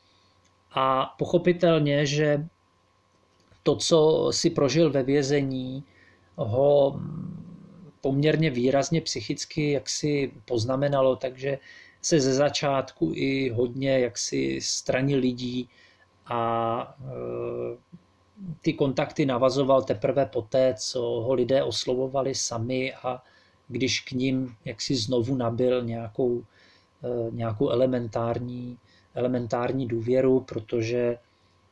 a 0.73 1.15
pochopitelně, 1.17 2.05
že 2.05 2.45
to, 3.63 3.75
co 3.75 4.27
si 4.31 4.49
prožil 4.49 4.91
ve 4.91 5.03
vězení, 5.03 5.83
ho 6.35 6.99
poměrně 8.01 8.49
výrazně 8.49 9.01
psychicky 9.01 9.71
jaksi 9.71 10.31
poznamenalo, 10.45 11.15
takže 11.15 11.59
se 12.01 12.19
ze 12.19 12.33
začátku 12.33 13.11
i 13.15 13.49
hodně 13.49 13.99
jaksi 13.99 14.59
straní 14.61 15.15
lidí 15.15 15.69
a 16.25 16.95
e, 16.99 17.11
ty 18.61 18.73
kontakty 18.73 19.25
navazoval 19.25 19.83
teprve 19.83 20.25
poté, 20.25 20.73
co 20.77 21.01
ho 21.01 21.33
lidé 21.33 21.63
oslovovali 21.63 22.35
sami 22.35 22.93
a 22.93 23.23
když 23.67 23.99
k 23.99 24.11
ním 24.11 24.55
jaksi 24.65 24.95
znovu 24.95 25.35
nabil 25.35 25.83
nějakou, 25.83 26.43
e, 27.03 27.31
nějakou 27.31 27.69
elementární, 27.69 28.77
elementární 29.13 29.87
důvěru, 29.87 30.39
protože 30.39 31.17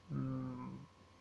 mm, 0.09 0.79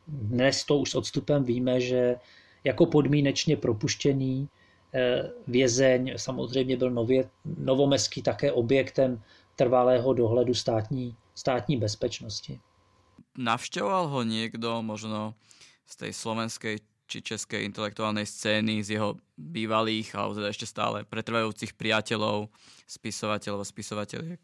dnes 0.08 0.64
to 0.64 0.78
už 0.78 0.90
s 0.90 0.94
odstupem 0.94 1.44
víme, 1.44 1.80
že 1.80 2.16
jako 2.64 2.86
podmínečně 2.86 3.56
propuštěný 3.56 4.48
Eh, 4.94 5.30
vězeň 5.46 6.14
samozřejmě 6.16 6.76
byl 6.76 6.90
nově, 6.90 7.30
novomeský 7.44 8.22
také 8.22 8.52
objektem 8.52 9.22
trvalého 9.56 10.14
dohledu 10.14 10.54
státní, 10.54 11.16
státní 11.34 11.76
bezpečnosti. 11.76 12.60
Navštěvoval 13.38 14.08
ho 14.08 14.22
někdo 14.22 14.82
možno 14.82 15.34
z 15.86 15.96
tej 15.96 16.12
slovenskej 16.12 16.78
či 17.06 17.22
českej 17.22 17.64
intelektuálnej 17.64 18.26
scény, 18.26 18.82
z 18.86 18.90
jeho 18.90 19.18
bývalých, 19.34 20.14
teda 20.14 20.54
ešte 20.54 20.66
stále 20.66 21.02
pretrvajúcich 21.02 21.74
priateľov, 21.74 22.46
spisovateľov 22.86 23.62
a 23.62 23.66
spisovateľiek? 23.66 24.40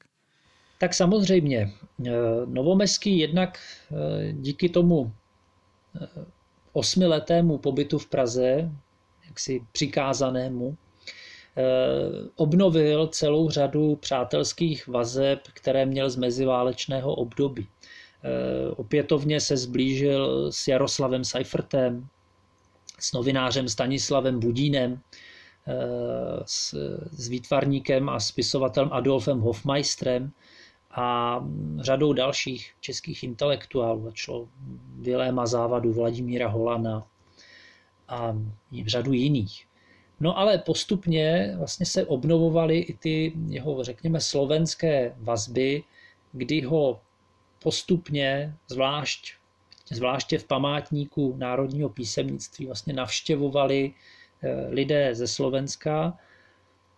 Tak 0.78 0.94
samozřejmě. 0.94 1.72
Eh, 2.06 2.12
Novomeský 2.46 3.18
jednak 3.18 3.58
eh, 3.92 4.32
díky 4.32 4.68
tomu 4.68 5.12
osmiletému 6.72 7.58
pobytu 7.58 7.98
v 7.98 8.06
Praze 8.06 8.70
jaksi 9.28 9.60
přikázanému, 9.72 10.76
eh, 11.56 11.62
obnovil 12.36 13.06
celou 13.06 13.50
řadu 13.50 13.96
přátelských 13.96 14.88
vazeb, 14.88 15.40
které 15.54 15.86
měl 15.86 16.10
z 16.10 16.16
meziválečného 16.16 17.14
období. 17.14 17.66
Eh, 18.24 18.70
opětovně 18.76 19.40
se 19.40 19.56
zblížil 19.56 20.52
s 20.52 20.68
Jaroslavem 20.68 21.24
Seifertem, 21.24 22.06
s 22.98 23.12
novinářem 23.12 23.68
Stanislavem 23.68 24.40
Budínem, 24.40 25.00
eh, 25.66 25.74
s, 26.46 26.74
s 27.10 27.28
výtvarníkem 27.28 28.08
a 28.08 28.20
spisovatelem 28.20 28.92
Adolfem 28.92 29.40
Hofmeistrem 29.40 30.32
a 30.96 31.40
řadou 31.80 32.12
dalších 32.12 32.74
českých 32.80 33.22
intelektuálů. 33.22 34.04
Začalo 34.04 34.48
Viléma 34.98 35.46
Závadu, 35.46 35.92
Vladimíra 35.92 36.48
Holana, 36.48 37.06
a 38.08 38.36
řadu 38.86 39.12
jiných. 39.12 39.66
No 40.20 40.38
ale 40.38 40.58
postupně 40.58 41.54
vlastně 41.58 41.86
se 41.86 42.06
obnovovaly 42.06 42.78
i 42.78 42.94
ty 42.94 43.32
jeho, 43.48 43.84
řekněme, 43.84 44.20
slovenské 44.20 45.14
vazby, 45.16 45.82
kdy 46.32 46.60
ho 46.60 47.00
postupně, 47.62 48.54
zvlášť, 48.68 49.32
zvláště 49.92 50.38
v 50.38 50.44
památníku 50.44 51.34
národního 51.36 51.88
písemnictví, 51.88 52.66
vlastně 52.66 52.92
navštěvovali 52.92 53.92
eh, 54.42 54.66
lidé 54.68 55.14
ze 55.14 55.26
Slovenska. 55.26 56.18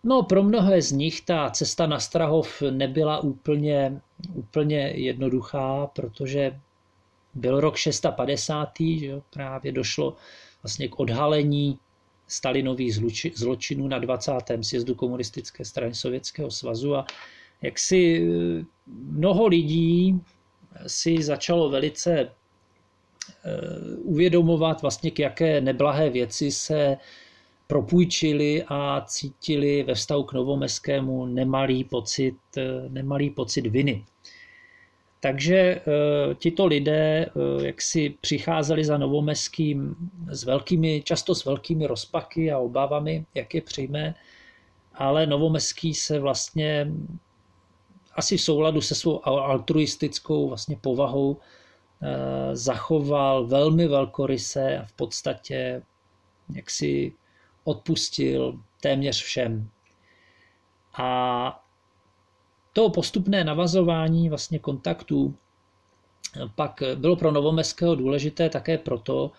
No 0.03 0.23
pro 0.23 0.43
mnohé 0.43 0.81
z 0.81 0.91
nich 0.91 1.21
ta 1.21 1.49
cesta 1.49 1.87
na 1.87 1.99
Strahov 1.99 2.61
nebyla 2.69 3.19
úplně, 3.19 4.01
úplně 4.33 4.77
jednoduchá, 4.77 5.87
protože 5.87 6.59
byl 7.33 7.59
rok 7.59 7.75
650. 7.75 8.69
Že 8.79 9.05
jo, 9.05 9.21
právě 9.29 9.71
došlo 9.71 10.15
vlastně 10.63 10.87
k 10.87 10.99
odhalení 10.99 11.79
Stalinových 12.27 12.99
zločinů 13.35 13.87
na 13.87 13.99
20. 13.99 14.31
sjezdu 14.61 14.95
komunistické 14.95 15.65
strany 15.65 15.95
Sovětského 15.95 16.51
svazu 16.51 16.95
a 16.95 17.05
jak 17.61 17.79
si 17.79 18.21
eh, 18.21 18.65
mnoho 18.87 19.47
lidí 19.47 20.21
si 20.87 21.23
začalo 21.23 21.69
velice 21.69 22.11
eh, 22.19 22.29
uvědomovat 23.97 24.81
vlastně 24.81 25.11
k 25.11 25.19
jaké 25.19 25.61
neblahé 25.61 26.09
věci 26.09 26.51
se 26.51 26.97
propůjčili 27.69 28.63
a 28.67 29.01
cítili 29.05 29.83
ve 29.83 29.93
vztahu 29.93 30.23
k 30.23 30.33
Novomeskému 30.33 31.25
nemalý 31.25 31.83
pocit, 31.83 32.35
eh, 32.57 32.89
nemalý 32.89 33.29
pocit 33.29 33.61
viny. 33.61 34.05
Takže 35.19 35.55
eh, 35.55 35.81
tito 36.35 36.65
lidé 36.65 37.25
eh, 37.25 37.65
jak 37.65 37.81
si 37.81 38.17
přicházeli 38.21 38.85
za 38.85 38.97
Novomeským 38.97 39.95
s 40.31 40.43
velkými, 40.43 41.01
často 41.05 41.35
s 41.35 41.45
velkými 41.45 41.87
rozpaky 41.87 42.51
a 42.51 42.57
obávami, 42.57 43.25
jak 43.35 43.55
je 43.55 43.61
přijme, 43.61 44.15
ale 44.93 45.25
Novomeský 45.25 45.93
se 45.93 46.19
vlastně 46.19 46.91
asi 48.15 48.37
v 48.37 48.41
souladu 48.41 48.81
se 48.81 48.95
svou 48.95 49.27
altruistickou 49.27 50.47
vlastně 50.47 50.77
povahou 50.81 51.37
zachoval 52.53 53.47
velmi 53.47 53.87
velkoryse 53.87 54.77
a 54.77 54.85
v 54.85 54.93
podstatě 54.93 55.81
jak 56.55 56.69
si 56.69 57.13
odpustil 57.69 58.59
téměř 58.81 59.23
všem. 59.23 59.69
A 60.97 61.63
to 62.73 62.89
postupné 62.89 63.43
navazování 63.43 64.29
vlastně 64.29 64.59
kontaktů 64.59 65.35
pak 66.55 66.83
bylo 66.95 67.15
pro 67.15 67.31
Novomeského 67.31 67.95
důležité 67.95 68.49
také 68.49 68.77
proto, 68.77 69.31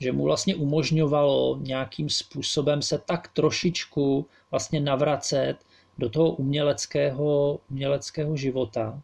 že 0.00 0.12
mu 0.12 0.24
vlastně 0.24 0.54
umožňovalo 0.54 1.58
nějakým 1.60 2.08
způsobem 2.08 2.82
se 2.82 2.98
tak 2.98 3.28
trošičku 3.28 4.26
vlastně 4.50 4.80
navracet 4.80 5.56
do 5.98 6.10
toho 6.10 6.30
uměleckého, 6.30 7.58
uměleckého 7.70 8.36
života. 8.36 9.00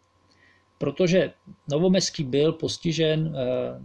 Protože 0.78 1.32
Novomeský 1.70 2.24
byl 2.24 2.52
postižen 2.52 3.36
eh, 3.36 3.80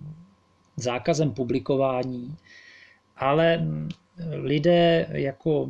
zákazem 0.76 1.34
publikování, 1.34 2.38
ale 3.22 3.68
lidé 4.32 5.08
jako, 5.12 5.70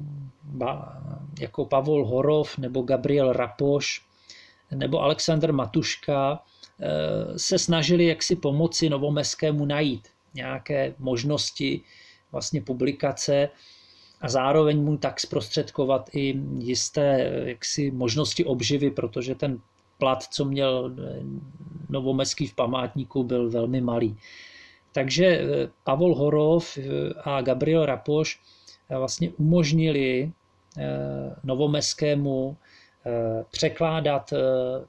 jako 1.40 1.66
Pavol 1.66 2.06
Horov 2.06 2.58
nebo 2.58 2.82
Gabriel 2.82 3.34
Rapoš 3.34 4.06
nebo 4.72 5.02
Alexander 5.02 5.54
Matuška 5.54 6.40
eh, 6.40 7.40
se 7.40 7.60
snažili 7.60 8.06
jaksi 8.06 8.36
pomoci 8.36 8.90
Novomeskému 8.90 9.66
najít 9.66 10.08
nějaké 10.34 10.94
možnosti 11.00 11.82
vlastně 12.32 12.62
publikace 12.62 13.50
a 14.22 14.30
zároveň 14.30 14.84
mu 14.84 14.98
tak 14.98 15.20
zprostředkovat 15.20 16.10
i 16.14 16.40
jisté 16.58 17.32
jaksi 17.46 17.92
možnosti 17.92 18.46
obživy, 18.46 18.92
protože 18.92 19.36
ten 19.36 19.60
plat, 19.98 20.24
co 20.24 20.46
měl 20.46 20.96
Novomeský 21.90 22.48
v 22.48 22.56
památníku, 22.56 23.24
byl 23.24 23.50
velmi 23.50 23.82
malý. 23.82 24.18
Takže 24.92 25.26
eh, 25.26 25.70
Pavol 25.84 26.16
Horov 26.16 26.78
eh, 26.78 26.82
a 27.24 27.42
Gabriel 27.42 27.86
Rapoš 27.86 28.40
eh, 28.90 28.98
vlastně 28.98 29.30
umožnili 29.30 30.32
Novomeskému 31.44 32.58
překládat, 33.52 34.34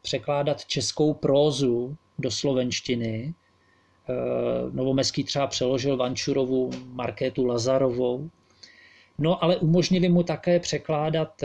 překládat 0.03 0.65
českou 0.65 1.15
prózu 1.15 1.97
do 2.19 2.31
slovenštiny. 2.31 3.35
Novomeský 4.73 5.25
třeba 5.25 5.47
přeložil 5.47 5.97
Vančurovu 5.97 6.71
Markétu 6.87 7.47
Lazarovou. 7.47 8.31
No 9.19 9.45
ale 9.45 9.57
umožnili 9.57 10.09
mu 10.09 10.23
také 10.23 10.61
překládat 10.61 11.43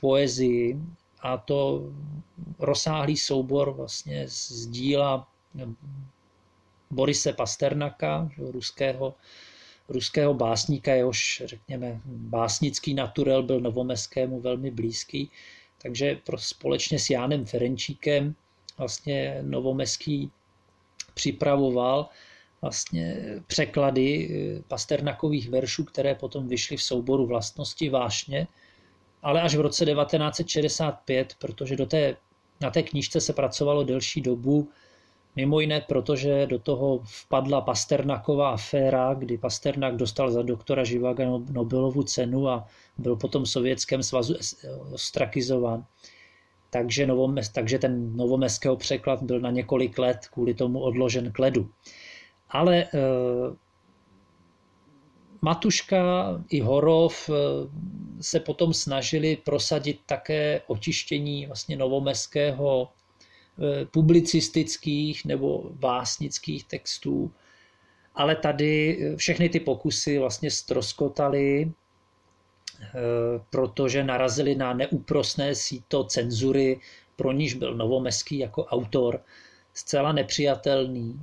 poezii 0.00 0.78
a 1.20 1.36
to 1.36 1.90
rozsáhlý 2.58 3.16
soubor 3.16 3.70
vlastně 3.70 4.28
z 4.28 4.66
díla 4.66 5.28
Borise 6.92 7.32
Pasternaka, 7.32 8.30
ruského, 8.38 9.14
ruského 9.88 10.34
básníka, 10.34 10.94
jehož, 10.94 11.42
řekněme, 11.44 12.00
básnický 12.04 12.94
naturel 12.94 13.42
byl 13.42 13.60
Novomeskému 13.60 14.40
velmi 14.40 14.70
blízký. 14.70 15.30
Takže 15.82 16.18
pro, 16.24 16.38
společně 16.38 16.98
s 16.98 17.10
Jánem 17.10 17.44
Ferenčíkem 17.44 18.34
vlastně 18.78 19.38
Novomeský 19.42 20.30
připravoval 21.14 22.08
vlastně 22.62 23.16
překlady 23.46 24.30
eh, 24.30 24.62
Pasternakových 24.68 25.50
veršů, 25.50 25.84
které 25.84 26.14
potom 26.14 26.48
vyšly 26.48 26.76
v 26.76 26.82
souboru 26.82 27.26
vlastnosti 27.26 27.88
vášně, 27.88 28.46
ale 29.22 29.42
až 29.42 29.54
v 29.54 29.60
roce 29.60 29.84
1965, 29.86 31.34
protože 31.38 31.76
do 31.76 31.86
té, 31.86 32.16
na 32.60 32.70
té 32.70 32.82
knížce 32.82 33.20
se 33.20 33.32
pracovalo 33.32 33.84
delší 33.84 34.20
dobu, 34.20 34.68
Mimo 35.36 35.60
jiné, 35.60 35.80
protože 35.80 36.46
do 36.46 36.58
toho 36.58 37.00
vpadla 37.04 37.60
Pasternaková 37.60 38.50
aféra, 38.50 39.14
kdy 39.14 39.38
Pasternak 39.38 39.96
dostal 39.96 40.30
za 40.30 40.42
doktora 40.42 40.84
Živaga 40.84 41.24
Nobelovu 41.50 42.02
cenu 42.02 42.48
a 42.48 42.68
byl 42.98 43.16
potom 43.16 43.44
v 43.44 43.48
Sovětském 43.48 44.02
svazu 44.02 44.34
ostrakizován. 44.92 45.84
Takže, 46.70 47.06
novomes, 47.06 47.48
takže 47.48 47.78
ten 47.78 48.16
novomeského 48.16 48.76
překlad 48.76 49.22
byl 49.22 49.40
na 49.40 49.50
několik 49.50 49.98
let 49.98 50.18
kvůli 50.32 50.54
tomu 50.54 50.80
odložen 50.80 51.32
k 51.32 51.38
ledu. 51.38 51.70
Ale 52.50 52.76
e, 52.82 52.88
Matuška 55.42 56.26
i 56.50 56.60
Horov 56.60 57.30
e, 57.30 57.32
se 58.20 58.40
potom 58.40 58.74
snažili 58.74 59.36
prosadit 59.36 60.00
také 60.06 60.60
očištění 60.66 61.46
vlastně 61.46 61.76
novomeského 61.76 62.88
Eh, 62.88 63.01
publicistických 63.90 65.24
nebo 65.24 65.70
básnických 65.72 66.64
textů, 66.64 67.32
ale 68.14 68.36
tady 68.36 68.98
eh, 69.00 69.16
všechny 69.16 69.48
ty 69.48 69.60
pokusy 69.60 70.18
vlastně 70.18 70.50
stroskotaly, 70.50 71.72
eh, 72.82 72.88
protože 73.50 74.04
narazili 74.04 74.54
na 74.54 74.74
neúprosné 74.74 75.54
síto 75.54 76.04
cenzury, 76.04 76.80
pro 77.16 77.32
níž 77.32 77.54
byl 77.54 77.74
Novomeský 77.74 78.38
jako 78.38 78.64
autor 78.64 79.20
zcela 79.74 80.12
nepřijatelný. 80.12 81.20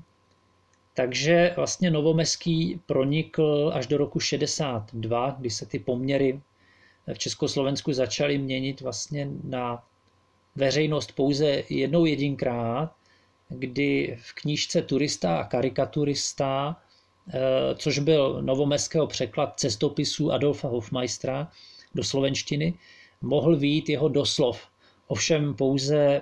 Takže 0.94 1.54
vlastně 1.56 1.92
Novomeský 1.92 2.82
pronikl 2.86 3.72
až 3.74 3.88
do 3.88 3.98
roku 3.98 4.20
62, 4.20 5.36
kdy 5.40 5.50
se 5.50 5.66
ty 5.66 5.80
poměry 5.80 6.42
v 7.14 7.18
Československu 7.18 7.94
začaly 7.94 8.38
měnit 8.38 8.82
vlastně 8.82 9.30
na 9.44 9.84
veřejnost 10.60 11.12
pouze 11.16 11.64
jednou 11.70 12.05
jedinkrát, 12.05 12.91
kdy 13.49 14.18
v 14.22 14.36
knížce 14.36 14.82
Turista 14.82 15.38
a 15.38 15.43
karikaturista, 15.43 16.76
eh, 16.76 17.39
což 17.76 17.99
byl 17.99 18.41
novomeského 18.41 19.07
překlad 19.07 19.60
cestopisů 19.60 20.32
Adolfa 20.32 20.68
Hofmeistera 20.68 21.51
do 21.95 22.03
slovenštiny, 22.03 22.74
mohl 23.22 23.55
výjít 23.55 23.89
jeho 23.89 24.10
doslov. 24.10 24.60
Ovšem 25.07 25.53
pouze 25.53 25.97
eh, 25.97 26.22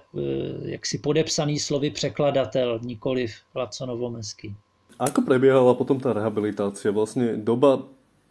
jaksi 0.63 0.97
podepsaný 0.97 1.59
slovy 1.59 1.89
překladatel, 1.89 2.79
nikoliv 2.83 3.35
Laco 3.55 3.85
Novomeský. 3.85 4.55
Ako 4.97 5.21
prebiehala 5.21 5.77
potom 5.77 6.01
tá 6.01 6.09
rehabilitácia? 6.09 6.89
Vlastne 6.89 7.37
doba 7.37 7.85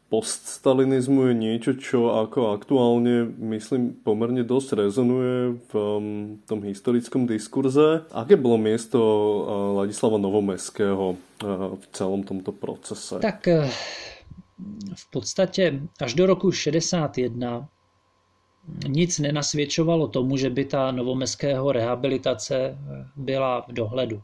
poststalinizmu 0.06 1.30
je 1.30 1.34
niečo, 1.34 1.70
čo 1.74 2.14
ako 2.14 2.54
aktuálne, 2.54 3.26
myslím, 3.26 3.98
pomerne 4.06 4.46
dosť 4.46 4.86
rezonuje 4.86 5.58
v 5.66 5.72
um, 5.74 6.04
tom 6.46 6.62
historickom 6.62 7.26
diskurze. 7.26 8.06
Aké 8.14 8.38
bolo 8.38 8.54
miesto 8.54 8.98
uh, 8.98 9.82
Ladislava 9.82 10.22
Novomeského 10.22 11.14
uh, 11.14 11.74
v 11.74 11.84
celom 11.90 12.22
tomto 12.22 12.54
procese? 12.54 13.18
Tak 13.18 13.50
uh, 13.50 13.66
v 14.94 15.04
podstatě 15.10 15.80
až 16.00 16.14
do 16.14 16.26
roku 16.26 16.52
61 16.52 17.68
nic 18.88 19.18
nenasvědčovalo 19.18 20.08
tomu, 20.08 20.36
že 20.36 20.50
by 20.50 20.64
ta 20.64 20.90
novomeského 20.90 21.72
rehabilitace 21.72 22.78
byla 23.16 23.60
v 23.68 23.72
dohledu. 23.72 24.22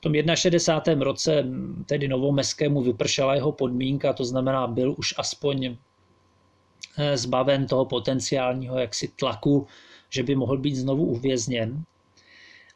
V 0.00 0.02
tom 0.02 0.14
61. 0.34 1.04
roce 1.04 1.44
tedy 1.86 2.08
Novomeskému 2.08 2.82
vypršela 2.82 3.34
jeho 3.34 3.52
podmínka, 3.52 4.12
to 4.12 4.24
znamená, 4.24 4.66
byl 4.66 4.94
už 4.98 5.14
aspoň 5.18 5.76
eh, 6.98 7.16
zbaven 7.16 7.66
toho 7.66 7.84
potenciálního 7.84 8.78
jaksi 8.78 9.08
tlaku, 9.08 9.66
že 10.10 10.22
by 10.22 10.34
mohl 10.34 10.58
být 10.58 10.74
znovu 10.74 11.04
uvězněn. 11.04 11.84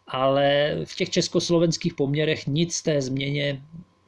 Ale 0.07 0.77
v 0.85 0.97
těch 0.97 1.11
československých 1.11 1.95
poměrech 1.95 2.47
nic 2.47 2.83
té 2.83 3.03
změně 3.03 3.63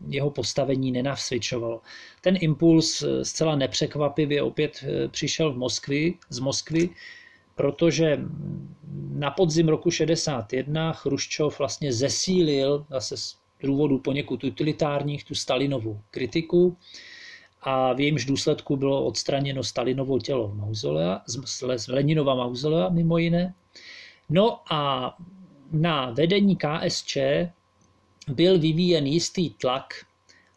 jeho 0.08 0.30
postavení 0.30 0.92
nenavsvědčovalo. 0.92 1.80
Ten 2.20 2.36
impuls 2.40 3.02
eh, 3.02 3.24
zcela 3.24 3.56
nepřekvapivě 3.56 4.42
opět 4.42 4.84
eh, 4.84 5.08
přišel 5.08 5.52
v 5.52 5.56
Moskvy, 5.56 6.14
z 6.28 6.38
Moskvy, 6.38 6.90
protože 7.56 8.20
na 9.12 9.30
podzim 9.30 9.68
roku 9.68 9.90
61 9.90 10.92
Chruščov 10.92 11.58
vlastně 11.58 11.92
zesílil 11.92 12.86
zase 12.90 13.16
z 13.16 13.36
důvodu 13.62 13.98
poněkud 13.98 14.44
utilitárních 14.44 15.24
tu 15.24 15.34
Stalinovou 15.34 16.00
kritiku 16.10 16.76
a 17.60 17.92
v 17.92 18.00
jejímž 18.00 18.24
důsledku 18.24 18.76
bylo 18.76 19.04
odstraněno 19.04 19.62
Stalinovo 19.62 20.18
tělo 20.18 20.52
mauzolea, 20.54 21.22
z 21.76 21.88
Leninova 21.88 22.34
mauzolea 22.34 22.88
mimo 22.88 23.18
jiné. 23.18 23.54
No 24.30 24.72
a 24.72 25.14
na 25.72 26.10
vedení 26.10 26.56
KSČ 26.56 27.18
byl 28.28 28.58
vyvíjen 28.58 29.06
jistý 29.06 29.50
tlak, 29.50 29.94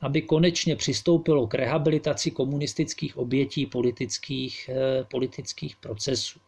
aby 0.01 0.21
konečně 0.21 0.75
přistoupilo 0.75 1.47
k 1.47 1.53
rehabilitaci 1.53 2.31
komunistických 2.31 3.17
obětí 3.17 3.65
politických, 3.65 4.69
eh, 4.69 5.03
politických 5.03 5.75
procesů. 5.75 6.39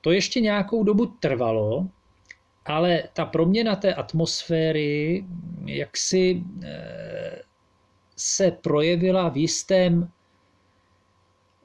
To 0.00 0.10
ještě 0.10 0.40
nějakou 0.40 0.84
dobu 0.84 1.06
trvalo, 1.06 1.88
ale 2.66 3.02
ta 3.12 3.24
proměna 3.24 3.76
té 3.76 3.94
atmosféry 3.94 5.24
jaksi 5.64 6.42
eh, 6.64 7.42
se 8.16 8.50
projevila 8.50 9.28
v 9.28 9.36
jistém 9.36 10.08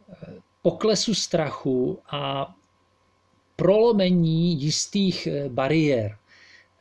eh, 0.09 0.15
poklesu 0.61 1.13
strachu 1.13 1.99
a 2.11 2.55
prolomení 3.55 4.61
jistých 4.61 5.27
eh, 5.27 5.49
bariér. 5.49 6.17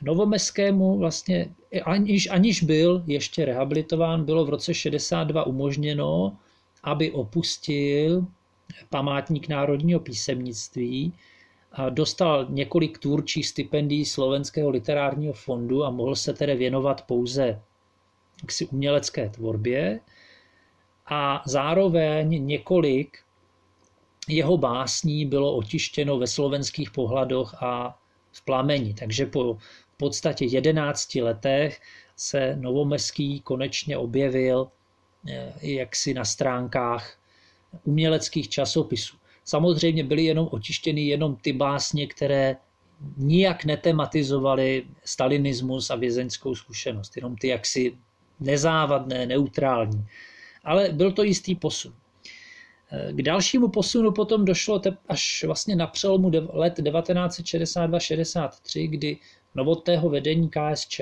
Novomeskému 0.02 0.98
vlastně, 0.98 1.54
aniž, 1.84 2.30
aniž 2.30 2.62
byl 2.62 3.02
ještě 3.06 3.44
rehabilitován, 3.44 4.24
bylo 4.24 4.44
v 4.44 4.48
roce 4.48 4.74
62 4.74 5.46
umožněno, 5.46 6.36
aby 6.82 7.10
opustil 7.10 8.26
památník 8.90 9.48
národního 9.48 10.00
písemnictví 10.00 11.12
dostal 11.90 12.46
několik 12.48 12.98
tvůrčích 12.98 13.46
stipendií 13.48 14.04
Slovenského 14.04 14.70
literárního 14.70 15.32
fondu 15.32 15.84
a 15.84 15.90
mohl 15.90 16.16
se 16.16 16.32
tedy 16.32 16.54
věnovat 16.56 17.06
pouze 17.06 17.60
si 18.50 18.66
umělecké 18.66 19.28
tvorbě 19.28 20.00
a 21.06 21.42
zároveň 21.46 22.46
několik 22.46 23.18
jeho 24.28 24.56
básní 24.56 25.26
bylo 25.26 25.56
otištěno 25.56 26.18
ve 26.18 26.26
slovenských 26.26 26.90
pohladoch 26.90 27.62
a 27.62 27.98
v 28.32 28.44
plameni. 28.44 28.94
Takže 28.94 29.26
po 29.26 29.54
v 29.94 29.96
podstatě 29.96 30.44
11 30.44 31.14
letech 31.14 31.80
se 32.16 32.56
Novomeský 32.56 33.40
konečně 33.40 33.98
objevil 33.98 34.68
eh, 35.28 35.52
jaksi 35.62 36.14
na 36.14 36.24
stránkách 36.24 37.18
uměleckých 37.84 38.48
časopisů. 38.48 39.16
Samozřejmě 39.44 40.04
byly 40.04 40.24
jenom 40.24 40.48
otištěny 40.52 41.00
jenom 41.00 41.36
ty 41.36 41.52
básně, 41.52 42.06
které 42.06 42.56
nijak 43.16 43.64
netematizovaly 43.64 44.86
stalinismus 45.04 45.90
a 45.90 45.96
vězeňskou 45.96 46.54
zkušenost, 46.54 47.16
jenom 47.16 47.36
ty 47.36 47.48
jaksi 47.48 47.96
nezávadné, 48.40 49.26
neutrální. 49.26 50.06
Ale 50.64 50.88
byl 50.92 51.12
to 51.12 51.22
jistý 51.22 51.54
posun. 51.54 51.94
K 53.12 53.22
dalšímu 53.22 53.68
posunu 53.68 54.12
potom 54.12 54.44
došlo 54.44 54.82
až 55.08 55.44
vlastně 55.46 55.76
na 55.76 55.86
přelomu 55.86 56.30
let 56.52 56.78
1962-63, 56.78 58.88
kdy 58.88 59.16
novotného 59.54 60.08
vedení 60.08 60.50
KSČ 60.50 61.00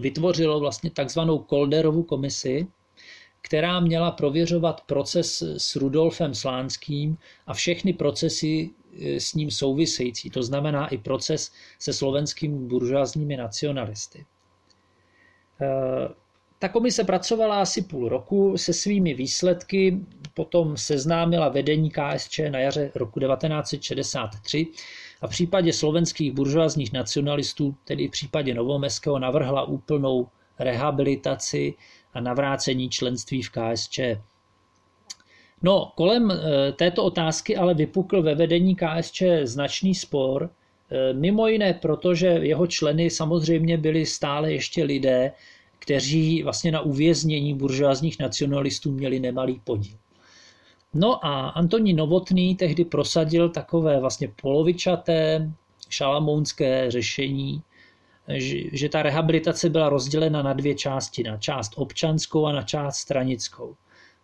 vytvořilo 0.00 0.60
vlastně 0.60 0.90
takzvanou 0.90 1.38
Kolderovu 1.38 2.02
komisi, 2.02 2.66
která 3.46 3.80
měla 3.80 4.10
prověřovat 4.10 4.80
proces 4.80 5.42
s 5.42 5.76
Rudolfem 5.76 6.34
Slánským 6.34 7.18
a 7.46 7.54
všechny 7.54 7.92
procesy 7.92 8.70
e, 9.00 9.20
s 9.20 9.34
ním 9.34 9.50
související, 9.50 10.30
to 10.30 10.42
znamená 10.42 10.88
i 10.88 10.98
proces 10.98 11.52
se 11.78 11.92
slovenskými 11.92 12.58
buržoázními 12.58 13.36
nacionalisty. 13.36 14.26
E, 15.60 15.66
ta 16.58 16.68
komise 16.68 17.04
pracovala 17.04 17.60
asi 17.60 17.82
půl 17.82 18.08
roku 18.08 18.58
se 18.58 18.72
svými 18.72 19.14
výsledky, 19.14 20.00
potom 20.34 20.76
seznámila 20.76 21.48
vedení 21.48 21.90
KSČ 21.90 22.40
na 22.50 22.58
jaře 22.58 22.92
roku 22.94 23.20
1963 23.20 24.66
a 25.20 25.26
v 25.26 25.30
případě 25.30 25.72
slovenských 25.72 26.32
buržoázních 26.32 26.92
nacionalistů, 26.92 27.74
tedy 27.84 28.08
v 28.08 28.10
případě 28.10 28.54
Novomeského, 28.54 29.18
navrhla 29.18 29.62
úplnou 29.62 30.28
rehabilitaci 30.58 31.74
a 32.16 32.20
navrácení 32.20 32.90
členství 32.90 33.42
v 33.42 33.50
KSČ. 33.50 34.00
No, 35.62 35.92
kolem 35.94 36.30
eh, 36.30 36.72
této 36.72 37.04
otázky 37.04 37.56
ale 37.56 37.74
vypukl 37.74 38.22
ve 38.22 38.34
vedení 38.34 38.76
KSČ 38.76 39.22
značný 39.42 39.94
spor, 39.94 40.50
eh, 40.90 41.12
mimo 41.12 41.48
jiné 41.48 41.74
proto, 41.74 42.14
že 42.14 42.26
jeho 42.26 42.66
členy 42.66 43.10
samozřejmě 43.10 43.76
byli 43.76 44.06
stále 44.06 44.52
ještě 44.52 44.84
lidé, 44.84 45.32
kteří 45.78 46.42
vlastně 46.42 46.72
na 46.72 46.80
uvěznění 46.80 47.54
buržoázních 47.54 48.18
nacionalistů 48.18 48.92
měli 48.92 49.20
nemalý 49.20 49.60
podíl. 49.64 49.96
No 50.94 51.26
a 51.26 51.48
Antonín 51.48 51.96
Novotný 51.96 52.56
tehdy 52.56 52.84
prosadil 52.84 53.48
takové 53.48 54.00
vlastně 54.00 54.28
polovičaté 54.42 55.50
šalamounské 55.88 56.90
řešení, 56.90 57.62
že 58.72 58.88
ta 58.88 59.02
rehabilitace 59.02 59.70
byla 59.70 59.88
rozdělena 59.88 60.42
na 60.42 60.52
dvě 60.52 60.74
části, 60.74 61.22
na 61.22 61.36
část 61.36 61.72
občanskou 61.76 62.46
a 62.46 62.52
na 62.52 62.62
část 62.62 62.96
stranickou. 62.96 63.74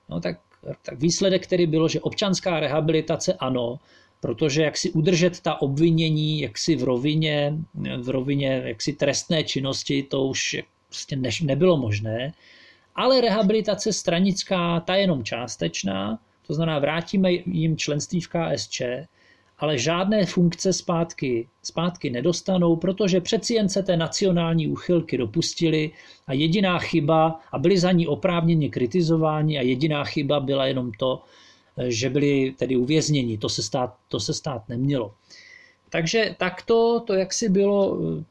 No 0.09 0.21
tak, 0.21 0.41
tak 0.83 0.99
výsledek 0.99 1.43
který 1.47 1.67
bylo, 1.67 1.89
že 1.89 2.01
občanská 2.01 2.61
rehabilitace 2.61 3.33
ano, 3.33 3.79
protože 4.21 4.63
jak 4.63 4.77
si 4.77 4.91
udržet 4.91 5.41
ta 5.41 5.63
obvinění 5.63 6.41
jaksi 6.41 6.77
v 6.77 6.83
rovině, 6.83 7.55
v 8.03 8.09
rovině 8.09 8.63
jaksi 8.65 8.93
trestné 8.93 9.45
činnosti, 9.45 10.03
to 10.03 10.25
už 10.25 10.57
prostě 10.89 11.17
ne, 11.17 11.31
nebylo 11.43 11.77
možné, 11.77 12.33
ale 12.95 13.21
rehabilitace 13.21 13.93
stranická, 13.93 14.81
ta 14.81 14.95
je 14.95 15.01
jenom 15.01 15.25
částečná, 15.25 16.19
to 16.47 16.55
znamená 16.55 16.79
vrátíme 16.79 17.33
jim 17.33 17.77
členství 17.77 18.21
v 18.21 18.29
KSČ, 18.29 18.83
ale 19.63 19.79
žádné 19.79 20.27
funkce 20.27 20.73
zpátky, 20.73 21.49
zpátky 21.63 22.11
nedostanou, 22.11 22.77
protože 22.77 23.21
přeci 23.21 23.55
jen 23.55 23.69
se 23.69 23.83
té 23.83 23.97
nacionální 23.97 24.69
úchylky 24.69 25.19
dopustili 25.19 25.91
a 26.27 26.33
jediná 26.33 26.79
chyba, 26.79 27.41
a 27.53 27.59
byli 27.59 27.79
za 27.79 27.93
ní 27.93 28.07
oprávněně 28.07 28.69
kritizováni 28.69 29.59
a 29.59 29.63
jediná 29.63 30.05
chyba 30.05 30.41
byla 30.41 30.67
jenom 30.67 30.93
to, 30.99 31.23
že 31.89 32.11
byli 32.11 32.55
tedy 32.59 32.77
uvězněni. 32.77 33.39
To 33.39 33.49
se 33.49 33.63
stát, 33.63 33.95
to 34.09 34.21
se 34.21 34.35
stát 34.35 34.69
nemělo. 34.69 35.15
Takže 35.91 36.35
takto 36.39 37.01
to 37.07 37.15
jaksi 37.15 37.49
bylo 37.49 37.99
eh, 37.99 38.25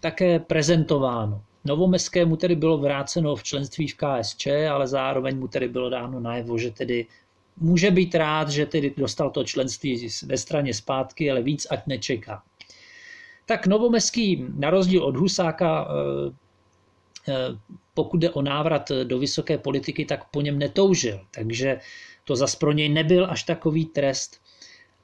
také 0.00 0.38
prezentováno. 0.38 1.40
Novomeskému 1.64 2.36
tedy 2.36 2.56
bylo 2.56 2.78
vráceno 2.78 3.36
v 3.36 3.42
členství 3.42 3.88
v 3.88 3.96
KSČ, 3.96 4.46
ale 4.46 4.88
zároveň 4.88 5.38
mu 5.38 5.48
tedy 5.48 5.68
bylo 5.68 5.90
dáno 5.90 6.20
najevo, 6.20 6.58
že 6.58 6.70
tedy 6.70 7.06
může 7.56 7.90
být 7.90 8.14
rád, 8.14 8.48
že 8.48 8.66
tedy 8.66 8.94
dostal 8.96 9.30
to 9.30 9.44
členství 9.44 10.08
ve 10.26 10.38
straně 10.38 10.74
zpátky, 10.74 11.30
ale 11.30 11.42
víc 11.42 11.66
ať 11.70 11.86
nečeká. 11.86 12.42
Tak 13.46 13.66
Novomeský, 13.66 14.44
na 14.56 14.70
rozdíl 14.70 15.04
od 15.04 15.16
Husáka, 15.16 15.88
eh, 15.88 16.32
eh, 17.28 17.58
pokud 17.94 18.20
jde 18.20 18.30
o 18.30 18.42
návrat 18.42 18.92
do 19.04 19.18
vysoké 19.18 19.58
politiky, 19.58 20.04
tak 20.04 20.30
po 20.30 20.40
něm 20.40 20.58
netoužil. 20.58 21.20
Takže 21.30 21.80
to 22.24 22.36
zas 22.36 22.56
pro 22.56 22.72
něj 22.72 22.88
nebyl 22.88 23.30
až 23.30 23.42
takový 23.42 23.84
trest. 23.84 24.40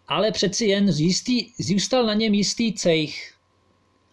Ale 0.09 0.33
přeci 0.33 0.65
jen 0.67 0.89
jistý, 0.89 1.53
zůstal 1.59 2.07
na 2.07 2.15
něm 2.15 2.35
jistý 2.35 2.73
cejch. 2.73 3.35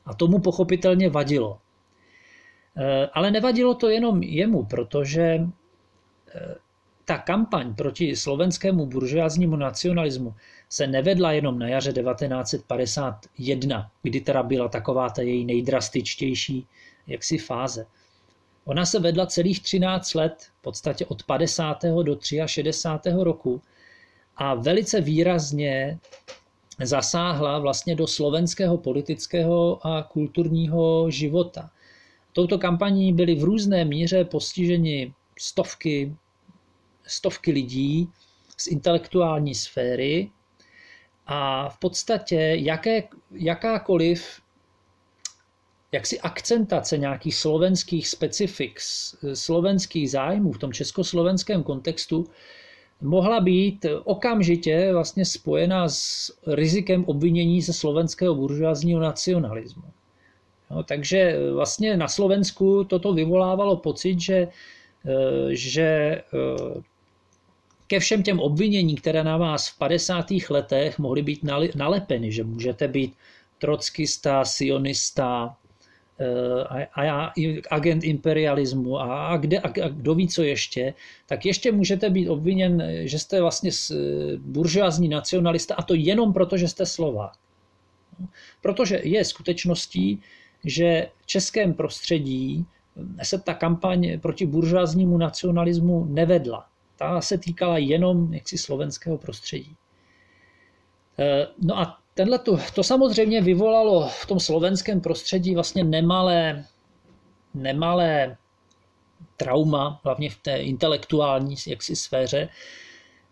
A 0.05 0.13
tomu 0.13 0.39
pochopitelně 0.39 1.09
vadilo. 1.09 1.59
Eh, 2.77 3.09
ale 3.13 3.31
nevadilo 3.31 3.75
to 3.75 3.89
jenom 3.89 4.23
jemu, 4.23 4.65
protože 4.65 5.39
ta 7.07 7.17
kampaň 7.17 7.75
proti 7.75 8.15
slovenskému 8.15 8.85
buržoáznímu 8.85 9.55
nacionalismu 9.55 10.35
se 10.69 10.87
nevedla 10.87 11.31
jenom 11.31 11.59
na 11.59 11.67
jaře 11.67 11.93
1951, 11.93 13.91
kdy 14.03 14.21
teda 14.21 14.43
byla 14.43 14.67
taková 14.67 15.09
ta 15.09 15.21
její 15.21 15.45
nejdrastičtější 15.45 16.67
jaksi 17.07 17.37
fáze. 17.37 17.85
Ona 18.65 18.85
se 18.85 18.99
vedla 18.99 19.25
celých 19.25 19.63
13 19.63 20.13
let, 20.13 20.47
v 20.59 20.61
podstatě 20.61 21.05
od 21.05 21.23
50. 21.23 21.83
do 22.03 22.19
63. 22.45 23.09
roku 23.19 23.61
a 24.35 24.55
velice 24.55 25.01
výrazně 25.01 25.99
zasáhla 26.83 27.59
vlastně 27.59 27.95
do 27.95 28.07
slovenského 28.07 28.77
politického 28.77 29.87
a 29.87 30.03
kulturního 30.03 31.11
života. 31.11 31.69
Touto 32.33 32.57
kampaní 32.57 33.13
byly 33.13 33.35
v 33.35 33.43
různé 33.43 33.85
míře 33.85 34.25
postiženi 34.25 35.13
stovky, 35.39 36.15
stovky 37.07 37.51
lidí 37.51 38.09
z 38.57 38.67
intelektuální 38.67 39.55
sféry 39.55 40.31
a 41.25 41.69
v 41.69 41.79
podstatě 41.79 42.55
jaké, 42.59 43.03
jakákoliv 43.31 44.41
jaksi 45.91 46.19
akcentace 46.19 46.97
nějakých 46.97 47.35
slovenských 47.35 48.07
specifik, 48.07 48.79
slovenských 49.33 50.11
zájmů 50.11 50.51
v 50.51 50.57
tom 50.57 50.73
československém 50.73 51.63
kontextu 51.63 52.27
mohla 53.01 53.39
být 53.39 53.85
okamžitě 54.03 54.93
vlastně 54.93 55.25
spojena 55.25 55.89
s 55.89 56.31
rizikem 56.47 57.05
obvinění 57.05 57.61
ze 57.61 57.73
slovenského 57.73 58.35
buržoázního 58.35 58.99
nacionalismu. 58.99 59.83
No, 60.71 60.83
takže 60.83 61.37
vlastně 61.53 61.97
na 61.97 62.07
Slovensku 62.07 62.83
toto 62.83 63.13
vyvolávalo 63.13 63.77
pocit, 63.77 64.19
že, 64.19 64.47
že 65.49 66.21
ke 67.87 67.99
všem 67.99 68.23
těm 68.23 68.39
obvinění, 68.39 68.95
které 68.95 69.23
na 69.23 69.37
vás 69.37 69.67
v 69.67 69.77
50. 69.77 70.25
letech 70.49 70.99
mohly 70.99 71.21
být 71.21 71.43
nalepeny, 71.75 72.31
že 72.31 72.43
můžete 72.43 72.87
být 72.87 73.13
trockista, 73.57 74.45
sionista, 74.45 75.55
eh, 76.19 76.63
a, 76.95 77.27
a 77.27 77.33
agent 77.69 78.03
imperialismu 78.03 78.99
a, 78.99 79.27
a, 79.27 79.37
kde, 79.37 79.59
a, 79.59 79.67
a 79.67 79.87
kdo 79.87 80.15
ví, 80.15 80.27
co 80.27 80.43
ještě, 80.43 80.93
tak 81.25 81.45
ještě 81.45 81.71
můžete 81.71 82.09
být 82.09 82.29
obviněn, 82.29 82.83
že 83.03 83.19
jste 83.19 83.41
vlastně 83.41 83.71
buržoázní 84.37 85.09
nacionalista 85.09 85.75
a 85.75 85.81
to 85.81 85.93
jenom 85.93 86.33
proto, 86.33 86.57
že 86.57 86.67
jste 86.67 86.85
Slovák. 86.85 87.33
Protože 88.61 89.01
je 89.03 89.25
skutečností, 89.25 90.21
že 90.65 91.07
v 91.21 91.25
českém 91.25 91.73
prostředí 91.73 92.65
se 93.23 93.39
ta 93.39 93.53
kampaň 93.53 94.19
proti 94.19 94.45
buržoáznímu 94.45 95.17
nacionalismu 95.17 96.05
nevedla 96.05 96.65
ta 96.97 97.21
se 97.21 97.37
týkala 97.37 97.77
jenom 97.77 98.33
jaksi 98.33 98.57
slovenského 98.57 99.17
prostředí. 99.17 99.75
Eh, 101.19 101.47
no 101.61 101.79
a 101.79 101.97
tenhle 102.13 102.39
to, 102.39 102.57
to 102.75 102.83
samozřejmě 102.83 103.41
vyvolalo 103.41 104.07
v 104.07 104.25
tom 104.25 104.39
slovenském 104.39 105.01
prostředí 105.01 105.55
vlastně 105.55 105.83
nemalé, 105.83 106.65
nemalé 107.53 108.37
trauma, 109.37 110.01
hlavně 110.03 110.29
v 110.29 110.35
té 110.35 110.57
intelektuální 110.57 111.55
jaksi 111.67 111.95
sféře, 111.95 112.49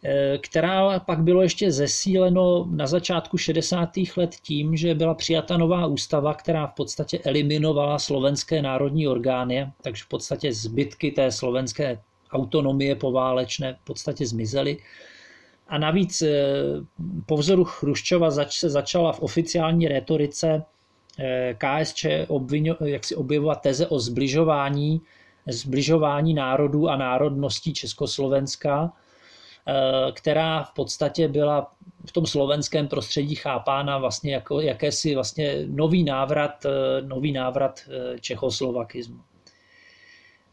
eh, 0.04 0.38
která 0.38 1.00
pak 1.00 1.20
bylo 1.20 1.42
ještě 1.42 1.72
zesíleno 1.72 2.66
na 2.70 2.88
začátku 2.88 3.38
60. 3.38 4.18
let 4.18 4.36
tím, 4.42 4.78
že 4.78 4.96
byla 4.96 5.14
přijata 5.14 5.58
nová 5.58 5.86
ústava, 5.86 6.34
která 6.34 6.68
v 6.68 6.74
podstatě 6.74 7.20
eliminovala 7.20 8.00
slovenské 8.00 8.62
národní 8.62 9.08
orgány, 9.08 9.72
takže 9.82 10.04
v 10.04 10.08
podstatě 10.08 10.54
zbytky 10.54 11.12
té 11.12 11.32
slovenské 11.32 12.02
autonomie 12.36 12.96
poválečné 12.96 13.74
v 13.74 13.86
podstatě 13.86 14.28
zmizely. 14.28 14.78
A 15.68 15.78
navíc 15.78 16.22
eh, 16.22 16.46
po 17.26 17.38
vzoru 17.38 17.64
Chruščova 17.64 18.32
se 18.50 18.70
začala 18.70 19.14
v 19.14 19.20
oficiální 19.20 19.88
retorice 19.88 20.64
KSČ 21.58 22.06
obvino, 22.28 22.76
jak 22.86 23.04
si 23.04 23.16
objevovat 23.16 23.62
teze 23.62 23.88
o 23.88 24.00
zbližování, 24.00 25.02
zbližování 25.48 26.34
národů 26.34 26.90
a 26.90 26.96
národností 26.96 27.74
Československa, 27.74 28.94
která 30.14 30.64
v 30.64 30.74
podstatě 30.74 31.28
byla 31.28 31.72
v 32.06 32.12
tom 32.12 32.26
slovenském 32.26 32.88
prostředí 32.88 33.36
chápána 33.36 33.98
vlastně 33.98 34.34
jako 34.34 34.62
jakési 34.62 35.16
vlastně 35.16 35.64
nový 35.68 36.04
návrat, 36.04 36.66
nový 37.02 37.32
návrat 37.32 37.80
čechoslovakismu. 38.22 39.20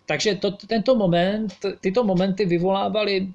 Takže 0.06 0.34
to, 0.34 0.50
tento 0.50 0.94
moment, 0.94 1.54
tyto 1.80 2.04
momenty 2.04 2.44
vyvolávaly 2.44 3.32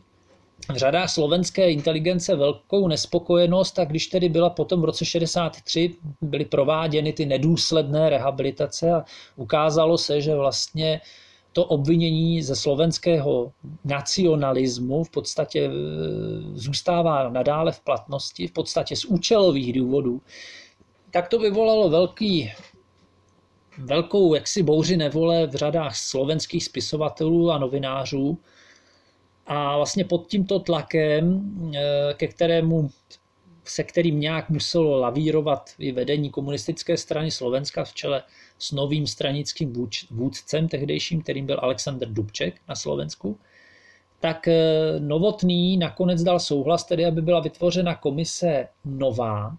v 0.74 0.78
řadách 0.78 1.10
slovenské 1.10 1.72
inteligence 1.72 2.36
velkou 2.36 2.88
nespokojenost 2.88 3.80
a 3.80 3.86
když 3.86 4.08
tedy 4.08 4.30
byla 4.30 4.50
potom 4.50 4.82
v 4.82 4.86
roce 4.86 5.06
63 5.06 5.96
byly 6.22 6.46
prováděny 6.46 7.14
ty 7.14 7.26
nedůsledné 7.26 8.10
rehabilitace 8.10 8.92
a 8.92 9.06
ukázalo 9.36 9.98
se, 9.98 10.22
že 10.22 10.36
vlastně 10.36 11.02
to 11.54 11.66
obvinění 11.66 12.42
ze 12.42 12.56
slovenského 12.56 13.52
nacionalismu 13.86 15.04
v 15.04 15.10
podstatě 15.10 15.66
e, 15.66 15.72
zůstává 16.54 17.30
nadále 17.30 17.72
v 17.72 17.80
platnosti, 17.80 18.48
v 18.48 18.52
podstatě 18.52 18.96
z 18.96 19.06
účelových 19.06 19.74
důvodů, 19.74 20.22
tak 21.12 21.28
to 21.28 21.40
vyvolalo 21.40 21.90
velký 21.90 22.52
velkou 23.78 24.34
jaksi 24.34 24.64
bouři 24.64 24.98
nevole 24.98 25.48
v 25.48 25.56
řadách 25.56 25.96
slovenských 25.96 26.66
spisovatelů 26.66 27.52
a 27.52 27.58
novinářů. 27.58 28.38
A 29.48 29.78
vlastně 29.78 30.06
pod 30.06 30.28
tímto 30.28 30.60
tlakem, 30.60 31.52
eh, 31.76 32.14
ke 32.14 32.28
kterému 32.28 32.90
se 33.64 33.84
kterým 33.84 34.20
nějak 34.20 34.50
muselo 34.50 35.00
lavírovat 35.00 35.70
i 35.80 35.92
vedení 35.92 36.30
komunistické 36.30 36.98
strany 36.98 37.32
Slovenska 37.32 37.84
v 37.84 37.94
čele 37.94 38.24
s 38.60 38.72
novým 38.72 39.08
stranickým 39.08 39.74
vůdcem 40.12 40.68
tehdejším, 40.68 41.22
kterým 41.22 41.46
byl 41.46 41.60
Aleksandr 41.62 42.08
Dubček 42.08 42.56
na 42.70 42.76
Slovensku, 42.76 43.40
tak 44.20 44.48
eh, 44.48 45.00
Novotný 45.00 45.78
nakonec 45.78 46.24
dal 46.24 46.40
souhlas, 46.40 46.84
tedy 46.84 47.06
aby 47.06 47.22
byla 47.22 47.40
vytvořena 47.40 47.96
komise 47.96 48.68
nová, 48.86 49.58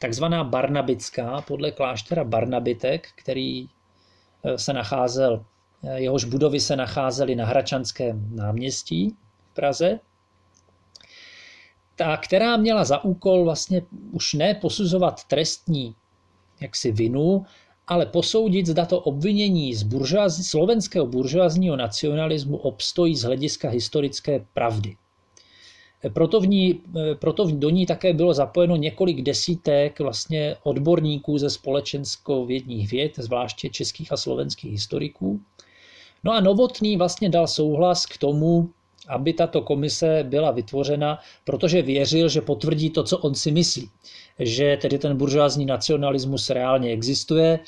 takzvaná 0.00 0.44
Barnabická 0.44 1.40
podle 1.40 1.70
kláštera 1.70 2.24
Barnabitek, 2.24 3.08
který 3.14 3.68
eh, 4.44 4.58
se 4.58 4.72
nacházel, 4.72 5.44
eh, 5.84 6.00
jehož 6.00 6.24
budovy 6.24 6.60
se 6.60 6.76
nacházely 6.76 7.34
na 7.36 7.46
Hračanském 7.46 8.36
náměstí 8.36 9.16
v 9.50 9.54
Praze, 9.54 10.00
ta, 11.96 12.16
která 12.16 12.56
měla 12.56 12.84
za 12.84 13.04
úkol 13.04 13.44
vlastně 13.44 13.82
už 14.12 14.34
ne 14.34 14.54
posuzovat 14.54 15.24
trestní 15.24 15.94
jaksi 16.60 16.92
vinu, 16.92 17.44
ale 17.86 18.06
posoudit, 18.06 18.66
zda 18.66 18.86
to 18.86 19.00
obvinění 19.00 19.74
z 19.74 19.82
buržoazí, 19.82 20.44
slovenského 20.44 21.06
buržoazního 21.06 21.76
nacionalismu 21.76 22.56
obstojí 22.56 23.16
z 23.16 23.22
hlediska 23.22 23.68
historické 23.68 24.46
pravdy. 24.54 24.96
Proto, 26.08 26.40
v 26.40 26.46
ní, 26.46 26.80
proto 27.18 27.46
do 27.50 27.70
ní 27.70 27.86
také 27.86 28.12
bylo 28.12 28.34
zapojeno 28.34 28.76
několik 28.76 29.22
desítek 29.22 30.00
vlastně 30.00 30.56
odborníků 30.62 31.38
ze 31.38 31.50
společensko-vědních 31.50 32.90
věd, 32.90 33.12
zvláště 33.16 33.68
českých 33.68 34.12
a 34.12 34.16
slovenských 34.16 34.72
historiků. 34.72 35.40
No 36.24 36.32
a 36.32 36.40
Novotný 36.40 36.96
vlastně 36.96 37.28
dal 37.28 37.46
souhlas 37.46 38.06
k 38.06 38.18
tomu, 38.18 38.70
aby 39.08 39.32
tato 39.32 39.62
komise 39.62 40.24
byla 40.28 40.50
vytvořena, 40.50 41.18
protože 41.44 41.82
věřil, 41.82 42.28
že 42.28 42.40
potvrdí 42.40 42.90
to, 42.90 43.04
co 43.04 43.18
on 43.18 43.34
si 43.34 43.50
myslí. 43.50 43.90
Že 44.38 44.78
tedy 44.82 44.98
ten 44.98 45.16
buržoázní 45.16 45.66
nacionalismus 45.66 46.50
reálně 46.50 46.92
existuje 46.92 47.58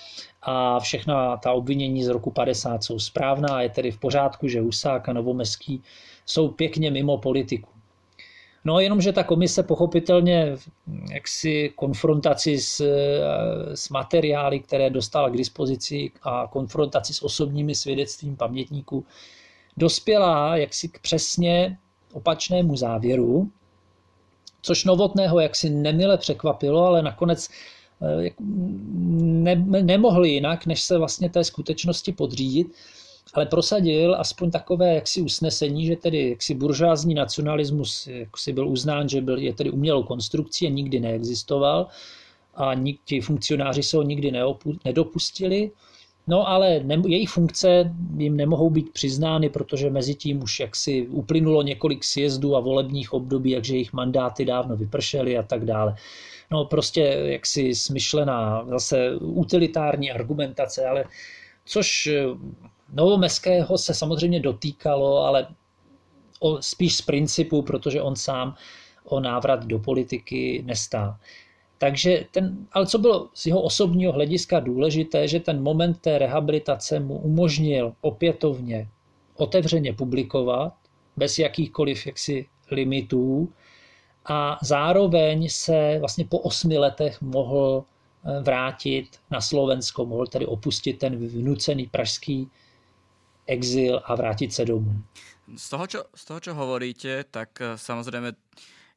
a 0.43 0.81
všechna 0.81 1.37
ta 1.37 1.53
obvinění 1.53 2.05
z 2.05 2.09
roku 2.09 2.31
50 2.31 2.85
jsou 2.85 2.99
správná 2.99 3.49
a 3.49 3.61
je 3.61 3.69
tedy 3.69 3.91
v 3.91 3.99
pořádku, 3.99 4.49
že 4.49 4.61
Husák 4.61 5.09
a 5.09 5.13
Novomeský 5.13 5.83
jsou 6.27 6.49
pěkně 6.49 6.91
mimo 6.91 7.19
politiku. 7.19 7.71
No 8.65 8.81
jenomže 8.81 9.13
ta 9.13 9.25
komise 9.25 9.63
pochopitelně 9.63 10.57
jaksi 11.11 11.73
konfrontaci 11.77 12.59
s, 12.59 12.81
s 13.75 13.89
materiály, 13.89 14.61
které 14.61 14.91
dostala 14.91 15.29
k 15.29 15.37
dispozici 15.37 16.13
a 16.23 16.47
konfrontaci 16.47 17.15
s 17.15 17.23
osobními 17.23 17.75
svědectvím 17.75 18.37
pamětníků, 18.37 19.07
dospěla 19.77 20.57
jaksi 20.57 20.89
k 20.89 20.99
přesně 20.99 21.79
opačnému 22.13 22.77
závěru, 22.77 23.51
což 24.63 24.85
Novotného 24.85 25.41
jaksi 25.41 25.71
nemile 25.71 26.19
překvapilo, 26.19 26.85
ale 26.85 27.03
nakonec 27.03 27.49
eh, 28.03 28.31
ne, 28.41 29.57
nemohli 29.83 30.29
jinak, 30.31 30.67
než 30.67 30.83
se 30.83 30.99
vlastně 30.99 31.31
té 31.31 31.45
skutečnosti 31.45 32.13
podřídit 32.13 32.67
ale 33.35 33.47
prosadil 33.47 34.15
aspoň 34.15 34.51
takové 34.51 34.95
jaksi 34.95 35.23
usnesení, 35.23 35.87
že 35.87 35.97
tedy 35.97 36.31
jaksi 36.31 36.55
buržázní 36.55 37.15
nacionalismus 37.15 38.07
jaksi 38.07 38.53
byl 38.53 38.69
uznán, 38.69 39.09
že 39.09 39.21
byl, 39.21 39.39
je 39.39 39.55
tedy 39.55 39.71
umělou 39.71 40.03
konstrukcí 40.03 40.67
a 40.67 40.71
nikdy 40.71 41.01
neexistoval 41.01 41.87
a 42.55 42.75
nik, 42.75 43.01
ti 43.05 43.21
funkcionáři 43.21 43.83
se 43.83 43.97
ho 43.97 44.03
nikdy 44.03 44.31
neopu, 44.31 44.75
nedopustili. 44.85 45.71
No 46.27 46.49
ale 46.49 46.81
ne, 46.81 47.03
jejich 47.07 47.31
funkce 47.31 47.95
jim 48.17 48.37
nemohou 48.37 48.71
být 48.71 48.93
přiznány, 48.93 49.49
protože 49.49 49.91
mezi 49.91 50.15
tím 50.15 50.43
už 50.43 50.61
jaksi 50.61 51.07
uplynulo 51.07 51.63
několik 51.63 52.05
sjezdů 52.05 52.57
a 52.57 52.61
volebních 52.61 53.13
období, 53.13 53.55
takže 53.55 53.75
jejich 53.75 53.93
mandáty 53.93 54.45
dávno 54.45 54.77
vypršely 54.77 55.39
a 55.39 55.43
tak 55.43 55.65
dále. 55.65 55.95
No 56.51 56.65
prostě 56.65 57.01
jaksi 57.25 57.75
smyšlená, 57.75 58.67
zase 58.69 59.17
utilitární 59.17 60.11
argumentace, 60.11 60.87
ale 60.87 61.05
což 61.65 62.09
Novomeského 62.93 63.79
se 63.79 63.95
samozřejmě 63.95 64.41
dotýkalo, 64.41 65.19
ale 65.19 65.47
o, 66.41 66.63
spíš 66.63 66.97
z 66.97 67.03
principu, 67.03 67.63
protože 67.63 68.03
on 68.03 68.17
sám 68.17 68.55
o 69.05 69.21
návrat 69.21 69.67
do 69.67 69.79
politiky 69.79 70.63
nestál. 70.67 71.17
Takže 71.79 72.25
ten, 72.31 72.67
ale 72.73 72.87
co 72.87 72.99
bylo 72.99 73.29
z 73.35 73.47
jeho 73.47 73.63
osobního 73.63 74.13
hlediska 74.13 74.61
důležité, 74.61 75.29
že 75.29 75.41
ten 75.41 75.63
moment 75.63 76.01
té 76.01 76.19
rehabilitace 76.19 77.01
mu 77.01 77.19
umožnil 77.19 77.93
opětovně 78.01 78.89
otevřeně 79.37 79.93
publikovat, 79.93 80.75
bez 81.17 81.39
jakýchkoliv 81.39 82.07
jaksi 82.07 82.47
limitů 82.71 83.53
a 84.25 84.59
zároveň 84.63 85.49
se 85.49 85.97
vlastně 86.01 86.25
po 86.25 86.39
osmi 86.39 86.79
letech 86.79 87.23
mohl 87.23 87.85
eh, 87.85 88.43
vrátit 88.43 89.07
na 89.31 89.41
Slovensko, 89.41 90.07
mohl 90.07 90.27
tedy 90.27 90.47
opustit 90.47 90.99
ten 90.99 91.17
vnucený 91.17 91.87
pražský 91.87 92.51
exil 93.47 94.01
a 94.05 94.15
vrátit 94.15 94.53
se 94.53 94.65
domů. 94.65 95.03
Z 95.57 95.69
toho, 95.69 95.87
čo, 95.87 96.01
z 96.15 96.25
toho, 96.25 96.41
čo 96.41 96.53
hovoríte, 96.55 97.25
tak 97.31 97.61
eh, 97.61 97.77
samozrejme 97.77 98.33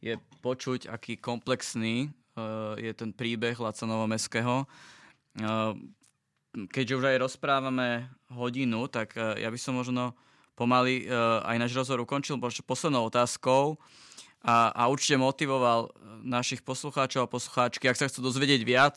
je 0.02 0.16
počuť, 0.46 0.86
aký 0.86 1.18
komplexný 1.18 2.14
uh, 2.14 2.78
je 2.78 2.94
ten 2.94 3.10
príbeh 3.10 3.58
Laca 3.58 3.90
Novomeského. 3.90 4.70
Uh, 5.34 5.74
keďže 6.70 7.02
už 7.02 7.06
aj 7.10 7.24
rozprávame 7.26 8.06
hodinu, 8.30 8.86
tak 8.86 9.18
ja 9.18 9.50
by 9.50 9.58
som 9.58 9.76
možno 9.76 10.14
pomaly 10.56 11.04
aj 11.44 11.58
náš 11.60 11.76
rozhovor 11.76 12.08
ukončil 12.08 12.40
poslednou 12.64 13.12
otázkou 13.12 13.76
a, 14.40 14.72
a 14.72 14.88
určite 14.88 15.20
motivoval 15.20 15.92
našich 16.24 16.64
poslucháčov 16.64 17.28
a 17.28 17.32
poslucháčky, 17.32 17.92
ak 17.92 18.00
sa 18.00 18.08
chcú 18.08 18.32
dozvedieť 18.32 18.62
viac, 18.64 18.96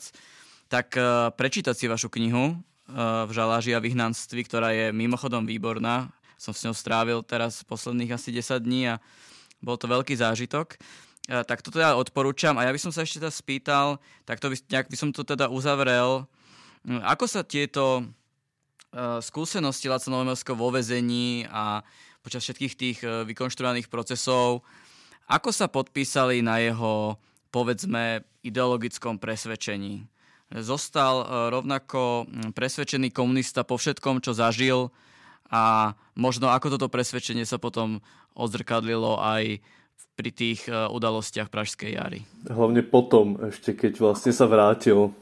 tak 0.71 0.95
prečítať 1.35 1.75
si 1.75 1.91
vašu 1.91 2.07
knihu 2.07 2.55
Eh, 2.55 2.78
v 3.25 3.31
žaláži 3.31 3.77
a 3.77 3.83
vyhnanství, 3.83 4.49
ktorá 4.49 4.73
je 4.73 4.89
mimochodom 4.89 5.45
výborná. 5.45 6.09
Som 6.41 6.57
s 6.57 6.65
ňou 6.65 6.73
strávil 6.73 7.21
teraz 7.21 7.61
posledných 7.61 8.17
asi 8.17 8.33
10 8.33 8.65
dní 8.65 8.89
a 8.89 9.01
bol 9.61 9.77
to 9.77 9.85
veľký 9.85 10.17
zážitok. 10.17 10.79
Eh, 11.29 11.45
tak 11.45 11.61
to 11.61 11.69
teda 11.69 11.93
odporúčam. 11.93 12.57
A 12.57 12.65
ja 12.65 12.73
by 12.73 12.81
som 12.81 12.89
sa 12.89 13.05
ešte 13.05 13.21
teda 13.21 13.29
spýtal, 13.29 14.01
tak 14.25 14.41
to 14.41 14.49
by, 14.49 14.57
nejak 14.57 14.89
by 14.89 14.97
som 14.97 15.13
to 15.13 15.21
teda 15.21 15.45
uzavrel. 15.45 16.25
Hm, 16.81 17.05
ako 17.05 17.25
sa 17.29 17.45
tieto 17.45 18.01
uh, 18.01 19.21
skúsenosti 19.21 19.91
Laca 19.91 20.09
Novomelského 20.09 20.57
vo 20.57 20.73
vezení 20.73 21.45
a 21.53 21.85
počas 22.25 22.41
všetkých 22.43 22.73
tých 22.75 22.97
vykonštruovaných 23.03 23.87
procesov, 23.87 24.65
ako 25.29 25.53
sa 25.53 25.69
podpísali 25.69 26.41
na 26.41 26.57
jeho, 26.59 27.15
povedzme, 27.53 28.25
ideologickom 28.41 29.21
presvedčení? 29.21 30.03
Zostal 30.57 31.21
e, 31.21 31.25
rovnako 31.53 32.25
presvedčený 32.57 33.13
komunista 33.13 33.61
po 33.61 33.77
všetkom, 33.77 34.21
čo 34.21 34.33
zažil 34.33 34.89
a 35.49 35.93
možno 36.17 36.49
ako 36.49 36.77
toto 36.77 36.89
presvedčenie 36.89 37.45
sa 37.45 37.61
potom 37.61 38.01
odzrkadlilo 38.33 39.21
aj 39.21 39.61
pri 40.17 40.29
tých 40.33 40.65
e, 40.65 40.73
udalostiach 40.73 41.53
Pražskej 41.53 41.95
jary. 41.95 42.25
Hlavne 42.49 42.81
potom, 42.81 43.37
ešte 43.45 43.77
keď 43.77 44.01
vlastne 44.01 44.33
sa 44.33 44.49
vrátil 44.49 45.13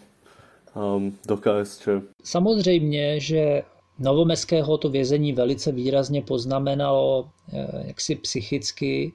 um, 0.74 1.12
do 1.28 1.36
KSČ. 1.38 1.84
Samozřejmě, 2.24 3.20
že 3.20 3.64
Novomeského 4.00 4.78
to 4.78 4.90
vězení 4.90 5.34
velice 5.34 5.72
výrazně 5.72 6.22
poznamenalo 6.22 7.30
e, 7.50 7.88
jaksi 7.88 8.16
psychicky, 8.16 9.14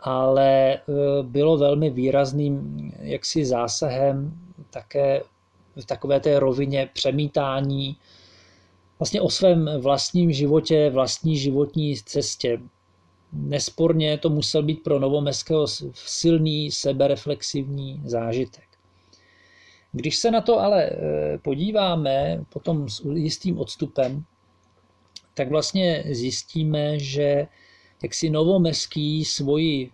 ale 0.00 0.78
bylo 1.22 1.56
velmi 1.58 1.90
výrazným 1.90 2.56
jaksi 3.00 3.44
zásahem 3.44 4.47
také 4.70 5.22
v 5.76 5.84
takové 5.84 6.20
té 6.20 6.40
rovině 6.40 6.90
přemítání 6.92 7.96
vlastně 8.98 9.20
o 9.20 9.30
svém 9.30 9.70
vlastním 9.80 10.32
životě, 10.32 10.90
vlastní 10.90 11.38
životní 11.38 11.96
cestě. 11.96 12.60
Nesporně 13.32 14.18
to 14.18 14.30
musel 14.30 14.62
být 14.62 14.82
pro 14.82 14.98
Novomeského 14.98 15.66
silný 15.92 16.70
sebereflexivní 16.70 18.02
zážitek. 18.04 18.64
Když 19.92 20.16
se 20.16 20.30
na 20.30 20.40
to 20.40 20.60
ale 20.60 20.84
eh, 20.84 21.38
podíváme 21.38 22.44
potom 22.48 22.88
s 22.88 23.04
jistým 23.14 23.58
odstupem, 23.58 24.24
tak 25.34 25.48
vlastně 25.48 26.04
zjistíme, 26.10 26.98
že 26.98 27.46
jaksi 28.02 28.30
Novomeský 28.30 29.24
svoji 29.24 29.90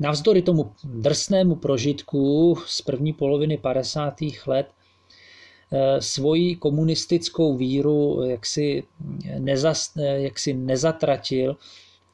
navzdory 0.00 0.42
tomu 0.42 0.72
drsnému 0.84 1.56
prožitku 1.56 2.54
z 2.66 2.82
první 2.82 3.12
poloviny 3.12 3.58
50. 3.58 4.14
let 4.46 4.66
eh, 5.72 6.02
svoji 6.02 6.56
komunistickou 6.56 7.56
víru 7.56 8.22
jaksi, 8.24 8.82
nezas, 9.38 9.92
jaksi 9.96 10.54
nezatratil 10.54 11.56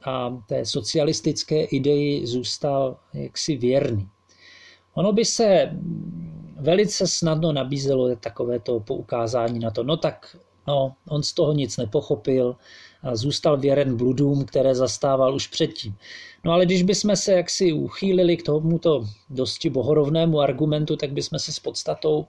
a 0.05 0.43
té 0.47 0.65
socialistické 0.65 1.65
ideji 1.65 2.27
zůstal 2.27 2.97
jaksi 3.15 3.57
věrný. 3.57 4.09
Ono 4.95 5.13
by 5.13 5.25
se 5.25 5.71
velice 6.61 7.07
snadno 7.07 7.53
nabízelo 7.53 8.17
takovéto 8.17 8.81
poukázání 8.81 9.59
na 9.59 9.71
to, 9.71 9.83
no 9.83 9.97
tak 9.97 10.37
no, 10.67 10.95
on 11.09 11.23
z 11.23 11.33
toho 11.33 11.53
nic 11.53 11.77
nepochopil 11.77 12.57
zůstal 13.13 13.57
věren 13.57 13.97
bludům, 13.97 14.45
které 14.45 14.75
zastával 14.75 15.35
už 15.35 15.47
předtím. 15.47 15.97
No 16.45 16.53
ale 16.53 16.67
když 16.67 16.83
bychom 16.83 17.17
se 17.17 17.33
jaksi 17.33 17.73
uchýlili 17.73 18.37
k 18.37 18.43
tomuto 18.43 19.05
dosti 19.31 19.71
bohorovnému 19.71 20.41
argumentu, 20.41 20.97
tak 20.97 21.13
bychom 21.13 21.39
se 21.39 21.53
s 21.53 21.59
podstatou 21.59 22.27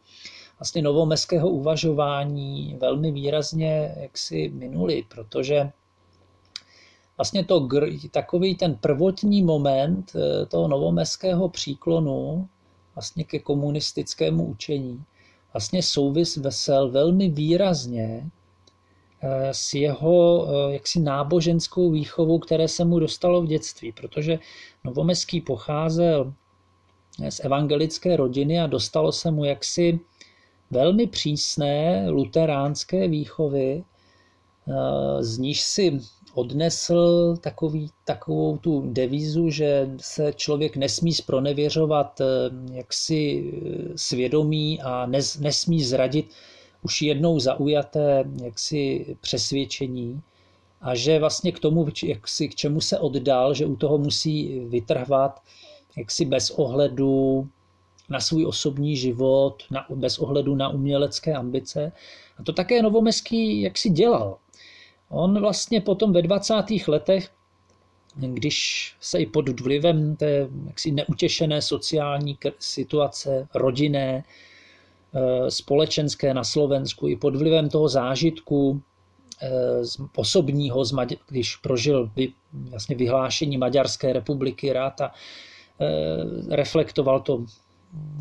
vlastně 0.60 0.82
novomeského 0.82 1.50
uvažování 1.50 2.78
velmi 2.82 3.12
výrazně 3.12 3.96
jaksi 4.00 4.52
minuli, 4.56 5.04
protože 5.16 5.72
vlastně 7.18 7.46
to, 7.46 7.68
takový 8.12 8.56
ten 8.56 8.76
prvotní 8.76 9.44
moment 9.44 10.12
eh, 10.16 10.46
toho 10.46 10.68
novomeského 10.68 11.50
příklonu 11.50 12.48
vlastně 12.96 13.24
ke 13.24 13.40
komunistickému 13.40 14.46
učení 14.46 15.04
vlastně 15.54 15.84
souvis 15.84 16.38
vesel 16.38 16.92
velmi 16.92 17.30
výrazně 17.30 18.30
s 19.52 19.74
jeho 19.74 20.48
eh, 20.48 20.74
jaksi 20.74 21.00
náboženskou 21.00 21.92
výchovou, 21.92 22.40
které 22.40 22.68
se 22.68 22.86
mu 22.86 23.00
dostalo 23.00 23.42
v 23.42 23.48
dětství, 23.48 23.92
protože 23.92 24.40
Novomeský 24.84 25.42
pocházel 25.42 26.34
z 27.30 27.40
evangelické 27.40 28.16
rodiny 28.16 28.60
a 28.60 28.68
dostalo 28.68 29.12
se 29.12 29.32
mu 29.32 29.46
jaksi 29.46 30.00
velmi 30.72 31.08
přísné 31.08 32.10
luteránské 32.10 33.08
výchovy, 33.08 33.84
z 35.20 35.38
níž 35.38 35.62
si 35.62 36.00
odnesl 36.38 37.36
takový, 37.42 37.90
takovou 38.06 38.58
tu 38.58 38.84
devízu, 38.94 39.50
že 39.50 39.90
se 39.98 40.34
člověk 40.34 40.76
nesmí 40.76 41.14
spronevěřovat 41.14 42.22
eh, 42.22 42.26
jaksi 42.72 43.54
eh, 43.54 43.98
svědomí 43.98 44.82
a 44.82 45.06
nes, 45.06 45.40
nesmí 45.40 45.84
zradit 45.84 46.30
už 46.88 47.02
jednou 47.02 47.40
zaujaté 47.40 48.24
jaksi 48.44 49.06
přesvědčení 49.22 50.22
a 50.82 50.96
že 50.96 51.20
vlastně 51.20 51.52
k 51.52 51.60
tomu, 51.60 51.88
jaksi, 52.04 52.48
k 52.48 52.56
čemu 52.56 52.82
se 52.82 53.00
oddal, 53.00 53.54
že 53.54 53.66
u 53.66 53.76
toho 53.76 53.98
musí 53.98 54.60
vytrhvat 54.60 55.42
jaksi 55.98 56.26
bez 56.26 56.50
ohledu 56.50 57.48
na 58.10 58.20
svůj 58.20 58.46
osobní 58.46 58.96
život, 58.96 59.64
na, 59.72 59.86
bez 59.96 60.20
ohledu 60.20 60.56
na 60.56 60.70
umělecké 60.70 61.34
ambice. 61.34 61.92
A 62.40 62.44
to 62.44 62.54
také 62.54 62.82
Novomeský 62.82 63.62
jaksi 63.62 63.90
dělal. 63.90 64.38
On 65.10 65.42
vlastně 65.42 65.82
potom 65.82 66.14
ve 66.14 66.22
20. 66.22 66.54
letech, 66.88 67.30
když 68.16 68.96
se 69.02 69.20
i 69.20 69.26
pod 69.26 69.60
vlivem 69.60 70.16
té 70.16 70.48
jaksi 70.68 70.92
neutěšené 70.92 71.62
sociální 71.62 72.38
situace, 72.60 73.48
rodinné, 73.54 74.24
společenské 75.50 76.34
na 76.34 76.44
Slovensku, 76.44 77.08
i 77.08 77.16
pod 77.16 77.36
vlivem 77.36 77.70
toho 77.70 77.90
zážitku 77.90 78.82
eh, 79.42 79.50
osobního, 80.16 80.84
když 81.30 81.56
prožil 81.56 82.12
vlastně 82.70 82.96
vyhlášení 82.96 83.58
Maďarské 83.58 84.14
republiky 84.14 84.74
rád 84.74 85.02
a 85.02 85.12
eh, 85.82 86.56
reflektoval 86.56 87.20
to 87.20 87.46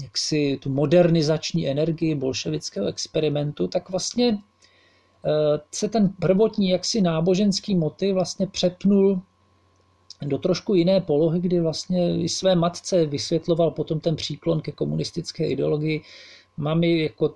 jaksi 0.03 0.59
tu 0.63 0.71
modernizační 0.71 1.69
energii 1.69 2.15
bolševického 2.15 2.87
experimentu, 2.87 3.69
tak 3.69 3.91
vlastně 3.91 4.39
Eh, 5.27 5.61
se 5.73 5.89
ten 5.89 6.09
prvotní 6.09 6.69
jaksi 6.69 7.01
náboženský 7.01 7.75
motiv 7.75 8.15
vlastně 8.15 8.47
přepnul 8.47 9.23
do 10.27 10.39
trošku 10.39 10.75
jiné 10.75 11.01
polohy, 11.01 11.41
kdy 11.41 11.61
vlastně 11.61 12.23
i 12.23 12.29
své 12.29 12.55
matce 12.55 13.07
vysvětloval 13.07 13.71
potom 13.71 14.01
ten 14.01 14.17
příklon 14.17 14.61
ke 14.61 14.73
komunistické 14.73 15.47
ideologii. 15.47 16.03
Mami, 16.57 17.03
jako 17.03 17.35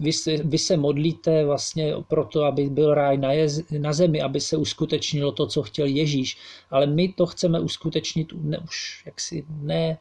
vy 0.00 0.12
se, 0.12 0.36
vy 0.36 0.58
se 0.58 0.76
modlíte 0.76 1.44
vlastně 1.44 1.94
proto, 2.08 2.44
aby 2.44 2.70
byl 2.70 2.94
ráj 2.94 3.18
na, 3.18 3.32
jez, 3.32 3.60
na 3.78 3.92
zemi, 3.92 4.22
aby 4.22 4.40
se 4.40 4.56
uskutečnilo 4.56 5.32
to, 5.32 5.46
co 5.46 5.62
chtěl 5.62 5.86
Ježíš, 5.86 6.38
ale 6.70 6.86
my 6.86 7.08
to 7.08 7.26
chceme 7.26 7.60
uskutečnit 7.60 8.32
ne, 8.42 8.58
už 8.58 9.02
jaksi 9.06 9.44
ne 9.48 9.98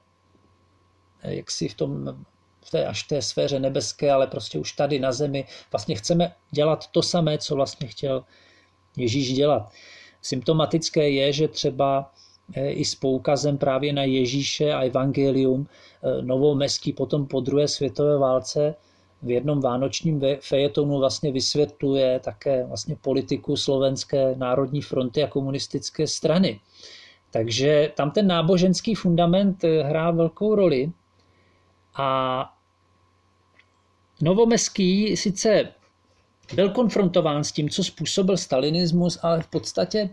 jaksi 1.24 1.68
v 1.68 1.74
tom 1.74 2.26
v 2.66 2.72
té 2.72 2.86
až 2.86 3.04
té 3.04 3.22
sféře 3.22 3.60
nebeské, 3.60 4.12
ale 4.12 4.28
prostě 4.28 4.60
už 4.60 4.72
tady 4.72 5.00
na 5.00 5.12
zemi 5.12 5.46
vlastně 5.72 5.96
chceme 5.96 6.36
dělat 6.52 6.88
to 6.88 7.02
samé, 7.02 7.38
co 7.38 7.56
vlastně 7.56 7.88
chtěl 7.88 8.24
Ježíš 8.98 9.34
dělat. 9.34 9.72
Symptomatické 10.22 11.10
je, 11.10 11.34
že 11.34 11.48
třeba 11.48 12.13
i 12.56 12.86
s 12.86 12.96
poukazem 12.96 13.58
právě 13.58 13.94
na 13.94 14.04
Ježíše 14.04 14.74
a 14.74 14.84
evangelium 14.84 15.68
eh, 15.68 16.22
Novomeský 16.22 16.94
potom 16.94 17.28
po 17.28 17.40
druhé 17.40 17.68
světové 17.68 18.18
válce 18.18 18.76
v 19.22 19.30
jednom 19.30 19.62
vánočním 19.62 20.22
fejetonu 20.40 21.00
vlastně 21.00 21.32
vysvětluje 21.32 22.20
také 22.20 22.66
vlastně 22.66 22.96
politiku 22.96 23.56
slovenské 23.58 24.36
národní 24.36 24.82
fronty 24.82 25.24
a 25.24 25.28
komunistické 25.28 26.08
strany. 26.08 26.60
Takže 27.32 27.92
tam 27.96 28.12
ten 28.12 28.28
náboženský 28.28 28.96
fundament 28.96 29.64
eh, 29.64 29.84
hrá 29.84 30.12
velkou 30.12 30.56
roli 30.56 30.92
a 31.96 32.50
Novomeský 34.22 35.18
sice 35.18 35.74
byl 36.56 36.70
konfrontován 36.70 37.44
s 37.44 37.52
tím, 37.52 37.70
co 37.70 37.84
způsobil 37.84 38.38
stalinismus, 38.38 39.20
ale 39.22 39.42
v 39.42 39.48
podstatě 39.48 40.10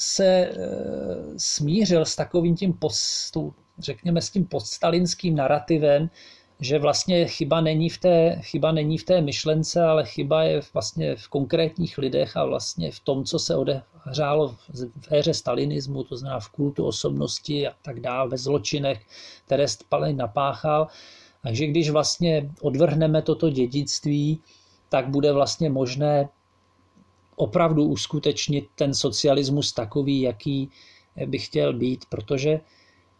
se 0.00 0.26
e, 0.26 0.50
smířil 1.36 2.04
s 2.04 2.16
takovým 2.16 2.56
tím 2.56 2.72
postu, 2.72 3.54
řekněme 3.78 4.22
s 4.22 4.30
tím 4.30 4.46
poststalinským 4.46 5.36
narrativem, 5.36 6.10
že 6.60 6.78
vlastně 6.78 7.26
chyba 7.26 7.60
není, 7.60 7.88
v 7.88 7.98
té, 7.98 8.38
chyba 8.42 8.72
není 8.72 8.98
v 8.98 9.04
té 9.04 9.20
myšlence, 9.20 9.84
ale 9.84 10.04
chyba 10.06 10.42
je 10.42 10.60
vlastně 10.74 11.16
v 11.16 11.28
konkrétních 11.28 11.98
lidech 11.98 12.36
a 12.36 12.44
vlastně 12.44 12.90
v 12.90 13.00
tom, 13.00 13.24
co 13.24 13.38
se 13.38 13.56
odehrálo 13.56 14.56
v 15.00 15.12
éře 15.12 15.34
stalinismu, 15.34 16.04
to 16.04 16.16
znamená 16.16 16.40
v 16.40 16.48
kultu 16.48 16.86
osobnosti 16.86 17.68
a 17.68 17.72
tak 17.82 18.00
dále, 18.00 18.28
ve 18.28 18.38
zločinech, 18.38 19.00
které 19.46 19.68
Stalin 19.68 20.16
napáchal. 20.16 20.86
Takže 21.42 21.66
když 21.66 21.90
vlastně 21.90 22.50
odvrhneme 22.60 23.22
toto 23.22 23.50
dědictví, 23.50 24.40
tak 24.88 25.08
bude 25.08 25.32
vlastně 25.32 25.70
možné 25.70 26.28
opravdu 27.40 27.84
uskutečnit 27.84 28.64
ten 28.74 28.94
socialismus 28.94 29.72
takový, 29.72 30.20
jaký 30.20 30.70
by 31.26 31.38
chtěl 31.38 31.72
být, 31.72 32.04
protože 32.08 32.60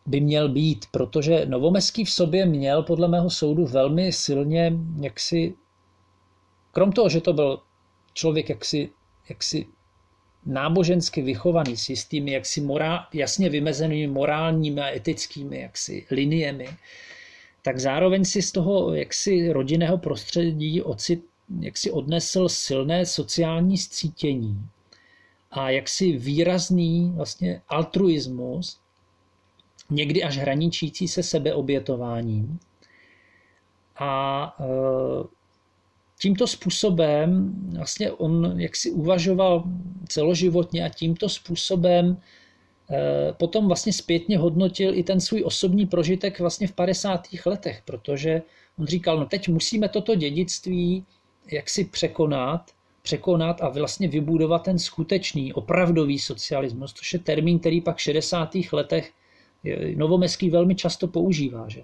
by 0.07 0.21
měl 0.21 0.49
být, 0.49 0.87
protože 0.91 1.47
Novomeský 1.47 2.05
v 2.05 2.11
sobě 2.11 2.47
měl 2.47 2.83
podle 2.83 3.09
mého 3.09 3.31
soudu 3.31 3.67
velmi 3.67 4.13
silně 4.13 4.73
jaksi, 5.01 5.55
krom 6.73 6.93
toho, 6.93 7.09
že 7.09 7.21
to 7.21 7.33
byl 7.33 7.61
člověk 8.15 8.49
jaksi, 8.49 8.91
jaksi 9.29 9.67
nábožensky 10.47 11.23
vychovaný 11.23 11.77
s 11.77 11.89
jistými 11.89 12.33
jaksi 12.33 12.61
morál, 12.61 12.99
jasně 13.15 13.49
vymezenými 13.49 14.13
morálními 14.13 14.81
a 14.81 14.97
etickými 14.97 15.61
jaksi 15.61 16.07
liniemi, 16.11 16.69
tak 17.63 17.79
zároveň 17.79 18.25
si 18.25 18.43
z 18.43 18.53
toho 18.53 18.95
jaksi 18.95 19.53
rodinného 19.53 19.99
prostředí 19.99 20.83
ocit, 20.83 21.25
jaksi 21.61 21.91
odnesl 21.91 22.49
silné 22.49 23.07
sociální 23.07 23.79
scítění 23.79 24.69
a 25.51 25.71
jaksi 25.71 26.13
výrazný 26.13 27.13
vlastně 27.15 27.63
altruismus, 27.69 28.81
někdy 29.91 30.23
až 30.23 30.39
hraničící 30.39 31.09
se 31.09 31.23
sebeobětováním. 31.23 32.59
A 33.99 34.57
e, 34.61 34.65
tímto 36.21 36.47
způsobem 36.47 37.55
vlastně 37.77 38.13
on 38.13 38.61
jaksi 38.61 38.91
uvažoval 38.91 39.65
celoživotně 40.09 40.85
a 40.85 40.89
tímto 40.89 41.29
způsobem 41.29 42.17
e, 42.91 43.33
potom 43.33 43.67
vlastně 43.67 43.93
zpětně 43.93 44.39
hodnotil 44.39 44.95
i 44.95 45.03
ten 45.03 45.21
svůj 45.21 45.43
osobní 45.45 45.87
prožitek 45.87 46.41
vlastně 46.41 46.67
v 46.67 46.73
50. 46.73 47.27
letech, 47.47 47.83
protože 47.85 48.43
On 48.79 48.87
říkal, 48.87 49.19
no 49.19 49.27
teď 49.27 49.49
musíme 49.49 49.89
toto 49.89 50.15
dědictví 50.15 51.07
jaksi 51.53 51.85
překonat, 51.85 52.71
překonat 53.03 53.63
a 53.63 53.69
vlastně 53.69 54.09
vybudovat 54.09 54.63
ten 54.63 54.79
skutečný, 54.79 55.53
opravdový 55.53 56.19
socialismus, 56.19 56.93
což 56.93 57.13
je 57.13 57.19
termín, 57.19 57.59
který 57.59 57.81
pak 57.81 57.97
v 57.97 58.01
60. 58.01 58.51
letech 58.73 59.13
Novomeský 59.97 60.51
velmi 60.51 60.75
často 60.75 61.07
používá, 61.09 61.69
že 61.69 61.83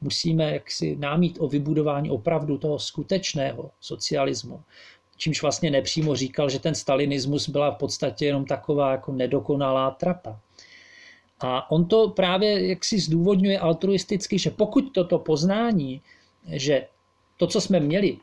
musíme 0.00 0.52
jaksi 0.52 0.96
námít 0.96 1.36
o 1.40 1.48
vybudování 1.48 2.10
opravdu 2.10 2.58
toho 2.58 2.78
skutečného 2.78 3.70
socialismu. 3.80 4.60
Čímž 5.16 5.42
vlastně 5.42 5.70
nepřímo 5.70 6.16
říkal, 6.16 6.48
že 6.50 6.58
ten 6.58 6.74
stalinismus 6.74 7.48
byla 7.48 7.70
v 7.70 7.78
podstatě 7.78 8.26
jenom 8.26 8.44
taková 8.44 8.90
jako 8.90 9.12
nedokonalá 9.12 9.90
trapa. 9.90 10.40
A 11.40 11.70
on 11.70 11.84
to 11.84 12.08
právě 12.08 12.68
jaksi 12.68 12.98
zdůvodňuje 12.98 13.58
altruisticky, 13.58 14.38
že 14.38 14.50
pokud 14.50 14.80
toto 14.92 15.18
poznání, 15.18 16.00
že 16.52 16.86
to, 17.44 17.48
co 17.50 17.60
jsme 17.60 17.80
měli, 17.80 18.16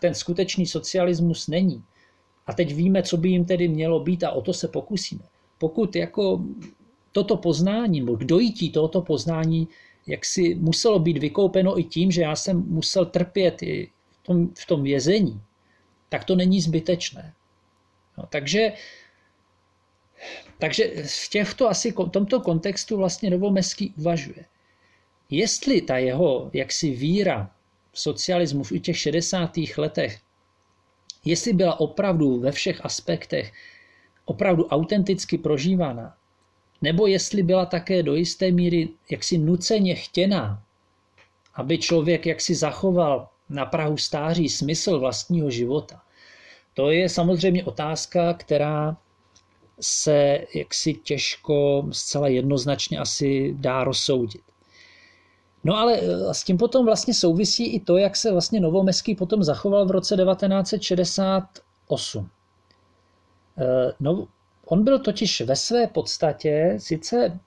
ten 0.00 0.14
skutečný 0.14 0.66
socialismus 0.66 1.48
není, 1.48 1.84
a 2.46 2.52
teď 2.52 2.74
víme, 2.74 3.02
co 3.02 3.16
by 3.16 3.28
jim 3.28 3.44
tedy 3.44 3.68
mělo 3.68 4.00
být 4.00 4.24
a 4.24 4.30
o 4.30 4.42
to 4.42 4.52
se 4.52 4.68
pokusíme. 4.68 5.24
Pokud 5.58 5.96
jako 5.96 6.44
toto 7.12 7.36
poznání, 7.36 8.00
nebo 8.00 8.16
dojítí 8.16 8.70
tohoto 8.70 9.00
poznání, 9.02 9.68
jak 10.06 10.24
si 10.24 10.54
muselo 10.54 10.98
být 10.98 11.18
vykoupeno 11.18 11.78
i 11.78 11.84
tím, 11.84 12.10
že 12.10 12.22
já 12.22 12.36
jsem 12.36 12.64
musel 12.68 13.06
trpět 13.06 13.62
i 13.62 13.90
v 14.10 14.26
tom, 14.26 14.48
v 14.58 14.66
tom 14.66 14.82
vězení, 14.82 15.40
tak 16.08 16.24
to 16.24 16.36
není 16.36 16.60
zbytečné. 16.60 17.34
No, 18.18 18.24
takže, 18.30 18.72
takže 20.58 21.04
v 21.06 21.28
těchto 21.28 21.68
asi 21.68 21.92
v 21.92 22.08
tomto 22.10 22.40
kontextu 22.40 22.96
vlastně 22.96 23.30
Novomeský 23.30 23.94
uvažuje. 23.98 24.44
Jestli 25.30 25.82
ta 25.82 25.98
jeho 25.98 26.50
jaksi 26.52 26.90
víra 26.90 27.50
socialismu 27.94 28.62
v 28.64 28.78
těch 28.78 28.98
60. 28.98 29.50
letech, 29.76 30.20
jestli 31.24 31.52
byla 31.52 31.80
opravdu 31.80 32.40
ve 32.40 32.52
všech 32.52 32.84
aspektech 32.84 33.52
opravdu 34.24 34.66
autenticky 34.66 35.38
prožívána, 35.38 36.16
nebo 36.82 37.06
jestli 37.06 37.42
byla 37.42 37.66
také 37.66 38.02
do 38.02 38.14
jisté 38.14 38.50
míry 38.50 38.88
jaksi 39.10 39.38
nuceně 39.38 39.94
chtěná, 39.94 40.62
aby 41.54 41.78
člověk 41.78 42.26
jaksi 42.26 42.54
zachoval 42.54 43.28
na 43.48 43.66
Prahu 43.66 43.96
stáří 43.96 44.48
smysl 44.48 44.98
vlastního 44.98 45.50
života. 45.50 46.02
To 46.74 46.90
je 46.90 47.08
samozřejmě 47.08 47.64
otázka, 47.64 48.34
která 48.34 48.96
se 49.80 50.46
jaksi 50.54 50.94
těžko, 50.94 51.86
zcela 51.90 52.28
jednoznačně 52.28 52.98
asi 52.98 53.54
dá 53.58 53.84
rozsoudit. 53.84 54.42
No 55.64 55.76
ale 55.76 55.98
eh, 55.98 56.34
s 56.34 56.44
tím 56.44 56.58
potom 56.58 56.86
vlastně 56.86 57.14
souvisí 57.14 57.74
i 57.74 57.80
to, 57.80 57.96
jak 57.96 58.16
se 58.16 58.32
vlastně 58.32 58.60
Novomeský 58.60 59.14
potom 59.14 59.42
zachoval 59.42 59.86
v 59.86 59.90
roce 59.90 60.16
1968. 60.16 62.28
No, 64.00 64.28
On 64.66 64.84
byl 64.84 64.98
totiž 64.98 65.40
ve 65.40 65.56
své 65.56 65.86
podstatě 65.86 66.74
sice 66.78 67.40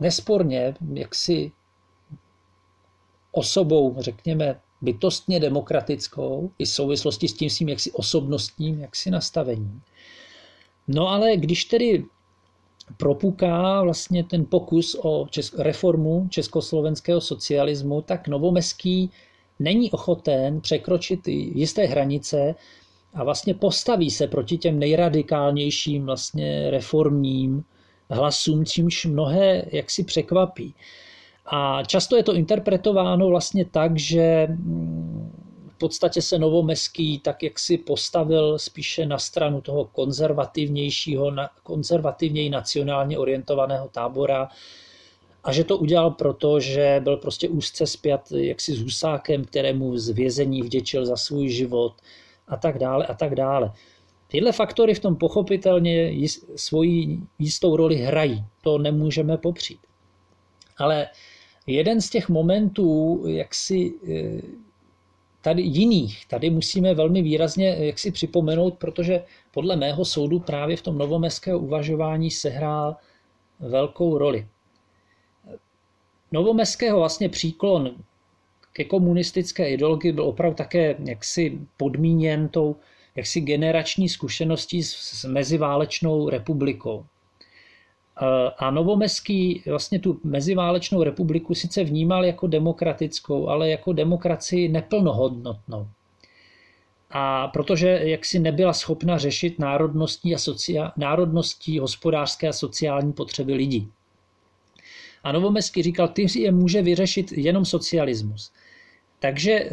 nesporně 0.00 0.74
jaksi 0.94 1.52
osobou, 3.32 3.96
řekněme, 3.98 4.60
bytostně 4.80 5.40
demokratickou, 5.40 6.50
i 6.58 6.64
v 6.64 6.68
souvislosti 6.68 7.28
s 7.28 7.34
tím 7.34 7.50
svým 7.50 7.68
jaksi 7.68 7.92
osobnostním 7.92 8.80
jaksi 8.80 9.10
nastavením. 9.10 9.82
No 10.88 11.08
ale 11.08 11.36
když 11.36 11.64
tedy 11.64 12.04
propuká 12.96 13.82
vlastně 13.82 14.24
ten 14.24 14.44
pokus 14.44 14.96
o 15.02 15.26
česk- 15.30 15.58
reformu 15.58 16.26
československého 16.30 17.20
socialismu, 17.20 18.02
tak 18.02 18.28
Novomeský 18.28 19.10
není 19.58 19.90
ochoten 19.90 20.60
překročit 20.60 21.28
jisté 21.28 21.84
hranice 21.84 22.54
a 23.14 23.24
vlastně 23.24 23.54
postaví 23.54 24.10
se 24.10 24.26
proti 24.26 24.58
těm 24.58 24.78
nejradikálnějším 24.78 26.06
vlastně 26.06 26.70
reformním 26.70 27.64
hlasům, 28.10 28.64
čímž 28.64 29.04
mnohé 29.06 29.64
jaksi 29.72 30.04
překvapí. 30.04 30.74
A 31.46 31.84
často 31.84 32.16
je 32.16 32.22
to 32.22 32.34
interpretováno 32.34 33.28
vlastně 33.28 33.64
tak, 33.64 33.98
že 33.98 34.46
mm, 34.50 35.51
podstatě 35.82 36.22
se 36.22 36.38
Novomeský 36.38 37.18
tak 37.18 37.42
jak 37.42 37.58
si 37.58 37.78
postavil 37.78 38.58
spíše 38.58 39.06
na 39.06 39.18
stranu 39.18 39.60
toho 39.60 39.84
konzervativnějšího, 39.84 41.32
konzervativněji 41.62 42.50
nacionálně 42.50 43.18
orientovaného 43.18 43.88
tábora 43.88 44.48
a 45.44 45.52
že 45.52 45.64
to 45.64 45.78
udělal 45.78 46.10
proto, 46.10 46.60
že 46.60 47.00
byl 47.04 47.16
prostě 47.16 47.48
úzce 47.48 47.86
spjat 47.86 48.32
jaksi 48.32 48.74
s 48.74 48.82
Husákem, 48.82 49.44
kterému 49.44 49.98
z 49.98 50.08
vězení 50.08 50.62
vděčil 50.62 51.06
za 51.06 51.16
svůj 51.16 51.48
život, 51.48 51.92
a 52.48 52.56
tak 52.56 52.78
dále 52.78 53.06
a 53.06 53.14
tak 53.14 53.34
dále. 53.34 53.72
Tyhle 54.28 54.52
faktory 54.52 54.94
v 54.94 55.00
tom 55.00 55.16
pochopitelně 55.16 56.14
svoji 56.56 57.18
jistou 57.38 57.76
roli 57.76 57.96
hrají, 57.96 58.44
to 58.62 58.78
nemůžeme 58.78 59.36
popřít. 59.36 59.78
Ale 60.78 61.08
jeden 61.66 62.00
z 62.00 62.10
těch 62.10 62.28
momentů, 62.28 63.22
jak 63.26 63.54
si 63.54 63.92
e, 64.08 64.42
tady 65.42 65.62
jiných, 65.62 66.26
tady 66.26 66.50
musíme 66.50 66.94
velmi 66.94 67.22
výrazně 67.22 67.76
jak 67.78 67.98
si 67.98 68.10
připomenout, 68.10 68.74
protože 68.78 69.24
podle 69.50 69.76
mého 69.76 70.04
soudu 70.04 70.38
právě 70.38 70.76
v 70.76 70.82
tom 70.82 70.98
novomeského 70.98 71.58
uvažování 71.58 72.30
sehrál 72.30 72.96
velkou 73.60 74.18
roli. 74.18 74.46
Novomeského 76.32 76.98
vlastně 76.98 77.28
příklon 77.28 77.96
ke 78.72 78.84
komunistické 78.84 79.70
ideologii 79.70 80.12
byl 80.12 80.24
opravdu 80.24 80.56
také 80.56 80.96
jaksi 81.04 81.58
podmíněn 81.76 82.48
tou 82.48 82.76
jaksi 83.16 83.40
generační 83.40 84.08
zkušeností 84.08 84.82
s 84.82 85.24
meziválečnou 85.24 86.28
republikou. 86.28 87.06
A 88.58 88.70
Novomeský 88.70 89.62
vlastně 89.66 89.98
tu 89.98 90.20
meziválečnou 90.24 91.02
republiku 91.02 91.54
sice 91.54 91.84
vnímal 91.84 92.24
jako 92.24 92.46
demokratickou, 92.46 93.48
ale 93.48 93.70
jako 93.70 93.92
demokracii 93.92 94.68
neplnohodnotnou. 94.68 95.88
A 97.10 97.48
protože 97.48 97.88
jaksi 97.88 98.38
nebyla 98.38 98.72
schopna 98.72 99.18
řešit 99.18 99.58
národností, 99.58 100.34
a 100.34 100.38
socia- 100.38 100.92
národností 100.96 101.78
hospodářské 101.78 102.48
a 102.48 102.52
sociální 102.52 103.12
potřeby 103.12 103.54
lidí. 103.54 103.88
A 105.24 105.32
Novomeský 105.32 105.82
říkal, 105.82 106.08
ty 106.08 106.26
je 106.38 106.52
může 106.52 106.82
vyřešit 106.82 107.32
jenom 107.32 107.64
socialismus. 107.64 108.52
Takže 109.18 109.52
eh, 109.52 109.70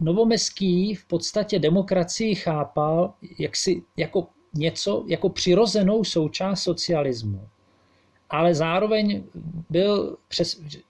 Novomeský 0.00 0.94
v 0.94 1.06
podstatě 1.06 1.58
demokracii 1.58 2.34
chápal 2.34 3.14
jaksi, 3.38 3.82
jako 3.96 4.26
něco, 4.54 5.04
jako 5.06 5.28
přirozenou 5.28 6.04
součást 6.04 6.62
socialismu. 6.62 7.48
Ale 8.30 8.54
zároveň 8.54 9.22
byl 9.70 10.16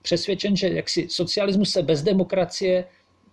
přesvědčen, 0.01 0.55
že 0.55 0.69
jaksi 0.69 1.07
socialismus 1.09 1.69
se 1.69 1.83
bez 1.83 2.01
demokracie 2.01 2.85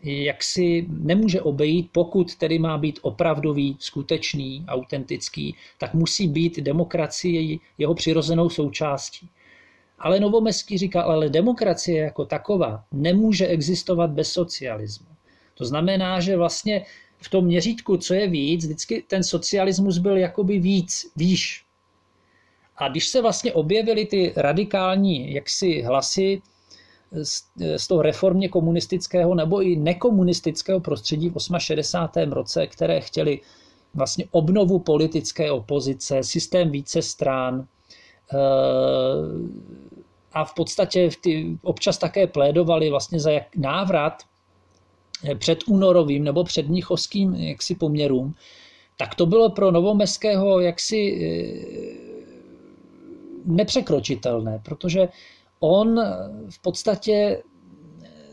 jaksi 0.03 0.87
nemůže 0.89 1.41
obejít, 1.41 1.89
pokud 1.93 2.37
tedy 2.37 2.59
má 2.59 2.79
být 2.79 2.99
opravdový, 3.03 3.77
skutečný, 3.81 4.65
autentický, 4.69 5.55
tak 5.79 5.95
musí 5.95 6.29
být 6.29 6.61
demokracie 6.61 7.59
jeho 7.79 7.95
přirozenou 7.95 8.49
součástí. 8.49 9.29
Ale 9.99 10.21
Novomeský 10.21 10.79
říká, 10.79 11.03
ale 11.03 11.29
demokracie 11.29 12.03
jako 12.03 12.25
taková 12.25 12.85
nemůže 12.93 13.47
existovat 13.47 14.11
bez 14.11 14.33
socialismu. 14.33 15.07
To 15.55 15.65
znamená, 15.65 16.21
že 16.21 16.37
vlastně 16.37 16.85
v 17.23 17.29
tom 17.29 17.45
měřítku, 17.45 17.97
co 17.97 18.15
je 18.15 18.29
víc, 18.29 18.65
vždycky 18.65 19.05
ten 19.09 19.23
socialismus 19.23 19.99
byl 19.99 20.17
jakoby 20.17 20.59
víc, 20.59 21.13
výš. 21.17 21.65
A 22.77 22.89
když 22.89 23.09
se 23.09 23.23
vlastně 23.23 23.53
objevily 23.53 24.07
ty 24.07 24.33
radikální 24.37 25.35
jaksi 25.35 25.83
hlasy 25.83 26.43
z, 27.23 27.43
z 27.77 27.89
toho 27.89 28.03
reformě 28.03 28.49
komunistického 28.49 29.35
nebo 29.35 29.63
i 29.63 29.77
nekomunistického 29.77 30.81
prostředí 30.81 31.29
v 31.29 31.37
68. 31.59 32.33
roce, 32.33 32.67
které 32.67 33.01
chtěli 33.01 33.41
vlastně 33.95 34.25
obnovu 34.31 34.79
politické 34.79 35.51
opozice, 35.51 36.23
systém 36.23 36.71
více 36.71 37.03
strán, 37.03 37.67
eh, 38.33 38.37
a 40.33 40.45
v 40.45 40.55
podstatě 40.55 41.11
ty 41.21 41.59
občas 41.63 41.99
také 41.99 42.27
plédovali 42.27 42.91
vlastně 42.91 43.21
za 43.21 43.31
jak 43.31 43.57
návrat 43.57 44.23
před 45.39 45.59
únorovým 45.67 46.25
nebo 46.25 46.45
před 46.45 46.69
mnichovským 46.69 47.35
jaksi 47.35 47.75
poměrům, 47.75 48.35
tak 48.97 49.15
to 49.15 49.27
bylo 49.27 49.51
pro 49.51 49.71
Novomeského 49.71 50.61
jaksi 50.61 50.97
eh, 50.97 52.11
nepřekročitelné, 53.45 54.61
protože 54.65 55.09
on 55.61 56.01
v 56.51 56.63
podstatě 56.63 57.43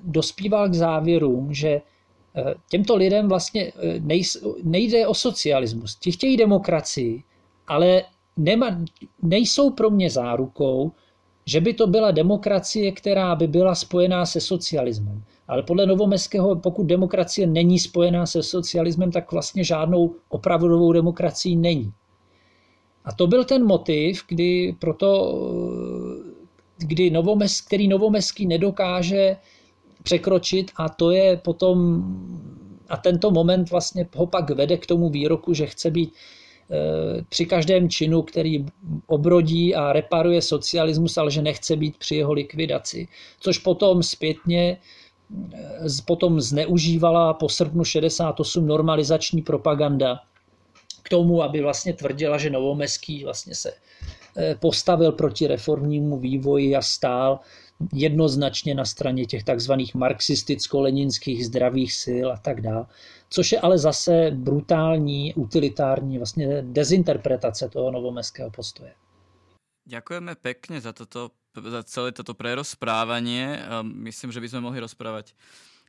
dospíval 0.04 0.70
k 0.70 0.74
závěrům, 0.74 1.54
že 1.54 1.82
těmto 2.70 2.96
lidem 2.96 3.28
vlastně 3.28 3.72
nejde 4.64 5.08
o 5.08 5.14
socialismus. 5.14 5.96
Ti 5.96 6.12
chtějí 6.12 6.38
demokracii, 6.38 7.24
ale 7.68 8.04
nema, 8.38 8.80
nejsou 9.22 9.70
pro 9.72 9.90
mě 9.90 10.10
zárukou, 10.10 10.92
že 11.48 11.62
by 11.62 11.74
to 11.74 11.88
byla 11.88 12.12
demokracie, 12.12 12.92
která 12.92 13.36
by 13.36 13.48
byla 13.48 13.76
spojená 13.76 14.26
se 14.26 14.42
socialismem. 14.42 15.24
Ale 15.48 15.64
podle 15.64 15.86
Novomeského, 15.86 16.56
pokud 16.56 16.84
demokracie 16.84 17.48
není 17.48 17.80
spojená 17.80 18.26
se 18.26 18.44
socialismem, 18.44 19.12
tak 19.12 19.32
vlastně 19.32 19.64
žádnou 19.64 20.16
opravdovou 20.30 20.94
demokracií 20.94 21.56
není. 21.56 21.92
A 23.06 23.14
to 23.14 23.28
byl 23.28 23.44
ten 23.44 23.66
motiv, 23.66 24.24
kdy 24.28 24.76
proto, 24.80 25.40
kdy 26.78 27.10
Novomes, 27.10 27.62
který 27.62 27.88
Novomeský 27.88 28.48
nedokáže 28.48 29.38
překročit 30.04 30.72
a 30.76 30.90
to 30.90 31.12
je 31.12 31.38
potom, 31.38 32.04
a 32.90 32.98
tento 32.98 33.32
moment 33.32 33.72
vlastně 33.72 34.08
ho 34.16 34.28
pak 34.28 34.50
vede 34.50 34.78
k 34.78 34.86
tomu 34.86 35.10
výroku, 35.10 35.54
že 35.54 35.66
chce 35.66 35.92
být 35.92 36.14
při 37.30 37.46
každém 37.46 37.90
činu, 37.90 38.22
který 38.22 38.66
obrodí 39.08 39.76
a 39.76 39.94
reparuje 39.94 40.42
socialismus, 40.42 41.18
ale 41.18 41.32
že 41.32 41.42
nechce 41.42 41.76
být 41.76 41.98
při 41.98 42.16
jeho 42.16 42.34
likvidaci. 42.34 43.08
Což 43.40 43.58
potom 43.58 44.04
zpětně 44.04 44.78
eh, 45.54 45.88
potom 46.06 46.42
zneužívala 46.42 47.34
po 47.34 47.50
srpnu 47.50 47.84
68 47.84 48.68
normalizační 48.68 49.42
propaganda 49.42 50.20
k 51.04 51.10
tomu, 51.10 51.44
aby 51.44 51.62
vlastně 51.62 51.94
tvrdila, 51.94 52.38
že 52.38 52.50
Novomeský 52.50 53.24
vlastně 53.24 53.56
se 53.56 53.72
eh, 54.38 54.56
postavil 54.56 55.12
proti 55.12 55.48
reformnímu 55.48 56.20
vývoji 56.20 56.76
a 56.76 56.82
stál 56.82 57.40
jednoznačně 57.94 58.76
na 58.76 58.86
straně 58.86 59.26
těch 59.26 59.44
takzvaných 59.44 59.96
marxisticko-leninských 59.96 61.46
zdravých 61.46 61.94
sil 62.04 62.28
a 62.32 62.38
tak 62.38 62.62
dále. 62.62 62.86
Což 63.30 63.52
je 63.52 63.60
ale 63.60 63.78
zase 63.78 64.32
brutální, 64.32 65.34
utilitární 65.34 66.18
vlastně 66.18 66.62
dezinterpretace 66.62 67.70
toho 67.70 67.92
novomeského 67.92 68.52
postoje. 68.52 68.94
Ďakujeme 69.88 70.36
pekne 70.36 70.84
za, 70.84 70.92
toto, 70.92 71.32
za 71.56 71.80
celé 71.88 72.12
toto 72.12 72.36
prerozprávanie. 72.36 73.64
Myslím, 73.84 74.36
že 74.36 74.44
by 74.44 74.48
sme 74.52 74.68
mohli 74.68 74.84
rozprávať 74.84 75.32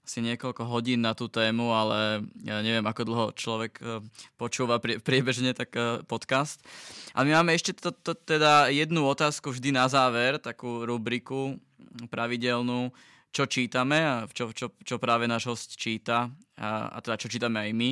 asi 0.09 0.25
niekoľko 0.25 0.65
hodín 0.65 1.05
na 1.05 1.13
tú 1.13 1.29
tému, 1.29 1.69
ale 1.77 2.25
ja 2.41 2.65
neviem, 2.65 2.87
ako 2.89 3.03
dlho 3.05 3.27
človek 3.37 3.73
eh, 3.85 4.01
počúva 4.41 4.81
priebežne 4.81 5.53
tak 5.53 5.77
eh, 5.77 6.01
podcast. 6.09 6.65
A 7.13 7.29
my 7.29 7.37
máme 7.37 7.53
ešte 7.53 7.77
to, 7.77 7.93
to, 7.93 8.17
teda 8.17 8.73
jednu 8.73 9.05
otázku 9.05 9.53
vždy 9.53 9.77
na 9.77 9.85
záver, 9.85 10.41
takú 10.41 10.89
rubriku 10.89 11.61
pravidelnú, 12.09 12.89
čo 13.33 13.47
čítame 13.47 13.99
a 14.03 14.27
čo, 14.33 14.51
čo, 14.53 14.73
čo 14.85 14.97
práve 14.99 15.29
náš 15.29 15.47
host 15.47 15.77
číta 15.77 16.31
a, 16.57 16.69
a 16.93 16.99
teda 17.01 17.17
čo 17.17 17.29
čítame 17.29 17.61
aj 17.61 17.71
my 17.77 17.91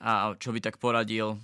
a 0.00 0.10
čo 0.36 0.52
by 0.52 0.60
tak 0.60 0.76
poradil 0.76 1.38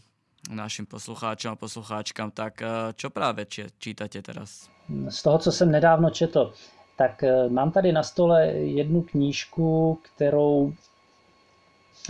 našim 0.50 0.90
poslucháčom 0.90 1.54
a 1.54 1.60
poslucháčkám, 1.60 2.34
tak 2.34 2.58
čo 2.98 3.14
práve 3.14 3.46
čítate 3.78 4.18
teraz? 4.18 4.66
Z 5.08 5.22
toho, 5.22 5.38
co 5.38 5.52
jsem 5.52 5.70
nedávno 5.70 6.10
četl, 6.10 6.52
tak 6.96 7.22
eh, 7.22 7.48
mám 7.48 7.70
tady 7.70 7.92
na 7.92 8.02
stole 8.02 8.46
jednu 8.46 9.02
knížku, 9.02 9.98
kterou 10.02 10.72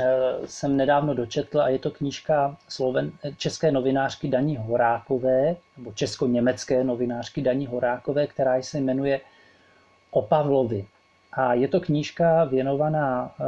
eh, 0.00 0.46
jsem 0.46 0.76
nedávno 0.76 1.14
dočetl 1.14 1.60
a 1.60 1.68
je 1.68 1.78
to 1.78 1.90
knížka 1.90 2.56
Sloven, 2.68 3.12
české 3.36 3.72
novinářky 3.72 4.28
Daní 4.28 4.56
Horákové, 4.56 5.56
nebo 5.76 5.92
česko-německé 5.92 6.84
novinářky 6.84 7.42
Daní 7.42 7.66
Horákové, 7.66 8.26
která 8.26 8.62
se 8.62 8.80
jmenuje 8.80 9.20
O 10.12 10.22
Pavlovi. 10.22 10.86
A 11.32 11.54
je 11.54 11.68
to 11.68 11.80
knížka 11.80 12.44
věnovaná 12.44 13.34
eh, 13.40 13.44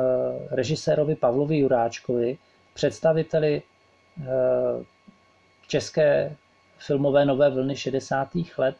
režisérovi 0.50 1.14
Pavlovi 1.14 1.58
Juráčkovi, 1.58 2.38
představiteli 2.74 3.62
české 5.68 6.36
filmové 6.78 7.24
nové 7.24 7.50
vlny 7.50 7.76
60. 7.76 8.28
let, 8.58 8.76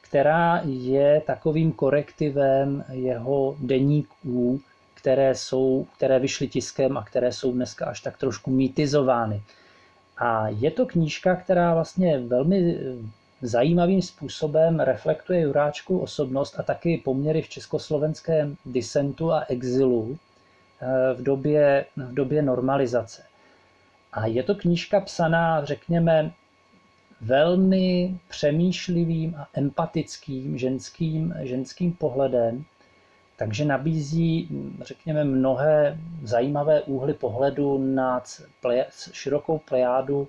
která 0.00 0.60
je 0.64 1.20
takovým 1.26 1.72
korektivem 1.72 2.84
jeho 2.92 3.56
deníků, 3.60 4.60
které, 4.94 5.34
jsou, 5.34 5.86
které 5.96 6.18
vyšly 6.18 6.48
tiskem 6.48 6.96
a 6.96 7.04
které 7.04 7.32
jsou 7.32 7.52
dneska 7.52 7.86
až 7.86 8.00
tak 8.00 8.16
trošku 8.16 8.50
mýtizovány. 8.50 9.42
A 10.18 10.48
je 10.48 10.70
to 10.70 10.86
knížka, 10.86 11.36
která 11.36 11.74
vlastně 11.74 12.18
velmi 12.18 12.78
zajímavým 13.42 14.02
způsobem 14.02 14.80
reflektuje 14.80 15.40
Juráčku 15.40 15.98
osobnost 15.98 16.58
a 16.58 16.62
taky 16.62 17.02
poměry 17.04 17.42
v 17.42 17.48
československém 17.48 18.56
disentu 18.66 19.32
a 19.32 19.44
exilu 19.48 20.18
eh, 20.80 21.14
v 21.14 21.22
době, 21.22 21.86
v 21.96 22.14
době 22.14 22.42
normalizace. 22.42 23.22
A 24.12 24.26
je 24.26 24.42
to 24.42 24.54
knížka 24.54 25.00
psaná, 25.00 25.64
řekněme, 25.64 26.32
velmi 27.20 28.18
přemýšlivým 28.28 29.34
a 29.34 29.48
empatickým 29.54 30.58
ženským, 30.58 31.34
ženským 31.42 31.92
pohledem, 31.92 32.64
takže 33.36 33.64
nabízí, 33.64 34.48
řekněme, 34.80 35.24
mnohé 35.24 35.98
zajímavé 36.22 36.82
úhly 36.82 37.14
pohledu 37.14 37.78
na 37.94 38.22
širokou 39.12 39.58
plejádu 39.58 40.28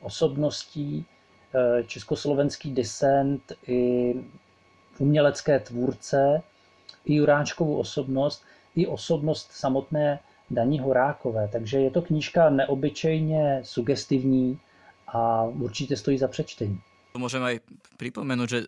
osobností, 0.00 1.06
československý 1.86 2.74
desent 2.74 3.52
i 3.66 4.14
umělecké 4.98 5.60
tvůrce, 5.60 6.42
i 7.04 7.14
Juráčkovu 7.14 7.78
osobnost, 7.78 8.44
i 8.76 8.86
osobnost 8.86 9.52
samotné 9.52 10.18
Daní 10.50 10.78
Horákové. 10.78 11.48
Takže 11.52 11.78
je 11.78 11.90
to 11.90 12.02
knížka 12.02 12.50
neobyčejně 12.50 13.60
sugestivní, 13.64 14.58
a 15.12 15.44
určite 15.44 15.96
stojí 15.96 16.18
za 16.18 16.28
prečtení. 16.28 16.80
Môžem 17.12 17.44
aj 17.44 17.56
pripomenúť, 18.00 18.48
že 18.48 18.60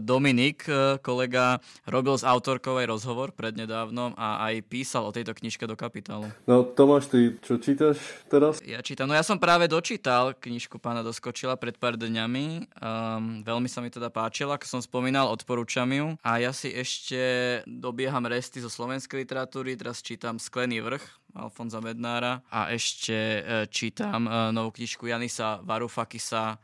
Dominik, 0.00 0.64
eh, 0.64 0.96
kolega, 1.04 1.60
robil 1.84 2.16
s 2.16 2.24
autorkou 2.24 2.80
aj 2.80 2.86
rozhovor 2.88 3.28
prednedávnom 3.34 4.16
a 4.16 4.48
aj 4.50 4.64
písal 4.70 5.04
o 5.04 5.12
tejto 5.12 5.36
knižke 5.36 5.66
do 5.68 5.76
kapitálu. 5.76 6.32
No 6.48 6.64
Tomáš, 6.64 7.12
ty 7.12 7.36
čo 7.44 7.60
čítaš 7.60 7.98
teraz? 8.30 8.62
Ja 8.64 8.80
čítam. 8.80 9.10
No 9.10 9.18
ja 9.18 9.26
som 9.26 9.36
práve 9.36 9.66
dočítal 9.68 10.32
knižku 10.32 10.78
pána 10.78 11.04
Doskočila 11.04 11.60
pred 11.60 11.76
pár 11.76 12.00
dňami. 12.00 12.70
Um, 12.80 13.44
veľmi 13.44 13.68
sa 13.68 13.84
mi 13.84 13.92
teda 13.92 14.08
páčila, 14.08 14.56
ako 14.56 14.66
som 14.66 14.80
spomínal, 14.80 15.28
odporúčam 15.28 15.88
ju. 15.90 16.16
A 16.24 16.40
ja 16.40 16.54
si 16.54 16.72
ešte 16.72 17.60
dobieham 17.66 18.24
resty 18.24 18.62
zo 18.62 18.72
slovenskej 18.72 19.26
literatúry, 19.26 19.76
teraz 19.76 20.00
čítam 20.00 20.40
Sklený 20.40 20.80
vrch 20.80 21.04
Alfonza 21.36 21.78
Bednára 21.78 22.42
a 22.50 22.72
ešte 22.74 23.14
uh, 23.14 23.66
čítam 23.70 24.26
novú 24.50 24.74
knižku 24.74 25.06
Janisa 25.06 25.62
Varufakisa 25.62 26.58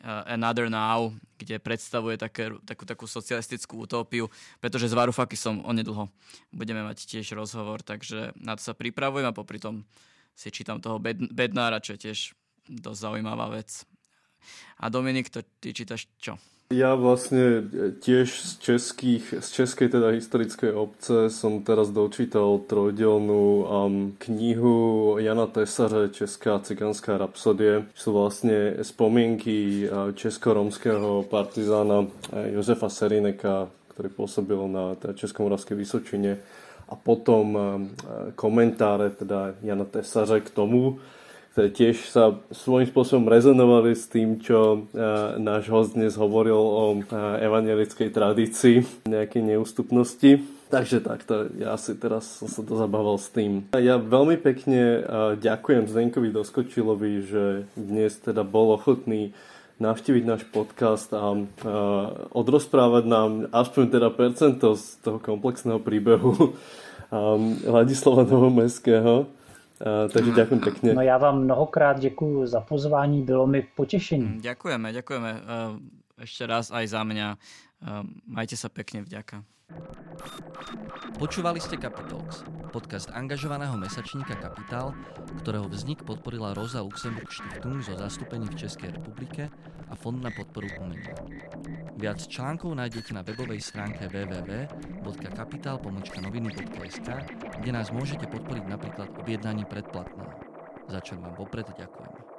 Another 0.00 0.72
Now, 0.72 1.12
kde 1.36 1.60
predstavuje 1.60 2.16
také, 2.16 2.48
takú, 2.64 2.88
takú 2.88 3.04
socialistickú 3.04 3.84
utópiu, 3.84 4.32
pretože 4.62 4.88
s 4.88 4.96
Varufakisom 4.96 5.60
onedlho 5.66 6.08
budeme 6.54 6.80
mať 6.86 7.04
tiež 7.04 7.36
rozhovor, 7.36 7.84
takže 7.84 8.32
na 8.40 8.56
to 8.56 8.62
sa 8.64 8.72
pripravujem 8.72 9.28
a 9.28 9.36
popri 9.36 9.60
tom 9.60 9.84
si 10.32 10.48
čítam 10.48 10.80
toho 10.80 10.96
Bednára, 11.28 11.84
čo 11.84 11.98
je 11.98 12.08
tiež 12.08 12.18
dosť 12.70 13.00
zaujímavá 13.02 13.52
vec. 13.52 13.84
A 14.80 14.88
Dominik, 14.88 15.28
to 15.28 15.44
ty 15.60 15.76
čítaš 15.76 16.08
čo? 16.16 16.40
Ja 16.70 16.94
vlastne 16.94 17.66
tiež 17.98 18.30
z, 18.30 18.50
českých, 18.62 19.42
z 19.42 19.48
českej 19.58 19.90
teda 19.90 20.14
historickej 20.14 20.70
obce 20.70 21.26
som 21.26 21.66
teraz 21.66 21.90
dočítal 21.90 22.62
trojdelnú 22.62 23.66
um, 23.66 24.14
knihu 24.22 25.18
Jana 25.18 25.50
Tesaře 25.50 26.14
Česká 26.14 26.62
cigánska 26.62 27.18
rapsodie. 27.18 27.90
Sú 27.90 28.14
vlastne 28.14 28.78
spomienky 28.86 29.90
uh, 29.90 30.14
česko-romského 30.14 31.26
partizána 31.26 32.06
uh, 32.06 32.10
Josefa 32.54 32.86
Serineka, 32.86 33.66
ktorý 33.90 34.08
pôsobil 34.14 34.62
na 34.70 34.94
teda 34.94 35.18
Českomoravskej 35.18 35.74
Vysočine 35.74 36.38
a 36.86 36.94
potom 36.94 37.54
komentáre 38.38 39.10
teda 39.14 39.58
Jana 39.62 39.86
Tesaře 39.90 40.42
k 40.46 40.54
tomu, 40.54 41.02
tiež 41.56 42.06
sa 42.06 42.38
svojím 42.54 42.86
spôsobom 42.86 43.26
rezonovali 43.26 43.98
s 43.98 44.06
tým, 44.06 44.38
čo 44.38 44.86
e, 44.86 45.00
náš 45.42 45.66
host 45.66 45.98
dnes 45.98 46.14
hovoril 46.14 46.54
o 46.54 46.84
e, 46.94 46.98
evangelickej 47.42 48.08
tradícii, 48.14 49.06
nejakej 49.10 49.42
neústupnosti. 49.42 50.46
Takže 50.70 51.02
takto, 51.02 51.50
ja 51.58 51.74
si 51.74 51.98
teraz 51.98 52.38
som 52.38 52.46
sa 52.46 52.62
to 52.62 52.78
zabával 52.78 53.18
s 53.18 53.26
tým. 53.34 53.66
Ja 53.74 53.98
veľmi 53.98 54.38
pekne 54.38 54.80
e, 54.80 55.00
ďakujem 55.42 55.90
Zdenkovi 55.90 56.30
Doskočilovi, 56.30 57.12
že 57.26 57.44
dnes 57.74 58.14
teda 58.22 58.46
bol 58.46 58.78
ochotný 58.78 59.34
navštíviť 59.80 60.24
náš 60.28 60.44
podcast 60.52 61.08
a 61.16 61.32
uh, 61.32 61.48
odrozprávať 62.36 63.04
nám 63.08 63.48
aspoň 63.48 63.84
teda 63.96 64.12
percento 64.12 64.76
z 64.76 65.00
toho 65.00 65.16
komplexného 65.16 65.80
príbehu 65.80 66.36
um, 66.36 67.56
Ladislava 67.64 68.28
Novomestského. 68.28 69.39
Uh, 69.80 70.12
takže 70.12 70.36
ďakujem 70.36 70.60
pekne. 70.60 70.88
No 70.94 71.00
já 71.00 71.16
vám 71.18 71.48
mnohokrát 71.48 71.98
děkuji 71.98 72.46
za 72.46 72.60
pozvání, 72.60 73.24
bylo 73.24 73.46
mi 73.46 73.64
potěšení. 73.76 74.44
Ďakujeme, 74.44 74.92
ďakujeme. 74.92 75.30
Uh, 75.40 75.80
ešte 76.20 76.44
raz 76.44 76.68
aj 76.68 76.84
za 76.84 77.00
mňa. 77.00 77.40
Majte 78.28 78.60
sa 78.60 78.68
pekne, 78.68 79.00
vďaka. 79.08 79.40
Počúvali 81.20 81.60
ste 81.60 81.76
Capitalx, 81.76 82.48
podcast 82.72 83.12
angažovaného 83.12 83.76
mesačníka 83.76 84.40
Kapitál, 84.40 84.96
ktorého 85.44 85.68
vznik 85.68 86.00
podporila 86.00 86.56
Rosa 86.56 86.80
Luxemburg 86.80 87.28
Stiftung 87.28 87.84
zo 87.84 87.92
zastúpení 87.92 88.48
v 88.48 88.56
Českej 88.56 88.96
republike 88.96 89.52
a 89.92 89.94
Fond 90.00 90.16
na 90.16 90.32
podporu 90.32 90.72
umenia. 90.80 91.12
Viac 92.00 92.24
článkov 92.24 92.72
nájdete 92.72 93.12
na 93.12 93.20
webovej 93.20 93.60
stránke 93.60 94.08
www.kapital.noviny.sk, 94.08 97.08
kde 97.60 97.70
nás 97.74 97.92
môžete 97.92 98.24
podporiť 98.24 98.64
napríklad 98.64 99.12
objednaním 99.20 99.68
predplatného, 99.68 100.32
za 100.88 101.04
čo 101.04 101.20
vám 101.20 101.36
vopred 101.36 101.68
ďakujeme. 101.76 102.29